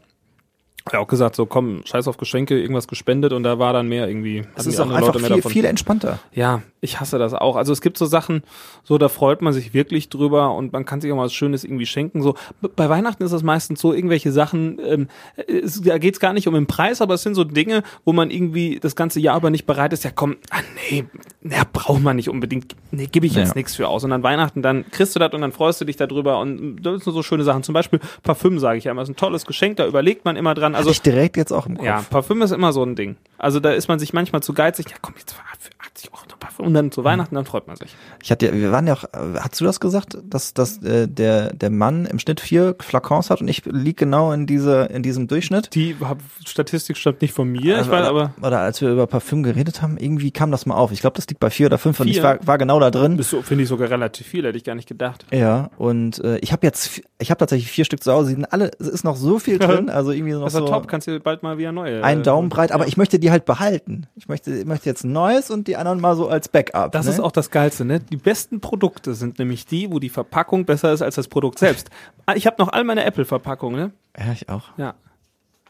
Ja, 0.92 1.00
auch 1.00 1.08
gesagt, 1.08 1.34
so 1.34 1.46
komm, 1.46 1.82
scheiß 1.84 2.06
auf 2.06 2.16
Geschenke, 2.16 2.60
irgendwas 2.60 2.86
gespendet 2.86 3.32
und 3.32 3.42
da 3.42 3.58
war 3.58 3.72
dann 3.72 3.88
mehr 3.88 4.06
irgendwie. 4.06 4.38
Es 4.54 4.60
hatten 4.60 4.68
ist 4.68 4.80
auch 4.80 4.90
einfach 4.90 5.14
Leute 5.14 5.18
mehr 5.18 5.28
viel, 5.28 5.36
davon. 5.36 5.52
viel 5.52 5.64
entspannter. 5.64 6.18
Ja, 6.32 6.62
ich 6.80 7.00
hasse 7.00 7.18
das 7.18 7.34
auch. 7.34 7.56
Also 7.56 7.72
es 7.72 7.80
gibt 7.80 7.98
so 7.98 8.06
Sachen, 8.06 8.42
so 8.84 8.96
da 8.96 9.08
freut 9.08 9.42
man 9.42 9.52
sich 9.52 9.74
wirklich 9.74 10.08
drüber 10.08 10.54
und 10.54 10.72
man 10.72 10.84
kann 10.84 11.00
sich 11.00 11.10
auch 11.10 11.16
mal 11.16 11.24
was 11.24 11.34
Schönes 11.34 11.64
irgendwie 11.64 11.86
schenken. 11.86 12.22
So 12.22 12.36
bei 12.76 12.88
Weihnachten 12.88 13.24
ist 13.24 13.32
das 13.32 13.42
meistens 13.42 13.80
so 13.80 13.92
irgendwelche 13.92 14.30
Sachen. 14.30 14.78
Ähm, 14.84 15.08
es, 15.48 15.82
da 15.82 15.98
geht's 15.98 16.20
gar 16.20 16.32
nicht 16.32 16.46
um 16.46 16.54
den 16.54 16.66
Preis, 16.66 17.00
aber 17.00 17.14
es 17.14 17.22
sind 17.22 17.34
so 17.34 17.42
Dinge, 17.44 17.82
wo 18.04 18.12
man 18.12 18.30
irgendwie 18.30 18.78
das 18.80 18.94
ganze 18.94 19.18
Jahr 19.18 19.36
über 19.36 19.50
nicht 19.50 19.66
bereit 19.66 19.92
ist. 19.92 20.04
Ja, 20.04 20.10
komm, 20.14 20.36
ah, 20.50 20.60
nee, 20.90 21.04
ja, 21.50 21.62
braucht 21.72 22.02
man 22.02 22.16
nicht 22.16 22.28
unbedingt. 22.28 22.74
Nee, 22.90 23.06
gebe 23.06 23.26
ich 23.26 23.34
jetzt 23.34 23.48
Ja. 23.48 23.54
nichts 23.54 23.74
für 23.76 23.88
aus. 23.88 24.04
Und 24.04 24.12
an 24.12 24.22
Weihnachten 24.22 24.62
dann 24.62 24.84
kriegst 24.90 25.14
du 25.14 25.18
das 25.20 25.32
und 25.32 25.40
dann 25.40 25.52
freust 25.52 25.80
du 25.80 25.84
dich 25.84 25.96
darüber 25.96 26.38
und 26.40 26.76
das 26.82 27.04
sind 27.04 27.12
so 27.12 27.22
schöne 27.22 27.44
Sachen. 27.44 27.62
Zum 27.62 27.72
Beispiel 27.72 28.00
Parfüm 28.22 28.58
sage 28.58 28.78
ich 28.78 28.84
ja 28.84 28.92
immer, 28.92 29.02
ist 29.02 29.08
ein 29.08 29.16
tolles 29.16 29.46
Geschenk. 29.46 29.76
Da 29.76 29.86
überlegt 29.86 30.24
man 30.24 30.36
immer 30.36 30.54
dran. 30.54 30.74
Also 30.74 30.88
Also 30.88 30.90
ich 30.92 31.02
direkt 31.02 31.36
jetzt 31.36 31.52
auch 31.52 31.66
im 31.66 31.76
Kopf. 31.76 31.86
ja, 31.86 32.02
Parfüm 32.10 32.42
ist 32.42 32.50
immer 32.52 32.72
so 32.72 32.82
ein 32.82 32.94
Ding. 32.96 33.16
Also 33.38 33.60
da 33.60 33.70
ist 33.72 33.88
man 33.88 33.98
sich 33.98 34.12
manchmal 34.12 34.42
zu 34.42 34.52
geizig. 34.54 34.86
Ja, 34.90 34.96
komm, 35.02 35.14
jetzt 35.18 35.32
für 35.32 35.42
80 35.80 36.12
Euro 36.12 36.22
Parfüm. 36.46 36.66
und 36.66 36.74
dann 36.74 36.90
zu 36.92 37.04
Weihnachten, 37.04 37.34
dann 37.34 37.44
freut 37.44 37.66
man 37.66 37.76
sich. 37.76 37.94
Ich 38.22 38.30
hatte, 38.30 38.52
wir 38.52 38.72
waren 38.72 38.86
ja 38.86 38.94
auch, 38.94 39.04
äh, 39.04 39.38
hast 39.40 39.60
du 39.60 39.64
das 39.64 39.80
gesagt, 39.80 40.18
dass, 40.24 40.54
dass 40.54 40.82
äh, 40.82 41.08
der, 41.08 41.52
der 41.52 41.70
Mann 41.70 42.06
im 42.06 42.18
Schnitt 42.18 42.40
vier 42.40 42.76
Flakons 42.80 43.30
hat 43.30 43.40
und 43.40 43.48
ich 43.48 43.64
lieg 43.64 43.96
genau 43.96 44.32
in 44.32 44.46
diese, 44.46 44.84
in 44.86 45.02
diesem 45.02 45.28
Durchschnitt? 45.28 45.74
Die 45.74 45.96
hab, 46.00 46.18
Statistik 46.44 46.96
stammt 46.96 47.22
nicht 47.22 47.34
von 47.34 47.48
mir, 47.48 47.80
ich 47.80 47.90
weiß 47.90 48.06
aber. 48.06 48.32
Oder 48.42 48.60
als 48.60 48.80
wir 48.80 48.90
über 48.90 49.06
Parfüm 49.06 49.42
geredet 49.42 49.82
haben, 49.82 49.96
irgendwie 49.98 50.30
kam 50.30 50.50
das 50.50 50.66
mal 50.66 50.76
auf. 50.76 50.92
Ich 50.92 51.00
glaube, 51.00 51.16
das 51.16 51.26
liegt 51.28 51.40
bei 51.40 51.50
vier 51.50 51.66
oder 51.66 51.78
fünf 51.78 52.00
und 52.00 52.08
ich 52.08 52.14
Vier? 52.14 52.22
war, 52.22 52.46
war 52.46 52.58
genau 52.58 52.80
da 52.80 52.90
drin. 52.90 53.16
Das 53.16 53.34
finde 53.42 53.62
ich 53.62 53.68
sogar 53.68 53.90
relativ 53.90 54.26
viel, 54.26 54.44
hätte 54.44 54.56
ich 54.56 54.64
gar 54.64 54.74
nicht 54.74 54.88
gedacht. 54.88 55.26
Ja, 55.32 55.70
und 55.78 56.22
äh, 56.24 56.38
ich 56.38 56.52
habe 56.52 56.66
jetzt, 56.66 57.02
ich 57.18 57.30
habe 57.30 57.38
tatsächlich 57.38 57.70
vier 57.70 57.84
Stück 57.84 58.02
zu 58.02 58.12
Hause, 58.12 58.30
sind 58.30 58.52
alle, 58.52 58.70
es 58.78 58.88
ist 58.88 59.04
noch 59.04 59.16
so 59.16 59.38
viel 59.38 59.58
drin, 59.66 59.90
also 59.90 60.12
irgendwie 60.12 60.32
noch 60.32 60.44
Das 60.44 60.54
ist 60.54 60.58
so 60.58 60.66
ja 60.66 60.70
top, 60.70 60.88
kannst 60.88 61.06
du 61.06 61.18
bald 61.20 61.42
mal 61.42 61.58
wieder 61.58 61.72
neue. 61.72 62.02
ein 62.02 62.20
äh, 62.20 62.22
Daumen 62.22 62.48
breit, 62.48 62.72
aber 62.72 62.86
ich 62.86 62.96
möchte 62.96 63.18
die 63.18 63.30
halt 63.30 63.44
behalten. 63.44 64.06
Ich 64.14 64.28
möchte, 64.28 64.52
ich 64.52 64.64
möchte 64.66 64.88
jetzt 64.88 65.04
ein 65.04 65.12
neues 65.12 65.50
und 65.50 65.68
die 65.68 65.76
anderen 65.76 66.00
mal 66.00 66.16
so 66.16 66.28
als 66.36 66.48
Backup. 66.48 66.92
Das 66.92 67.06
ne? 67.06 67.12
ist 67.12 67.20
auch 67.20 67.32
das 67.32 67.50
Geilste, 67.50 67.84
ne? 67.84 68.00
Die 68.00 68.16
besten 68.16 68.60
Produkte 68.60 69.14
sind 69.14 69.38
nämlich 69.38 69.66
die, 69.66 69.90
wo 69.90 69.98
die 69.98 70.08
Verpackung 70.08 70.64
besser 70.64 70.92
ist 70.92 71.02
als 71.02 71.16
das 71.16 71.28
Produkt 71.28 71.58
selbst. 71.58 71.90
Ah, 72.26 72.34
Ich 72.34 72.46
habe 72.46 72.56
noch 72.58 72.68
all 72.72 72.84
meine 72.84 73.04
Apple-Verpackungen, 73.04 73.80
ne? 73.80 73.92
Ja, 74.18 74.32
ich 74.32 74.48
auch. 74.48 74.64
Ja. 74.76 74.94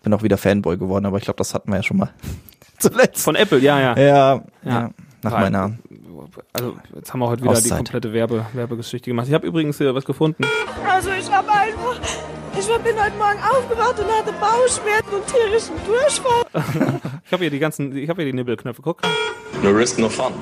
Bin 0.02 0.12
auch 0.14 0.22
wieder 0.22 0.36
Fanboy 0.38 0.76
geworden, 0.76 1.06
aber 1.06 1.18
ich 1.18 1.24
glaube, 1.24 1.38
das 1.38 1.54
hatten 1.54 1.70
wir 1.70 1.76
ja 1.76 1.82
schon 1.82 1.96
mal 1.96 2.10
zuletzt. 2.78 3.22
Von 3.24 3.34
Apple, 3.36 3.58
ja, 3.58 3.80
ja. 3.80 3.96
ja, 3.96 4.04
ja, 4.06 4.42
Ja. 4.64 4.90
nach 5.22 5.32
Weil- 5.32 5.40
meiner. 5.50 5.78
Also, 6.52 6.76
jetzt 6.94 7.12
haben 7.12 7.20
wir 7.20 7.28
heute 7.28 7.42
wieder 7.42 7.52
die 7.52 7.58
Auszeit. 7.58 7.76
komplette 7.78 8.12
Werbe, 8.12 8.46
Werbegeschichte 8.54 9.10
gemacht. 9.10 9.28
Ich 9.28 9.34
habe 9.34 9.46
übrigens 9.46 9.78
hier 9.78 9.94
was 9.94 10.04
gefunden. 10.04 10.44
Also 10.88 11.10
ich 11.10 11.30
habe 11.30 11.48
einfach, 11.52 12.00
ich 12.58 12.66
bin 12.66 13.02
heute 13.02 13.16
Morgen 13.16 13.38
aufgewacht 13.38 13.98
und 13.98 14.06
hatte 14.06 14.32
Bauchschmerzen 14.40 15.14
und 15.14 15.26
tierischen 15.26 15.74
Durchfall. 15.86 16.44
Ich 17.26 17.32
habe 17.32 17.42
hier 17.42 17.50
die 17.50 17.58
ganzen, 17.58 17.96
ich 17.96 18.08
habe 18.08 18.22
hier 18.22 18.30
die 18.30 18.36
Nibbelknöpfe. 18.36 18.82
Guck. 18.82 19.02
No 19.60 19.70
risk, 19.70 19.98
no 19.98 20.08
fun. 20.08 20.32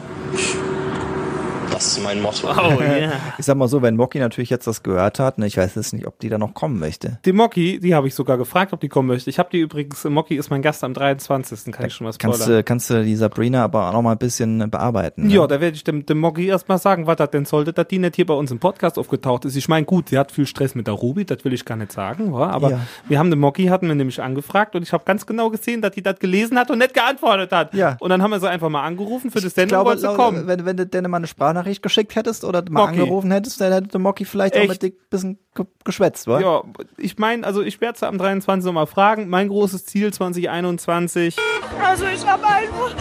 Das 1.74 1.86
ist 1.88 2.02
mein 2.04 2.22
Motto. 2.22 2.48
Oh, 2.48 2.80
yeah. 2.80 3.12
Ich 3.36 3.44
sag 3.46 3.56
mal 3.56 3.66
so, 3.66 3.82
wenn 3.82 3.96
Mocky 3.96 4.20
natürlich 4.20 4.48
jetzt 4.50 4.66
das 4.66 4.82
gehört 4.84 5.18
hat, 5.18 5.38
ne, 5.38 5.46
ich 5.46 5.56
weiß 5.56 5.74
jetzt 5.74 5.92
nicht, 5.92 6.06
ob 6.06 6.18
die 6.20 6.28
da 6.28 6.38
noch 6.38 6.54
kommen 6.54 6.78
möchte. 6.78 7.18
Die 7.24 7.32
Mocky, 7.32 7.80
die 7.80 7.94
habe 7.96 8.06
ich 8.06 8.14
sogar 8.14 8.38
gefragt, 8.38 8.72
ob 8.72 8.80
die 8.80 8.88
kommen 8.88 9.08
möchte. 9.08 9.28
Ich 9.28 9.38
habe 9.40 9.48
die 9.50 9.58
übrigens, 9.58 10.04
Mocky 10.04 10.36
ist 10.36 10.50
mein 10.50 10.62
Gast 10.62 10.84
am 10.84 10.94
23. 10.94 11.72
Kann 11.72 11.86
ich 11.86 11.94
schon 11.94 12.06
was 12.06 12.18
Kannst 12.18 12.42
spoilern. 12.42 12.58
du, 12.60 12.64
kannst 12.64 12.90
du 12.90 13.02
die 13.04 13.16
Sabrina 13.16 13.64
aber 13.64 13.88
auch 13.88 13.92
noch 13.92 14.02
mal 14.02 14.12
ein 14.12 14.18
bisschen 14.18 14.70
bearbeiten. 14.70 15.26
Ne? 15.26 15.34
Ja, 15.34 15.46
da 15.48 15.60
werde 15.60 15.74
ich 15.76 15.82
dem, 15.82 16.06
dem 16.06 16.20
Mocky 16.20 16.46
erstmal 16.46 16.78
sagen, 16.78 17.06
was 17.08 17.16
das 17.16 17.30
denn 17.30 17.44
sollte, 17.44 17.72
dass 17.72 17.88
die 17.88 17.98
nicht 17.98 18.14
hier 18.16 18.26
bei 18.26 18.34
uns 18.34 18.50
im 18.52 18.60
Podcast 18.60 18.96
aufgetaucht 18.98 19.44
ist. 19.44 19.56
Ich 19.56 19.68
meine, 19.68 19.84
gut, 19.84 20.10
sie 20.10 20.18
hat 20.18 20.30
viel 20.30 20.46
Stress 20.46 20.74
mit 20.76 20.86
der 20.86 20.94
Ruby, 20.94 21.24
das 21.24 21.44
will 21.44 21.52
ich 21.52 21.64
gar 21.64 21.76
nicht 21.76 21.90
sagen, 21.90 22.32
wa? 22.32 22.50
aber 22.50 22.70
Ja. 22.70 22.80
wir 23.08 23.18
haben 23.18 23.30
den 23.30 23.40
Mocky, 23.40 23.66
hatten 23.66 23.88
wir 23.88 23.94
nämlich 23.96 24.22
angefragt 24.22 24.76
und 24.76 24.82
ich 24.84 24.92
habe 24.92 25.04
ganz 25.04 25.26
genau 25.26 25.50
gesehen, 25.50 25.82
dass 25.82 25.92
die 25.92 26.02
das 26.02 26.18
gelesen 26.20 26.56
hat 26.58 26.70
und 26.70 26.78
nicht 26.78 26.94
geantwortet 26.94 27.50
hat. 27.50 27.74
Ja. 27.74 27.96
Und 27.98 28.10
dann 28.10 28.22
haben 28.22 28.30
wir 28.30 28.38
sie 28.38 28.48
einfach 28.48 28.68
mal 28.68 28.82
angerufen 28.84 29.32
für 29.32 29.40
das 29.40 29.54
Sendung, 29.54 29.84
wollte 29.84 30.02
sie 30.02 30.06
lau- 30.06 30.14
kommen. 30.14 30.46
wenn, 30.46 30.64
wenn 30.64 30.76
du 30.76 30.86
denn 30.86 31.04
mal 31.10 31.16
eine 31.16 31.26
Sprachnachricht 31.64 31.82
geschickt 31.82 32.16
hättest 32.16 32.44
oder 32.44 32.62
mal 32.68 32.86
Mocky. 32.86 33.00
angerufen 33.00 33.30
hättest, 33.30 33.60
dann 33.60 33.72
hätte 33.72 33.98
Mocky 33.98 34.24
vielleicht 34.24 34.54
auch 34.54 34.60
Echt? 34.60 34.68
mit 34.68 34.82
dir 34.82 34.88
ein 34.90 35.08
bisschen 35.10 35.38
geschwätzt, 35.84 36.26
wa? 36.26 36.40
Ja, 36.40 36.62
ich 36.96 37.18
meine, 37.18 37.46
also 37.46 37.62
ich 37.62 37.80
werde 37.80 37.98
sie 37.98 38.07
am 38.07 38.18
23. 38.18 38.66
nochmal 38.66 38.86
fragen. 38.86 39.28
Mein 39.28 39.48
großes 39.48 39.86
Ziel 39.86 40.12
2021. 40.12 41.36
Also 41.82 42.07
ich 42.07 42.26
habe 42.26 42.46
einfach, 42.46 42.94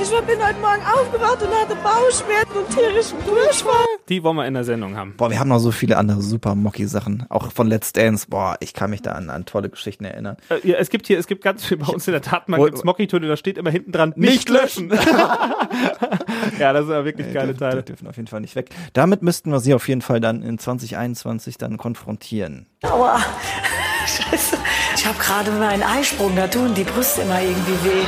ich 0.00 0.10
bin 0.10 0.44
heute 0.44 0.60
Morgen 0.60 0.82
aufgewacht 0.82 1.42
und 1.42 1.50
hatte 1.54 1.76
Bauchschmerzen 1.76 2.56
und 2.56 2.70
tierischen 2.70 3.18
Durchfall. 3.24 3.86
Die 4.08 4.22
wollen 4.22 4.36
wir 4.36 4.46
in 4.46 4.54
der 4.54 4.64
Sendung 4.64 4.96
haben. 4.96 5.14
Boah, 5.16 5.30
wir 5.30 5.38
haben 5.38 5.48
noch 5.48 5.58
so 5.58 5.70
viele 5.70 5.96
andere 5.96 6.20
super 6.22 6.54
Mocky-Sachen. 6.54 7.26
Auch 7.28 7.52
von 7.52 7.68
Let's 7.68 7.92
Dance. 7.92 8.26
Boah, 8.28 8.56
ich 8.60 8.74
kann 8.74 8.90
mich 8.90 9.02
da 9.02 9.12
an, 9.12 9.30
an 9.30 9.44
tolle 9.44 9.70
Geschichten 9.70 10.04
erinnern. 10.04 10.36
Äh, 10.50 10.66
ja, 10.68 10.76
es 10.78 10.90
gibt 10.90 11.06
hier, 11.06 11.18
es 11.18 11.26
gibt 11.26 11.42
ganz 11.44 11.64
viel 11.64 11.76
bei 11.76 11.86
uns 11.86 12.06
in 12.08 12.12
der 12.12 12.20
Datenbank 12.20 12.64
gibt's 12.64 12.84
Mocky-Töne, 12.84 13.28
da 13.28 13.36
steht 13.36 13.58
immer 13.58 13.70
hinten 13.70 13.92
dran, 13.92 14.12
nicht 14.16 14.48
löschen. 14.48 14.90
ja, 16.58 16.72
das 16.72 16.86
sind 16.86 16.94
ja 16.94 17.04
wirklich 17.04 17.32
geile 17.32 17.52
Die 17.52 17.58
Teile. 17.58 17.82
dürfen 17.82 18.08
auf 18.08 18.16
jeden 18.16 18.28
Fall 18.28 18.40
nicht 18.40 18.56
weg. 18.56 18.70
Damit 18.92 19.22
müssten 19.22 19.50
wir 19.50 19.60
sie 19.60 19.74
auf 19.74 19.86
jeden 19.88 20.02
Fall 20.02 20.20
dann 20.20 20.42
in 20.42 20.58
2021 20.58 21.58
dann 21.58 21.76
konfrontieren. 21.92 22.66
Aua. 22.82 23.18
Scheiße. 24.06 24.56
Ich 24.96 25.06
habe 25.06 25.18
gerade 25.18 25.50
meinen 25.50 25.82
Eisprung, 25.82 26.34
da 26.34 26.48
tun 26.48 26.74
die 26.74 26.84
Brüste 26.84 27.22
immer 27.22 27.40
irgendwie 27.40 27.84
weh. 27.84 28.04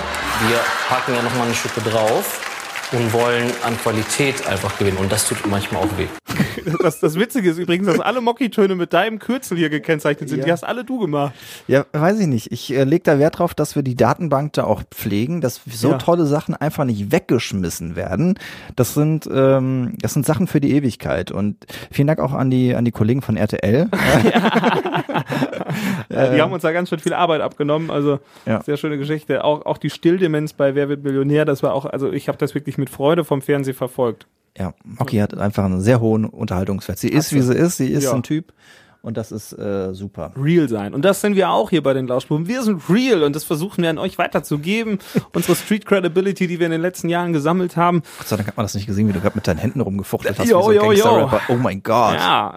Wir 0.49 0.61
packen 0.89 1.14
ja 1.14 1.22
nochmal 1.22 1.47
eine 1.47 1.55
Schippe 1.55 1.80
drauf 1.82 2.41
und 2.93 3.12
wollen 3.12 3.51
an 3.64 3.76
Qualität 3.78 4.47
einfach 4.47 4.78
gewinnen. 4.78 4.99
Und 4.99 5.11
das 5.11 5.28
tut 5.28 5.39
manchmal 5.47 5.82
auch 5.82 5.99
weh. 5.99 6.07
Das, 6.82 6.99
das 6.99 7.16
Witzige 7.16 7.51
ist 7.51 7.59
übrigens, 7.59 7.87
dass 7.87 8.01
alle 8.01 8.22
Mocky-Töne 8.22 8.74
mit 8.74 8.95
deinem 8.95 9.18
Kürzel 9.18 9.59
hier 9.59 9.68
gekennzeichnet 9.68 10.30
sind. 10.30 10.39
Ja. 10.39 10.45
Die 10.47 10.53
hast 10.53 10.64
alle 10.64 10.82
du 10.82 10.99
gemacht. 10.99 11.35
Ja, 11.68 11.85
weiß 11.93 12.18
ich 12.20 12.26
nicht. 12.26 12.51
Ich 12.53 12.72
äh, 12.72 12.85
lege 12.85 13.03
da 13.05 13.18
Wert 13.18 13.39
drauf, 13.39 13.53
dass 13.53 13.76
wir 13.76 13.82
die 13.82 13.97
Datenbank 13.97 14.55
da 14.55 14.64
auch 14.64 14.82
pflegen, 14.91 15.43
dass 15.43 15.61
so 15.70 15.91
Ja. 15.91 15.99
tolle 15.99 16.24
Sachen 16.24 16.55
einfach 16.55 16.85
nicht 16.87 17.12
weggeschmissen 17.12 17.97
werden. 17.97 18.39
Das 18.76 18.95
sind 18.95 19.28
ähm, 19.30 19.93
das 20.01 20.14
sind 20.14 20.24
Sachen 20.24 20.47
für 20.47 20.61
die 20.61 20.72
Ewigkeit. 20.74 21.30
Und 21.32 21.59
vielen 21.93 22.07
Dank 22.09 22.18
auch 22.18 22.32
an 22.32 22.49
die 22.51 22.74
an 22.74 22.87
die 22.87 22.93
Kollegen 22.93 23.20
von 23.20 23.37
RTL. 23.37 23.89
Ja, 24.24 25.22
die 26.14 26.40
haben 26.40 26.52
uns 26.52 26.62
da 26.62 26.72
ganz 26.72 26.88
schön 26.88 26.98
viel 26.98 27.12
Arbeit 27.14 27.40
abgenommen. 27.40 27.90
Also 27.90 28.18
Ja. 28.46 28.62
sehr 28.62 28.76
schöne 28.76 28.98
Geschichte. 28.98 29.44
Auch, 29.44 29.66
auch 29.66 29.78
die 29.78 29.90
Stilldemenz 29.90 30.52
bei 30.52 30.74
Wer 30.74 30.88
wird 30.88 31.02
Millionär, 31.04 31.44
das 31.44 31.62
war 31.62 31.74
auch, 31.74 31.84
also 31.86 32.12
ich 32.12 32.28
habe 32.28 32.38
das 32.38 32.54
wirklich 32.54 32.78
mit 32.78 32.90
Freude 32.90 33.24
vom 33.24 33.42
Fernsehen 33.42 33.74
verfolgt. 33.74 34.26
Ja, 34.56 34.72
Mocky 34.84 35.18
hat 35.18 35.36
einfach 35.36 35.64
einen 35.64 35.80
sehr 35.80 36.00
hohen 36.00 36.24
Unterhaltungswert. 36.24 36.98
Sie 36.98 37.08
ist, 37.08 37.32
wie 37.32 37.40
sie 37.40 37.54
ist. 37.54 37.76
Sie 37.76 37.88
ist 37.90 38.04
Ja. 38.04 38.12
ein 38.12 38.22
Typ. 38.22 38.52
Und 39.02 39.18
das 39.18 39.32
ist 39.32 39.52
äh, 39.52 39.92
super. 39.92 40.32
Real 40.34 40.66
sein. 40.66 40.94
Und 40.94 41.04
das 41.04 41.20
sind 41.20 41.36
wir 41.36 41.50
auch 41.50 41.68
hier 41.68 41.82
bei 41.82 41.92
den 41.92 42.06
Lauschbuben. 42.06 42.48
Wir 42.48 42.62
sind 42.62 42.80
real 42.88 43.22
und 43.22 43.36
das 43.36 43.44
versuchen 43.44 43.82
wir 43.82 43.90
an 43.90 43.98
euch 43.98 44.16
weiterzugeben. 44.16 44.98
Unsere 45.34 45.56
Street 45.56 45.84
Credibility, 45.84 46.46
die 46.46 46.58
wir 46.58 46.64
in 46.64 46.72
den 46.72 46.80
letzten 46.80 47.10
Jahren 47.10 47.34
gesammelt 47.34 47.76
haben. 47.76 48.02
Gott 48.16 48.28
sei 48.28 48.36
Dank 48.36 48.48
hat 48.48 48.56
man 48.56 48.64
das 48.64 48.74
nicht 48.74 48.86
gesehen, 48.86 49.06
wie 49.08 49.12
du 49.12 49.20
gerade 49.20 49.36
mit 49.36 49.46
deinen 49.46 49.58
Händen 49.58 49.82
rumgefuchtelt 49.82 50.38
hast. 50.38 50.48
Jo, 50.48 50.60
wie 50.60 50.62
so 50.62 50.68
ein 50.70 50.96
jo. 50.96 51.04
Gangster-Rapper. 51.04 51.40
Oh 51.52 51.56
mein 51.56 51.82
Gott. 51.82 52.14
Ja, 52.14 52.56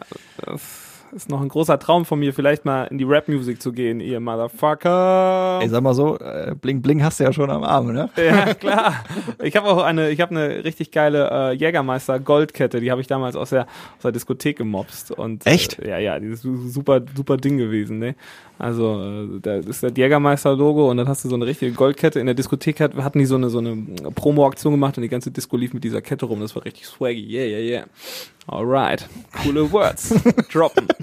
ist 1.14 1.30
noch 1.30 1.42
ein 1.42 1.48
großer 1.50 1.80
Traum 1.80 2.06
von 2.06 2.20
mir, 2.20 2.34
vielleicht 2.34 2.66
mal 2.66 2.84
in 2.86 2.98
die 2.98 3.04
Rap-Music 3.04 3.62
zu 3.62 3.72
gehen, 3.72 4.00
ihr 4.00 4.20
Motherfucker. 4.20 5.60
Ey, 5.62 5.70
sag 5.70 5.82
mal 5.82 5.94
so, 5.94 6.18
äh, 6.20 6.56
Bling 6.60 6.82
Bling 6.82 7.04
hast 7.04 7.20
du 7.20 7.24
ja 7.24 7.34
schon 7.34 7.50
am 7.50 7.64
Arm, 7.64 7.92
ne? 7.94 8.10
Ja, 8.18 8.54
klar. 8.54 8.94
Ich 9.42 9.56
habe 9.56 9.68
auch 9.68 9.84
eine, 9.84 10.10
ich 10.10 10.22
habe 10.22 10.32
eine 10.32 10.64
richtig 10.64 10.92
geile 10.92 11.30
äh, 11.32 11.54
Jägermeister 11.54 12.20
Goldkette, 12.20 12.80
die 12.80 12.92
habe 12.92 13.02
ich 13.02 13.08
damals 13.08 13.36
aus 13.36 13.50
der 13.52 13.64
aus 13.64 14.04
der 14.04 14.12
Diskothek 14.12 14.58
gemobst 14.58 15.12
und 15.12 15.46
Echt? 15.46 15.80
Äh, 15.80 15.90
ja, 15.90 15.98
ja, 16.00 16.20
die 16.20 16.28
ist 16.28 16.42
su- 16.42 16.68
super 16.68 17.02
super 17.16 17.38
Ding 17.38 17.58
gewesen, 17.58 18.00
ne? 18.00 18.16
Also, 18.60 19.02
äh, 19.02 19.40
da 19.42 19.56
ist 19.56 19.84
das 19.84 19.92
Jägermeister 19.96 20.56
Logo 20.56 20.90
und 20.90 20.98
dann 20.98 21.08
hast 21.08 21.24
du 21.24 21.30
so 21.30 21.36
eine 21.36 21.46
richtige 21.46 21.72
Goldkette 21.72 22.20
in 22.20 22.26
der 22.26 22.36
Diskothek 22.36 22.80
hat, 22.80 22.96
hatten 22.96 23.20
die 23.20 23.26
so 23.26 23.36
eine 23.36 23.50
so 23.50 23.60
eine 23.60 23.76
Promo 24.16 24.46
Aktion 24.48 24.74
gemacht 24.74 24.98
und 24.98 25.04
die 25.04 25.10
ganze 25.10 25.32
Disco 25.32 25.58
lief 25.58 25.74
mit 25.74 25.84
dieser 25.84 26.02
Kette 26.02 26.26
rum, 26.26 26.40
das 26.40 26.56
war 26.56 26.66
richtig 26.66 26.86
swaggy. 26.86 27.22
Yeah, 27.28 27.46
yeah, 27.46 27.60
yeah. 27.60 27.86
Alright. 28.50 29.06
Coole 29.44 29.70
Words. 29.72 30.16
Droppen. 30.52 30.88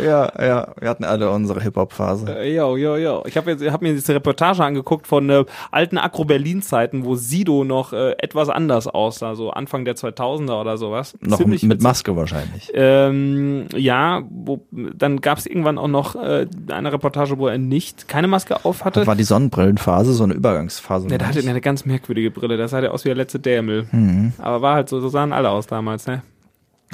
Ja, 0.00 0.30
ja, 0.40 0.68
wir 0.78 0.88
hatten 0.88 1.02
alle 1.02 1.28
unsere 1.30 1.60
Hip-Hop-Phase. 1.60 2.38
Äh, 2.38 2.54
Jo, 2.54 2.76
jo, 2.76 2.96
jo. 2.96 3.24
Ich 3.26 3.36
habe 3.36 3.56
hab 3.72 3.82
mir 3.82 3.94
diese 3.94 4.14
Reportage 4.14 4.62
angeguckt 4.62 5.08
von 5.08 5.28
äh, 5.28 5.44
alten 5.72 5.98
Akro-Berlin-Zeiten, 5.98 7.04
wo 7.04 7.16
Sido 7.16 7.64
noch 7.64 7.92
äh, 7.92 8.12
etwas 8.18 8.48
anders 8.48 8.86
aussah, 8.86 9.34
so 9.34 9.50
Anfang 9.50 9.84
der 9.84 9.96
2000er 9.96 10.60
oder 10.60 10.78
sowas. 10.78 11.14
Noch 11.20 11.38
Ziemlich 11.38 11.62
mit 11.64 11.78
witzig. 11.78 11.82
Maske 11.82 12.16
wahrscheinlich. 12.16 12.70
Ähm, 12.74 13.66
ja, 13.74 14.22
wo, 14.30 14.64
dann 14.70 15.20
gab 15.20 15.38
es 15.38 15.46
irgendwann 15.46 15.65
auch 15.68 15.88
noch 15.88 16.14
äh, 16.16 16.46
eine 16.68 16.92
Reportage, 16.92 17.38
wo 17.38 17.48
er 17.48 17.58
nicht 17.58 18.08
keine 18.08 18.28
Maske 18.28 18.64
auf 18.64 18.84
hatte. 18.84 19.00
Das 19.00 19.06
war 19.06 19.16
die 19.16 19.24
Sonnenbrillenphase, 19.24 20.12
so 20.12 20.24
eine 20.24 20.34
Übergangsphase. 20.34 21.08
Ja, 21.08 21.18
der 21.18 21.28
hatte 21.28 21.38
nicht? 21.38 21.48
eine 21.48 21.60
ganz 21.60 21.84
merkwürdige 21.84 22.30
Brille, 22.30 22.56
da 22.56 22.68
sah 22.68 22.80
der 22.80 22.94
aus 22.94 23.04
wie 23.04 23.08
der 23.08 23.16
letzte 23.16 23.38
Dämel. 23.38 23.86
Mhm. 23.90 24.32
Aber 24.38 24.62
war 24.62 24.74
halt 24.74 24.88
so, 24.88 25.00
so 25.00 25.08
sahen 25.08 25.32
alle 25.32 25.50
aus 25.50 25.66
damals, 25.66 26.06
ne? 26.06 26.22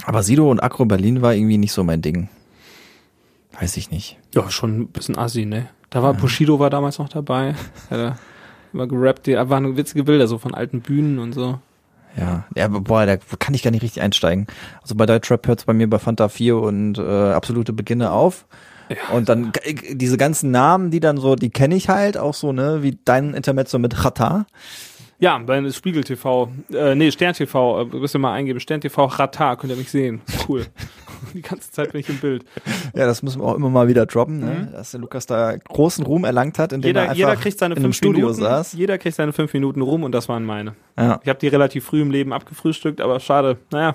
Aber 0.05 0.23
Sido 0.23 0.51
und 0.51 0.63
Akro 0.63 0.85
Berlin 0.85 1.23
war 1.23 1.35
irgendwie 1.35 1.59
nicht 1.59 1.73
so 1.73 1.85
mein 1.85 2.03
Ding. 2.03 2.29
Weiß 3.61 3.77
ich 3.77 3.91
nicht. 3.91 4.19
Ja, 4.35 4.51
schon 4.51 4.81
ein 4.81 4.87
bisschen 4.89 5.19
assi, 5.19 5.45
ne? 5.45 5.69
Da 5.91 6.03
war 6.03 6.15
Bushido 6.15 6.59
war 6.59 6.71
damals 6.71 6.99
noch 6.99 7.11
dabei. 7.11 7.55
Hat 7.91 7.99
er 7.99 8.19
immer 8.73 8.87
gerappt, 8.87 9.29
da 9.29 9.51
waren 9.51 9.77
witzige 9.77 10.05
Bilder 10.05 10.27
so 10.27 10.39
von 10.39 10.55
alten 10.55 10.81
Bühnen 10.81 11.19
und 11.19 11.35
so. 11.35 11.59
Ja, 12.17 12.45
ja, 12.55 12.69
boah, 12.69 13.07
da 13.07 13.17
kann 13.17 13.55
ich 13.55 13.63
gar 13.63 13.71
nicht 13.71 13.83
richtig 13.83 14.03
einsteigen. 14.03 14.47
Also 14.83 14.95
bei 14.95 15.07
Deutschrap 15.07 15.47
hört's 15.47 15.65
bei 15.65 15.73
mir 15.73 15.89
bei 15.89 15.99
Fanta 15.99 16.29
4 16.29 16.57
und 16.59 16.99
äh, 16.99 17.33
absolute 17.33 17.73
Beginne 17.73 18.11
auf. 18.13 18.47
Und 19.13 19.31
dann 19.31 19.53
g- 19.53 19.95
diese 19.95 20.19
ganzen 20.19 20.51
Namen, 20.51 20.91
die 20.91 21.01
dann 21.01 21.17
so, 21.17 21.35
die 21.37 21.49
kenne 21.49 21.75
ich 21.75 21.89
halt 21.89 22.19
auch 22.19 22.35
so, 22.35 22.53
ne, 22.53 22.83
wie 22.83 22.99
dein 23.07 23.33
Intermezzo 23.33 23.79
mit 23.79 23.95
Chata. 23.95 24.45
Ja, 25.19 25.39
bei 25.39 25.71
Spiegel 25.71 26.05
TV, 26.05 26.51
äh, 26.75 26.95
nee, 26.95 27.11
Stern 27.13 27.33
TV, 27.33 27.83
äh, 27.83 27.85
müsst 27.97 28.15
ihr 28.15 28.19
mal 28.19 28.33
eingeben, 28.35 28.61
Stern 28.61 28.81
TV 28.83 29.05
Rata, 29.07 29.57
könnt 29.57 29.73
ihr 29.73 29.77
mich 29.79 29.91
sehen. 29.91 30.21
Cool. 30.49 30.67
Die 31.35 31.43
ganze 31.43 31.71
Zeit 31.71 31.93
bin 31.93 32.01
ich 32.01 32.09
im 32.09 32.19
Bild. 32.19 32.45
Ja, 32.95 33.07
das 33.07 33.23
müssen 33.23 33.41
wir 33.41 33.47
auch 33.47 33.55
immer 33.55 33.71
mal 33.71 33.89
wieder 33.89 34.05
droppen, 34.07 34.41
ne? 34.41 34.69
dass 34.73 34.91
der 34.91 35.01
Lukas 35.01 35.25
da 35.27 35.57
großen 35.57 36.05
Ruhm 36.05 36.25
erlangt 36.25 36.59
hat, 36.59 36.73
indem 36.73 36.89
er 36.89 36.93
Mhm. 36.93 36.97
Jeder, 36.97 37.03
einfach 37.03 37.17
jeder 37.17 37.37
kriegt 37.37 37.59
seine 37.59 37.75
in 37.75 37.83
fünf 37.83 37.97
Studio 37.97 38.27
Minuten. 38.27 38.43
saß. 38.43 38.73
Jeder 38.75 38.99
kriegt 38.99 39.17
seine 39.17 39.33
fünf 39.33 39.53
Minuten 39.55 39.81
rum 39.81 40.03
und 40.03 40.13
das 40.13 40.29
waren 40.29 40.45
meine. 40.45 40.75
Ja. 40.99 41.21
Ich 41.23 41.29
habe 41.29 41.39
die 41.39 41.49
relativ 41.49 41.85
früh 41.85 42.03
im 42.03 42.11
Leben 42.11 42.33
abgefrühstückt, 42.33 43.01
aber 43.01 43.19
schade. 43.21 43.57
Naja, 43.71 43.95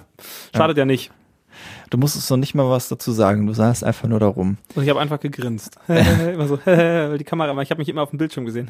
schadet 0.55 0.77
ja, 0.77 0.85
nicht. 0.85 1.11
Du 1.89 1.97
musstest 1.97 2.29
noch 2.29 2.37
nicht 2.37 2.53
mal 2.53 2.69
was 2.69 2.87
dazu 2.89 3.11
sagen. 3.11 3.47
Du 3.47 3.53
saßt 3.53 3.83
einfach 3.83 4.07
nur 4.07 4.19
da 4.19 4.27
rum. 4.27 4.57
Und 4.75 4.83
ich 4.83 4.89
habe 4.89 4.99
einfach 4.99 5.19
gegrinst. 5.19 5.77
immer 5.87 6.47
so, 6.47 6.59
weil 6.65 7.17
die 7.17 7.23
Kamera, 7.23 7.59
ich 7.61 7.71
habe 7.71 7.79
mich 7.79 7.89
immer 7.89 8.01
auf 8.03 8.11
dem 8.11 8.19
Bildschirm 8.19 8.45
gesehen. 8.45 8.69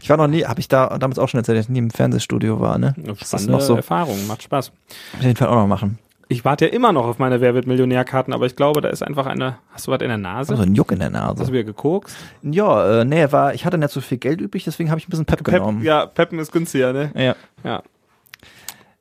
Ich 0.00 0.08
war 0.08 0.16
noch 0.16 0.26
nie, 0.28 0.44
habe 0.44 0.60
ich 0.60 0.68
da 0.68 0.98
damals 0.98 1.18
auch 1.18 1.28
schon 1.28 1.38
erzählt, 1.38 1.58
dass 1.58 1.66
ich 1.66 1.70
nie 1.70 1.80
im 1.80 1.90
Fernsehstudio 1.90 2.60
war, 2.60 2.78
ne? 2.78 2.94
Das 2.96 3.20
ist 3.20 3.28
Spannende 3.28 3.52
noch 3.52 3.60
so. 3.60 3.76
Erfahrung, 3.76 4.26
macht 4.26 4.42
Spaß. 4.42 4.72
Auf 5.18 5.22
jeden 5.22 5.36
Fall 5.36 5.48
auch 5.48 5.56
noch 5.56 5.66
machen. 5.66 5.98
Ich 6.30 6.44
warte 6.44 6.66
ja 6.66 6.72
immer 6.72 6.92
noch 6.92 7.06
auf 7.06 7.18
meine 7.18 7.40
Wer 7.40 7.54
wird 7.54 7.66
Millionärkarten, 7.66 8.34
aber 8.34 8.44
ich 8.44 8.54
glaube, 8.54 8.82
da 8.82 8.88
ist 8.90 9.02
einfach 9.02 9.24
eine. 9.26 9.58
Hast 9.70 9.86
du 9.86 9.90
was 9.92 10.00
in 10.02 10.08
der 10.08 10.18
Nase? 10.18 10.52
Also 10.52 10.62
ein 10.62 10.74
Juck 10.74 10.92
in 10.92 10.98
der 10.98 11.10
Hast 11.12 11.36
du 11.38 11.40
Nase. 11.42 11.52
wieder 11.52 11.64
gekokst? 11.64 12.14
Ja, 12.42 13.00
äh, 13.00 13.04
nee, 13.06 13.32
war, 13.32 13.54
ich 13.54 13.64
hatte 13.64 13.78
nicht 13.78 13.90
so 13.90 14.00
viel 14.02 14.18
Geld 14.18 14.40
übrig, 14.42 14.64
deswegen 14.64 14.90
habe 14.90 14.98
ich 14.98 15.08
ein 15.08 15.10
bisschen 15.10 15.24
Pep, 15.24 15.42
Pep, 15.42 15.54
genommen. 15.54 15.82
ja, 15.82 16.04
Peppen 16.04 16.38
ist 16.38 16.52
günstiger, 16.52 16.92
ne? 16.92 17.10
ja. 17.14 17.34
Ja. 17.64 17.82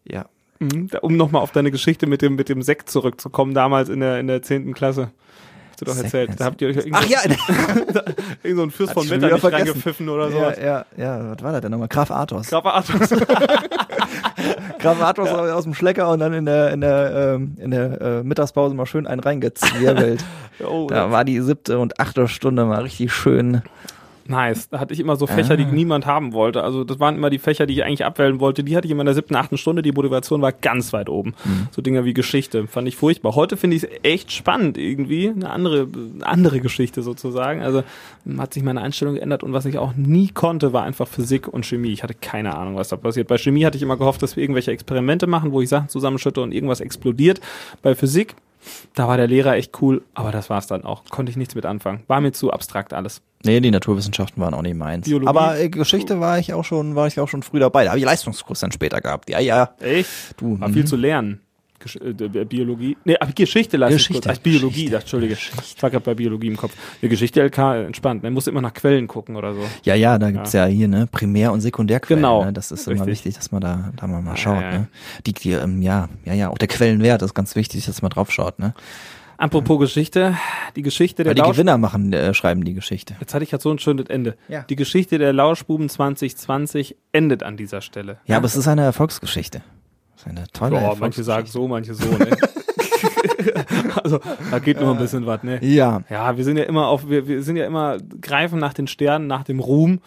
Ja. 0.05 0.25
Mhm. 0.59 0.89
Um 1.01 1.17
nochmal 1.17 1.41
auf 1.41 1.51
deine 1.51 1.69
Geschichte 1.69 2.07
mit 2.07 2.21
dem, 2.21 2.36
mit 2.36 2.47
dem 2.49 2.61
Sekt 2.61 2.89
zurückzukommen, 2.89 3.53
damals 3.53 3.89
in 3.89 3.99
der, 3.99 4.19
in 4.19 4.28
der 4.28 4.41
10. 4.41 4.73
Klasse. 4.73 5.11
Hast 5.78 5.82
du 5.82 5.93
doch 5.93 6.03
erzählt. 6.03 6.32
Da 6.39 6.45
habt 6.45 6.59
ihr 6.59 6.69
euch 6.69 6.78
Ach 6.91 7.05
ja, 7.05 7.19
irgend 8.43 8.57
so 8.57 8.61
einen 8.63 8.71
Fürst 8.71 8.93
von 8.93 9.07
Wetter 9.07 9.17
wieder 9.17 9.34
nicht 9.34 9.41
vergessen. 9.41 9.67
reingepfiffen 9.67 10.09
oder 10.09 10.32
so. 10.32 10.38
ja, 10.39 10.59
ja, 10.59 10.86
ja, 10.97 11.32
was 11.32 11.43
war 11.43 11.51
das 11.51 11.61
denn 11.61 11.69
nochmal? 11.69 11.88
Graf 11.88 12.09
Athos. 12.09 12.47
Graf 12.47 12.65
Artus. 12.65 13.09
Graf 14.80 15.01
Athos 15.03 15.30
aus 15.30 15.65
dem 15.65 15.75
Schlecker 15.75 16.09
und 16.09 16.17
dann 16.17 16.34
in 16.34 16.45
der, 16.45 16.71
in 16.71 16.82
der, 16.82 17.36
ähm, 17.36 17.57
in 17.59 17.69
der 17.69 18.01
äh, 18.01 18.23
Mittagspause 18.23 18.73
mal 18.73 18.88
schön 18.88 19.05
einen 19.05 19.19
reingezwirbelt. 19.19 20.25
oh, 20.67 20.88
da 20.89 21.11
war 21.11 21.23
die 21.23 21.39
siebte 21.41 21.78
und 21.78 21.99
achte 21.99 22.28
Stunde 22.28 22.65
mal 22.65 22.82
richtig 22.82 23.13
schön. 23.13 23.61
Nice. 24.28 24.69
Da 24.69 24.80
hatte 24.80 24.93
ich 24.93 24.99
immer 24.99 25.15
so 25.15 25.28
Fächer, 25.28 25.57
die 25.57 25.63
Ah. 25.63 25.71
niemand 25.71 26.05
haben 26.05 26.34
wollte. 26.34 26.63
Also 26.63 26.84
das 26.84 26.99
waren 26.99 27.15
immer 27.15 27.30
die 27.30 27.39
Fächer, 27.39 27.65
die 27.65 27.73
ich 27.73 27.84
eigentlich 27.84 28.05
abwählen 28.05 28.39
wollte. 28.39 28.63
Die 28.63 28.75
hatte 28.75 28.86
ich 28.88 28.91
immer 28.91 29.01
in 29.01 29.05
der 29.07 29.15
siebten, 29.15 29.36
achten 29.36 29.57
Stunde. 29.57 29.82
Die 29.82 29.91
Motivation 29.91 30.41
war 30.41 30.51
ganz 30.51 30.93
weit 30.93 31.09
oben. 31.09 31.34
Mhm. 31.45 31.67
So 31.71 31.82
Dinger 31.82 32.05
wie 32.05 32.13
Geschichte. 32.13 32.67
Fand 32.67 32.88
ich 32.88 32.95
furchtbar. 32.97 33.36
Heute 33.36 33.57
finde 33.57 33.75
ich 33.78 33.84
es 33.84 33.89
echt 34.03 34.32
spannend 34.32 34.78
irgendwie. 34.78 35.30
Eine 35.30 35.49
andere, 35.49 35.88
andere 36.21 36.59
Geschichte 36.59 37.01
sozusagen. 37.01 37.61
Also 37.61 37.84
hat 38.38 38.53
sich 38.53 38.63
meine 38.63 38.82
Einstellung 38.82 39.15
geändert. 39.15 39.43
Und 39.43 39.53
was 39.53 39.65
ich 39.65 39.78
auch 39.78 39.93
nie 39.95 40.30
konnte, 40.30 40.73
war 40.73 40.84
einfach 40.84 41.07
Physik 41.07 41.47
und 41.47 41.65
Chemie. 41.65 41.91
Ich 41.91 42.03
hatte 42.03 42.13
keine 42.13 42.55
Ahnung, 42.57 42.75
was 42.75 42.89
da 42.89 42.97
passiert. 42.97 43.28
Bei 43.28 43.38
Chemie 43.38 43.65
hatte 43.65 43.78
ich 43.78 43.84
immer 43.84 43.97
gehofft, 43.97 44.21
dass 44.21 44.36
wir 44.36 44.43
irgendwelche 44.43 44.71
Experimente 44.71 45.28
machen, 45.28 45.51
wo 45.51 45.61
ich 45.61 45.69
Sachen 45.69 45.89
zusammenschütte 45.89 46.41
und 46.41 46.53
irgendwas 46.53 46.82
explodiert. 46.82 47.39
Bei 47.82 47.95
Physik, 47.95 48.36
da 48.93 49.07
war 49.07 49.18
der 49.18 49.28
Lehrer 49.28 49.55
echt 49.55 49.82
cool. 49.82 50.03
Aber 50.13 50.32
das 50.32 50.49
war's 50.49 50.68
dann 50.68 50.84
auch. 50.84 51.03
Konnte 51.09 51.30
ich 51.30 51.38
nichts 51.38 51.55
mit 51.55 51.65
anfangen. 51.65 52.03
War 52.07 52.22
mir 52.22 52.32
zu 52.32 52.51
abstrakt 52.51 52.93
alles. 52.93 53.22
Nee, 53.43 53.59
die 53.59 53.72
Naturwissenschaften 53.72 54.41
waren 54.41 54.53
auch 54.53 54.61
nicht 54.61 54.76
meins. 54.76 55.05
Biologie? 55.05 55.28
Aber 55.30 55.59
äh, 55.59 55.70
Geschichte 55.70 56.20
war 56.20 56.39
ich 56.39 56.53
auch 56.53 56.65
schon, 56.65 56.95
war 56.95 57.07
ich 57.07 57.20
auch 57.20 57.28
schon 57.28 57.43
früh 57.43 57.59
dabei. 57.59 57.84
Da 57.84 57.91
habe 57.91 57.99
ich 57.99 58.05
Leistungskurs 58.05 58.59
dann 58.59 58.72
später 58.72 58.99
gehabt. 59.01 59.30
Ja, 59.30 59.39
ja. 59.39 59.76
Echt? 59.80 60.09
Du, 60.38 60.59
War 60.59 60.70
viel 60.70 60.86
zu 60.86 60.95
lernen. 60.95 61.41
Gesch 61.80 61.95
äh, 61.97 62.13
Biologie. 62.45 62.97
Nee, 63.05 63.17
aber 63.19 63.32
Geschichte 63.34 63.78
ich 63.78 63.88
Geschichte. 63.88 64.28
kurz. 64.28 64.38
Ach, 64.38 64.41
Biologie, 64.41 64.67
Geschichte. 64.67 64.91
das, 64.91 65.03
Entschuldige. 65.03 65.34
Ich 65.34 65.84
war 65.84 65.89
gerade 65.89 66.03
bei 66.03 66.15
Biologie 66.15 66.47
im 66.47 66.57
Kopf. 66.57 66.73
Die 67.01 67.09
Geschichte 67.09 67.41
LK 67.41 67.57
entspannt. 67.86 68.23
Man 68.23 68.34
muss 68.34 68.47
immer 68.47 68.61
nach 68.61 68.73
Quellen 68.73 69.07
gucken 69.07 69.36
oder 69.36 69.53
so. 69.53 69.61
Ja, 69.84 69.93
ja, 69.93 70.17
da 70.17 70.32
gibt's 70.32 70.53
ja, 70.53 70.65
hier, 70.65 70.88
ne, 70.88 71.07
Primär- 71.07 71.51
und 71.51 71.61
Sekundärquellen. 71.61 72.21
Genau. 72.21 72.45
Ne? 72.45 72.53
Das 72.53 72.71
ist 72.71 72.88
immer 72.88 73.01
Richtig. 73.01 73.25
wichtig, 73.25 73.36
dass 73.36 73.51
man 73.51 73.61
da, 73.61 73.91
da 73.95 74.07
mal, 74.07 74.21
mal 74.21 74.32
Ja, 74.32 74.38
schaut, 74.38 74.61
ja, 74.61 74.71
ja. 74.71 74.78
ne. 74.80 74.88
Die, 75.25 75.34
die, 75.34 75.51
ähm, 75.51 75.82
ja, 75.82 76.09
ja, 76.25 76.34
ja, 76.34 76.49
auch 76.49 76.57
der 76.57 76.67
Quellenwert 76.67 77.21
ist 77.21 77.36
ganz 77.36 77.55
wichtig, 77.55 77.86
dass 77.86 78.01
man 78.01 78.09
drauf 78.09 78.32
schaut, 78.32 78.57
ne. 78.59 78.73
Apropos 79.39 79.80
Geschichte, 79.80 80.36
die 80.75 80.82
Geschichte 80.82 81.23
der 81.23 81.30
Weil 81.30 81.36
die 81.36 81.41
Lausch... 81.41 81.51
Gewinner 81.57 81.78
machen, 81.78 82.11
äh, 82.11 82.34
schreiben 82.34 82.63
die 82.63 82.73
Geschichte. 82.73 83.15
Jetzt 83.19 83.36
hatte 83.36 83.43
ich 83.43 83.51
ja 83.51 83.59
so 83.59 83.69
ein 83.69 83.78
schönes 83.78 84.07
Ende. 84.07 84.36
Ja. 84.47 84.63
Die 84.63 84.75
Geschichte 84.75 85.19
der 85.19 85.32
Lauschbuben 85.32 85.89
2020 85.89 86.95
endet 87.11 87.43
an 87.43 87.55
dieser 87.55 87.82
Stelle. 87.82 88.17
Ja, 88.25 88.38
aber 88.38 88.47
es 88.47 88.55
ist 88.55 88.67
eine 88.67 88.82
Erfolgsgeschichte. 88.82 89.61
Es 90.18 90.24
ist 90.24 90.28
eine 90.30 90.47
tolle 90.47 90.80
Boah, 90.80 90.95
manche 90.99 91.24
sagen 91.24 91.45
so, 91.45 91.68
manche 91.68 91.93
so, 91.93 92.09
ne? 92.09 92.36
also, 94.03 94.20
da 94.49 94.57
geht 94.57 94.82
nur 94.82 94.91
ein 94.91 94.97
bisschen 94.97 95.28
was, 95.28 95.43
ne? 95.43 95.63
Ja. 95.63 96.01
Ja, 96.09 96.36
wir 96.36 96.43
sind 96.43 96.57
ja 96.57 96.63
immer 96.63 96.88
auf, 96.88 97.07
wir, 97.07 97.28
wir 97.28 97.43
sind 97.43 97.55
ja 97.55 97.68
immer, 97.68 97.99
greifen 98.20 98.57
nach 98.57 98.74
den 98.74 98.88
Sternen, 98.88 99.28
nach 99.28 99.43
dem 99.43 99.59
Ruhm. 99.59 99.99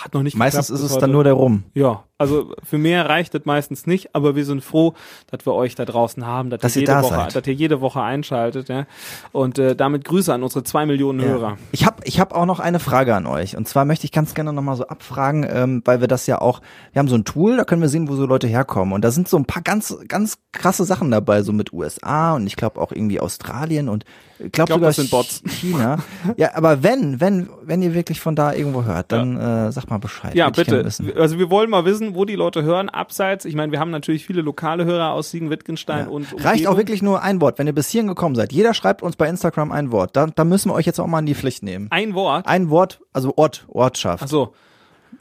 Hat 0.00 0.14
noch 0.14 0.24
nicht 0.24 0.36
Meistens 0.36 0.68
ist 0.68 0.80
es 0.80 0.92
dann 0.94 1.02
heute. 1.02 1.12
nur 1.12 1.24
der 1.24 1.34
Rum. 1.34 1.62
Ja, 1.74 2.02
also 2.22 2.54
für 2.62 2.78
mehr 2.78 3.08
reicht 3.08 3.34
das 3.34 3.44
meistens 3.44 3.86
nicht, 3.86 4.14
aber 4.14 4.36
wir 4.36 4.44
sind 4.44 4.62
froh, 4.62 4.94
dass 5.30 5.44
wir 5.44 5.54
euch 5.54 5.74
da 5.74 5.84
draußen 5.84 6.24
haben, 6.24 6.50
dass, 6.50 6.60
Dass 6.60 6.76
ihr 6.76 6.82
jede 6.82 6.92
da 6.92 7.02
Woche, 7.02 7.14
seid. 7.14 7.36
dass 7.36 7.46
ihr 7.46 7.54
jede 7.54 7.80
Woche 7.80 8.00
einschaltet, 8.00 8.68
ja. 8.68 8.86
Und 9.32 9.58
äh, 9.58 9.74
damit 9.74 10.04
Grüße 10.04 10.32
an 10.32 10.42
unsere 10.42 10.62
zwei 10.62 10.86
Millionen 10.86 11.20
Hörer. 11.20 11.58
Ich 11.72 11.84
habe 11.84 11.96
ich 12.04 12.20
hab 12.20 12.32
auch 12.32 12.46
noch 12.46 12.60
eine 12.60 12.78
Frage 12.78 13.14
an 13.14 13.26
euch. 13.26 13.56
Und 13.56 13.66
zwar 13.66 13.84
möchte 13.84 14.04
ich 14.04 14.12
ganz 14.12 14.34
gerne 14.34 14.52
nochmal 14.52 14.76
so 14.76 14.86
abfragen, 14.86 15.44
ähm, 15.48 15.82
weil 15.84 16.00
wir 16.00 16.08
das 16.08 16.26
ja 16.26 16.40
auch, 16.40 16.60
wir 16.92 17.00
haben 17.00 17.08
so 17.08 17.16
ein 17.16 17.24
Tool, 17.24 17.56
da 17.56 17.64
können 17.64 17.82
wir 17.82 17.88
sehen, 17.88 18.08
wo 18.08 18.14
so 18.14 18.24
Leute 18.24 18.46
herkommen. 18.46 18.94
Und 18.94 19.04
da 19.04 19.10
sind 19.10 19.28
so 19.28 19.36
ein 19.36 19.44
paar 19.44 19.62
ganz, 19.62 19.96
ganz 20.06 20.38
krasse 20.52 20.84
Sachen 20.84 21.10
dabei, 21.10 21.42
so 21.42 21.52
mit 21.52 21.72
USA 21.72 22.34
und 22.34 22.46
ich 22.46 22.56
glaube 22.56 22.80
auch 22.80 22.92
irgendwie 22.92 23.20
Australien 23.20 23.88
und 23.88 24.04
ich 24.38 24.52
glaube 24.52 24.68
glaub, 24.68 24.78
sogar 24.78 24.88
das 24.88 24.96
sind 24.96 25.10
Bots. 25.10 25.42
China. 25.46 25.98
ja, 26.36 26.54
aber 26.54 26.82
wenn, 26.82 27.20
wenn, 27.20 27.48
wenn 27.62 27.82
ihr 27.82 27.94
wirklich 27.94 28.20
von 28.20 28.34
da 28.34 28.52
irgendwo 28.52 28.84
hört, 28.84 29.12
dann 29.12 29.36
äh, 29.36 29.72
sag 29.72 29.88
mal 29.88 29.98
Bescheid. 29.98 30.34
Ja, 30.34 30.50
bitte. 30.50 30.84
Also 31.16 31.38
wir 31.38 31.50
wollen 31.50 31.70
mal 31.70 31.84
wissen, 31.84 32.11
wo 32.14 32.24
die 32.24 32.34
Leute 32.36 32.62
hören, 32.62 32.88
abseits. 32.88 33.44
Ich 33.44 33.54
meine, 33.54 33.72
wir 33.72 33.80
haben 33.80 33.90
natürlich 33.90 34.24
viele 34.24 34.42
lokale 34.42 34.84
Hörer 34.84 35.12
aus 35.12 35.30
Siegen-Wittgenstein 35.30 36.08
und 36.08 36.32
Reicht 36.32 36.44
auch 36.44 36.72
Umgebung. 36.72 36.76
wirklich 36.76 37.02
nur 37.02 37.22
ein 37.22 37.40
Wort. 37.40 37.58
Wenn 37.58 37.66
ihr 37.66 37.72
bis 37.74 37.88
hierhin 37.90 38.08
gekommen 38.08 38.34
seid, 38.34 38.52
jeder 38.52 38.74
schreibt 38.74 39.02
uns 39.02 39.16
bei 39.16 39.28
Instagram 39.28 39.72
ein 39.72 39.92
Wort. 39.92 40.16
Da, 40.16 40.26
da 40.26 40.44
müssen 40.44 40.70
wir 40.70 40.74
euch 40.74 40.86
jetzt 40.86 40.98
auch 41.00 41.06
mal 41.06 41.20
in 41.20 41.26
die 41.26 41.34
Pflicht 41.34 41.62
nehmen. 41.62 41.88
ein 41.90 42.14
Wort. 42.14 42.46
Ein 42.46 42.70
Wort, 42.70 43.00
also 43.12 43.34
Ort, 43.36 43.64
Ortschaft. 43.68 44.24
Ach 44.24 44.28
so. 44.28 44.54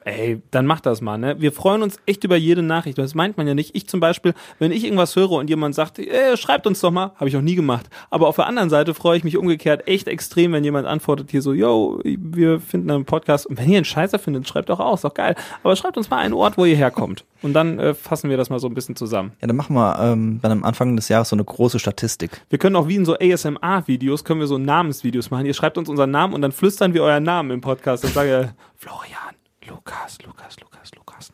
Ey, 0.04 0.42
dann 0.50 0.66
macht 0.66 0.88
das 0.88 1.00
mal, 1.02 1.18
ne? 1.18 1.36
Wir 1.40 1.52
freuen 1.52 1.84
uns 1.84 2.00
echt 2.08 2.24
über 2.24 2.36
jede 2.36 2.64
Nachricht. 2.64 2.98
Das 2.98 3.14
meint 3.14 3.38
man 3.38 3.48
ja 3.48 3.54
nicht. 3.54 3.76
Ich 3.76 3.88
zum 3.88 4.00
Beispiel, 4.00 4.34
wenn 4.58 4.72
ich 4.72 4.84
irgendwas 4.84 5.16
höre 5.16 5.32
und 5.32 5.48
jemand 5.48 5.76
sagt, 5.76 6.00
äh, 6.00 6.36
schreibt 6.38 6.66
uns 6.66 6.82
doch 6.82 6.90
mal, 6.90 7.12
habe 7.16 7.30
ich 7.30 7.38
auch 7.38 7.42
nie 7.42 7.54
gemacht. 7.54 7.88
Aber 8.10 8.28
auf 8.28 8.36
der 8.36 8.48
anderen 8.48 8.72
Seite 8.72 8.96
freue 8.96 9.18
ich 9.18 9.24
mich 9.24 9.38
umgekehrt 9.38 9.88
echt 9.88 10.08
extrem, 10.08 10.54
wenn 10.54 10.64
jemand 10.64 10.88
antwortet 10.88 11.30
hier 11.30 11.44
so, 11.44 11.54
yo, 11.54 12.02
wir 12.04 12.60
finden 12.60 12.90
einen 12.90 13.06
Podcast. 13.06 13.46
Und 13.46 13.60
wenn 13.60 13.70
ihr 13.70 13.78
einen 13.78 13.86
Scheißer 13.86 14.18
findet, 14.18 14.48
schreibt 14.48 14.70
doch 14.70 14.80
aus, 14.80 15.02
doch 15.02 15.14
geil. 15.14 15.36
Aber 15.62 15.76
schreibt 15.76 15.98
uns 15.98 16.10
mal 16.10 16.18
einen 16.18 16.34
Ort, 16.34 16.58
wo 16.58 16.66
ihr 16.66 16.76
herkommt. 16.76 17.24
Und 17.44 17.54
dann 17.54 17.78
äh, 17.78 17.94
fassen 17.94 18.30
wir 18.32 18.38
das 18.38 18.50
mal 18.50 18.60
so 18.60 18.68
ein 18.68 18.74
bisschen 18.74 18.96
zusammen. 18.96 19.34
Ja, 19.40 19.48
dann 19.48 19.56
machen 19.56 19.76
wir 19.76 20.00
ähm, 20.00 20.40
dann 20.42 20.52
am 20.52 20.64
Anfang 20.64 20.96
des 20.96 21.10
Jahres 21.10 21.30
so 21.30 21.36
eine 21.36 21.44
große 21.44 21.78
Statistik. 21.78 22.42
Wir 22.50 22.58
können 22.58 22.76
auch 22.76 22.88
wie 22.88 22.96
in 22.96 23.06
so 23.06 23.18
ASMR-Videos, 23.20 24.24
können 24.24 24.40
wir 24.40 24.48
so 24.48 24.58
Namensvideos 24.58 25.30
machen. 25.30 25.46
Ihr 25.46 25.54
schreibt 25.54 25.78
uns 25.78 25.90
unseren 25.90 26.10
Namen 26.10 26.34
und 26.34 26.42
dann 26.42 26.52
flüstern 26.52 26.96
wir 26.96 27.04
euren 27.04 27.24
Namen 27.24 27.52
im 27.52 27.62
Podcast. 27.62 28.04
Dann 28.04 28.12
sage 28.12 28.54
Florian, 28.78 29.31
Lukas, 29.72 30.18
Lukas, 30.26 30.60
Lukas, 30.60 30.92
Lukas, 30.98 31.32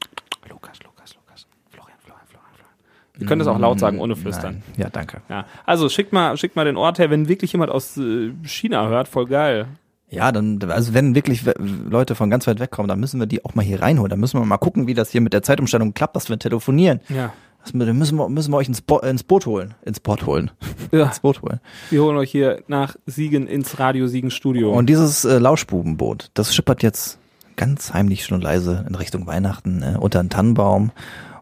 Lukas, 0.48 0.80
Lukas, 0.84 1.16
Lukas, 1.16 1.48
Florian, 1.72 1.98
Florian, 1.98 2.28
Florian, 2.28 2.54
Florian. 2.54 2.76
Wir 3.18 3.26
können 3.26 3.40
das 3.40 3.48
auch 3.48 3.58
laut 3.58 3.80
sagen, 3.80 4.00
ohne 4.00 4.16
flüstern. 4.16 4.62
Nein. 4.68 4.76
Ja, 4.78 4.90
danke. 4.90 5.22
Ja. 5.28 5.48
Also 5.66 5.90
schickt 5.90 6.14
mal, 6.14 6.38
schickt 6.38 6.56
mal 6.56 6.66
den 6.66 6.78
Ort 6.78 7.00
her, 7.00 7.10
wenn 7.10 7.28
wirklich 7.28 7.54
jemand 7.54 7.72
aus 7.72 7.98
äh, 7.98 8.32
China 8.44 8.88
hört, 8.90 9.08
voll 9.08 9.26
geil. 9.26 9.66
Ja, 10.10 10.32
dann, 10.32 10.60
also 10.70 10.94
wenn 10.94 11.16
wirklich 11.16 11.46
Leute 11.90 12.14
von 12.14 12.30
ganz 12.30 12.46
weit 12.46 12.60
weg 12.60 12.70
kommen, 12.70 12.88
dann 12.88 13.00
müssen 13.00 13.20
wir 13.20 13.26
die 13.26 13.44
auch 13.44 13.56
mal 13.56 13.66
hier 13.66 13.82
reinholen. 13.82 14.12
Dann 14.12 14.20
müssen 14.20 14.40
wir 14.40 14.46
mal 14.46 14.58
gucken, 14.58 14.86
wie 14.86 14.94
das 14.94 15.10
hier 15.10 15.22
mit 15.22 15.34
der 15.34 15.42
Zeitumstellung 15.42 15.96
klappt, 15.96 16.16
dass 16.16 16.30
wir 16.30 16.38
telefonieren. 16.38 17.02
Ja. 17.10 17.34
Das, 17.64 17.74
müssen 17.74 18.18
wir, 18.18 18.30
müssen 18.30 18.52
wir 18.52 18.58
euch 18.58 18.68
ins, 18.68 18.82
Bo 18.82 19.00
ins 19.00 19.24
Boot 19.24 19.48
holen. 19.48 19.74
Ins 19.84 20.00
Boot 20.00 20.28
holen. 20.28 20.52
ja. 20.92 21.08
ins 21.08 21.22
Boot 21.22 21.42
holen. 21.42 21.60
Wir 21.90 22.04
holen 22.04 22.18
euch 22.18 22.30
hier 22.32 22.62
nach 22.68 22.96
Siegen 23.08 23.48
ins 23.48 23.80
Radio 23.80 24.06
Siegen 24.06 24.30
Studio. 24.30 24.72
Und 24.72 24.88
dieses 24.88 25.26
äh, 25.26 25.40
Lauschbubenboot, 25.40 26.30
das 26.36 26.54
schippert 26.54 26.84
jetzt 26.84 27.18
ganz 27.58 27.94
heimlich 27.94 28.24
schon 28.24 28.40
leise 28.40 28.86
in 28.88 28.96
Richtung 28.96 29.28
Weihnachten 29.28 29.84
äh, 29.84 29.98
unter 30.00 30.22
einen 30.22 30.30
Tannenbaum. 30.30 30.92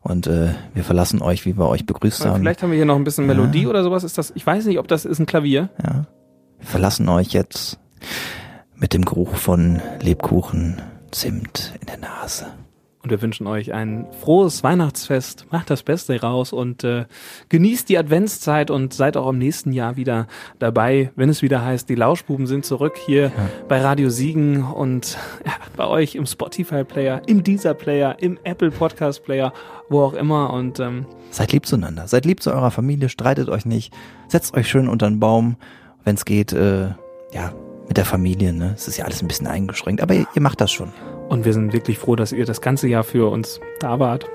Und 0.01 0.27
äh, 0.27 0.49
wir 0.73 0.83
verlassen 0.83 1.21
euch, 1.21 1.45
wie 1.45 1.57
wir 1.57 1.67
euch 1.67 1.85
begrüßt 1.85 2.25
haben. 2.25 2.41
Vielleicht 2.41 2.61
haben 2.61 2.69
wir 2.69 2.75
hier 2.75 2.85
noch 2.85 2.95
ein 2.95 3.03
bisschen 3.03 3.25
Melodie 3.25 3.65
oder 3.67 3.83
sowas. 3.83 4.03
Ist 4.03 4.17
das? 4.17 4.31
Ich 4.35 4.45
weiß 4.45 4.65
nicht, 4.65 4.77
ob 4.79 4.87
das 4.87 5.03
ist 5.03 5.19
ein 5.19 5.25
Klavier. 5.25 5.69
Ja. 5.83 6.05
Wir 6.59 6.67
verlassen 6.67 7.09
euch 7.09 7.29
jetzt 7.29 7.79
mit 8.75 8.93
dem 8.93 9.03
Geruch 9.03 9.35
von 9.35 9.81
Lebkuchen, 10.01 10.81
Zimt 11.11 11.73
in 11.79 11.87
der 11.87 11.97
Nase. 11.97 12.47
Und 13.05 13.11
wir 13.11 13.21
wünschen 13.21 13.45
euch 13.45 13.71
ein 13.71 14.07
frohes 14.19 14.63
Weihnachtsfest. 14.63 15.45
Macht 15.51 15.69
das 15.69 15.83
Beste 15.83 16.19
raus 16.19 16.51
und 16.51 16.83
äh, 16.83 17.05
genießt 17.49 17.87
die 17.87 17.99
Adventszeit 17.99 18.71
und 18.71 18.95
seid 18.95 19.15
auch 19.15 19.29
im 19.29 19.37
nächsten 19.37 19.71
Jahr 19.73 19.95
wieder 19.95 20.25
dabei, 20.57 21.11
wenn 21.15 21.29
es 21.29 21.43
wieder 21.43 21.63
heißt, 21.63 21.87
die 21.87 21.93
Lauschbuben 21.93 22.47
sind 22.47 22.65
zurück 22.65 22.97
hier 22.97 23.31
bei 23.67 23.79
Radio 23.79 24.09
Siegen 24.09 24.63
und 24.63 25.19
ja, 25.45 25.51
bei 25.77 25.85
euch 25.85 26.15
im 26.15 26.25
Spotify-Player, 26.25 27.21
im 27.27 27.43
Deezer-Player, 27.43 28.15
im 28.21 28.39
Apple 28.43 28.71
Podcast-Player, 28.71 29.53
wo 29.87 30.01
auch 30.01 30.13
immer. 30.15 30.51
Und 30.51 30.79
ähm, 30.79 31.05
Seid 31.29 31.51
lieb 31.51 31.67
zueinander. 31.67 32.07
Seid 32.07 32.25
lieb 32.25 32.41
zu 32.41 32.51
eurer 32.51 32.71
Familie, 32.71 33.09
streitet 33.09 33.49
euch 33.49 33.67
nicht. 33.67 33.93
Setzt 34.29 34.55
euch 34.55 34.67
schön 34.67 34.89
unter 34.89 35.07
den 35.07 35.19
Baum, 35.19 35.57
wenn 36.05 36.15
es 36.15 36.25
geht, 36.25 36.53
äh, 36.53 36.87
ja, 37.31 37.53
mit 37.87 37.97
der 37.97 38.05
Familie. 38.05 38.51
Ne? 38.51 38.73
Es 38.75 38.87
ist 38.87 38.97
ja 38.97 39.05
alles 39.05 39.21
ein 39.21 39.27
bisschen 39.27 39.45
eingeschränkt, 39.45 40.01
aber 40.01 40.15
ihr, 40.15 40.25
ihr 40.33 40.41
macht 40.41 40.59
das 40.59 40.71
schon. 40.71 40.91
Und 41.29 41.45
wir 41.45 41.53
sind 41.53 41.73
wirklich 41.73 41.97
froh, 41.97 42.15
dass 42.15 42.31
ihr 42.31 42.45
das 42.45 42.61
ganze 42.61 42.87
Jahr 42.87 43.03
für 43.03 43.31
uns 43.31 43.59
da 43.79 43.99
wart 43.99 44.25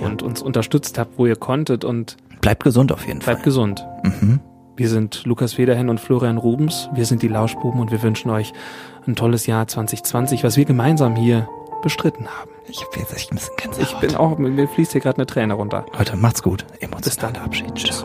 ja. 0.00 0.06
und 0.06 0.22
uns 0.22 0.42
unterstützt 0.42 0.98
habt, 0.98 1.18
wo 1.18 1.26
ihr 1.26 1.36
konntet. 1.36 1.84
Und 1.84 2.16
bleibt 2.40 2.64
gesund 2.64 2.92
auf 2.92 3.06
jeden 3.06 3.18
bleibt 3.18 3.24
Fall. 3.24 3.34
Bleibt 3.34 3.44
gesund. 3.44 3.86
Mhm. 4.02 4.40
Wir 4.76 4.88
sind 4.88 5.24
Lukas 5.24 5.54
Federhen 5.54 5.88
und 5.88 6.00
Florian 6.00 6.36
Rubens. 6.36 6.88
Wir 6.94 7.04
sind 7.06 7.22
die 7.22 7.28
Lauschbuben 7.28 7.80
und 7.80 7.92
wir 7.92 8.02
wünschen 8.02 8.30
euch 8.30 8.52
ein 9.06 9.14
tolles 9.14 9.46
Jahr 9.46 9.68
2020, 9.68 10.42
was 10.42 10.56
wir 10.56 10.64
gemeinsam 10.64 11.14
hier 11.14 11.48
bestritten 11.82 12.26
haben. 12.26 12.50
Ich 12.66 12.82
hab 12.82 12.96
jetzt 12.96 13.14
echt 13.14 13.30
ein 13.30 13.36
bisschen 13.36 13.54
ganz 13.62 13.78
Ich 13.78 13.94
bin 13.98 14.16
auch, 14.16 14.38
mir 14.38 14.66
fließt 14.66 14.92
hier 14.92 15.00
gerade 15.00 15.18
eine 15.18 15.26
Träne 15.26 15.54
runter. 15.54 15.86
Leute, 15.96 16.16
macht's 16.16 16.42
gut. 16.42 16.64
Emotionaler 16.80 17.42
Abschied. 17.42 17.74
Tschüss. 17.74 18.04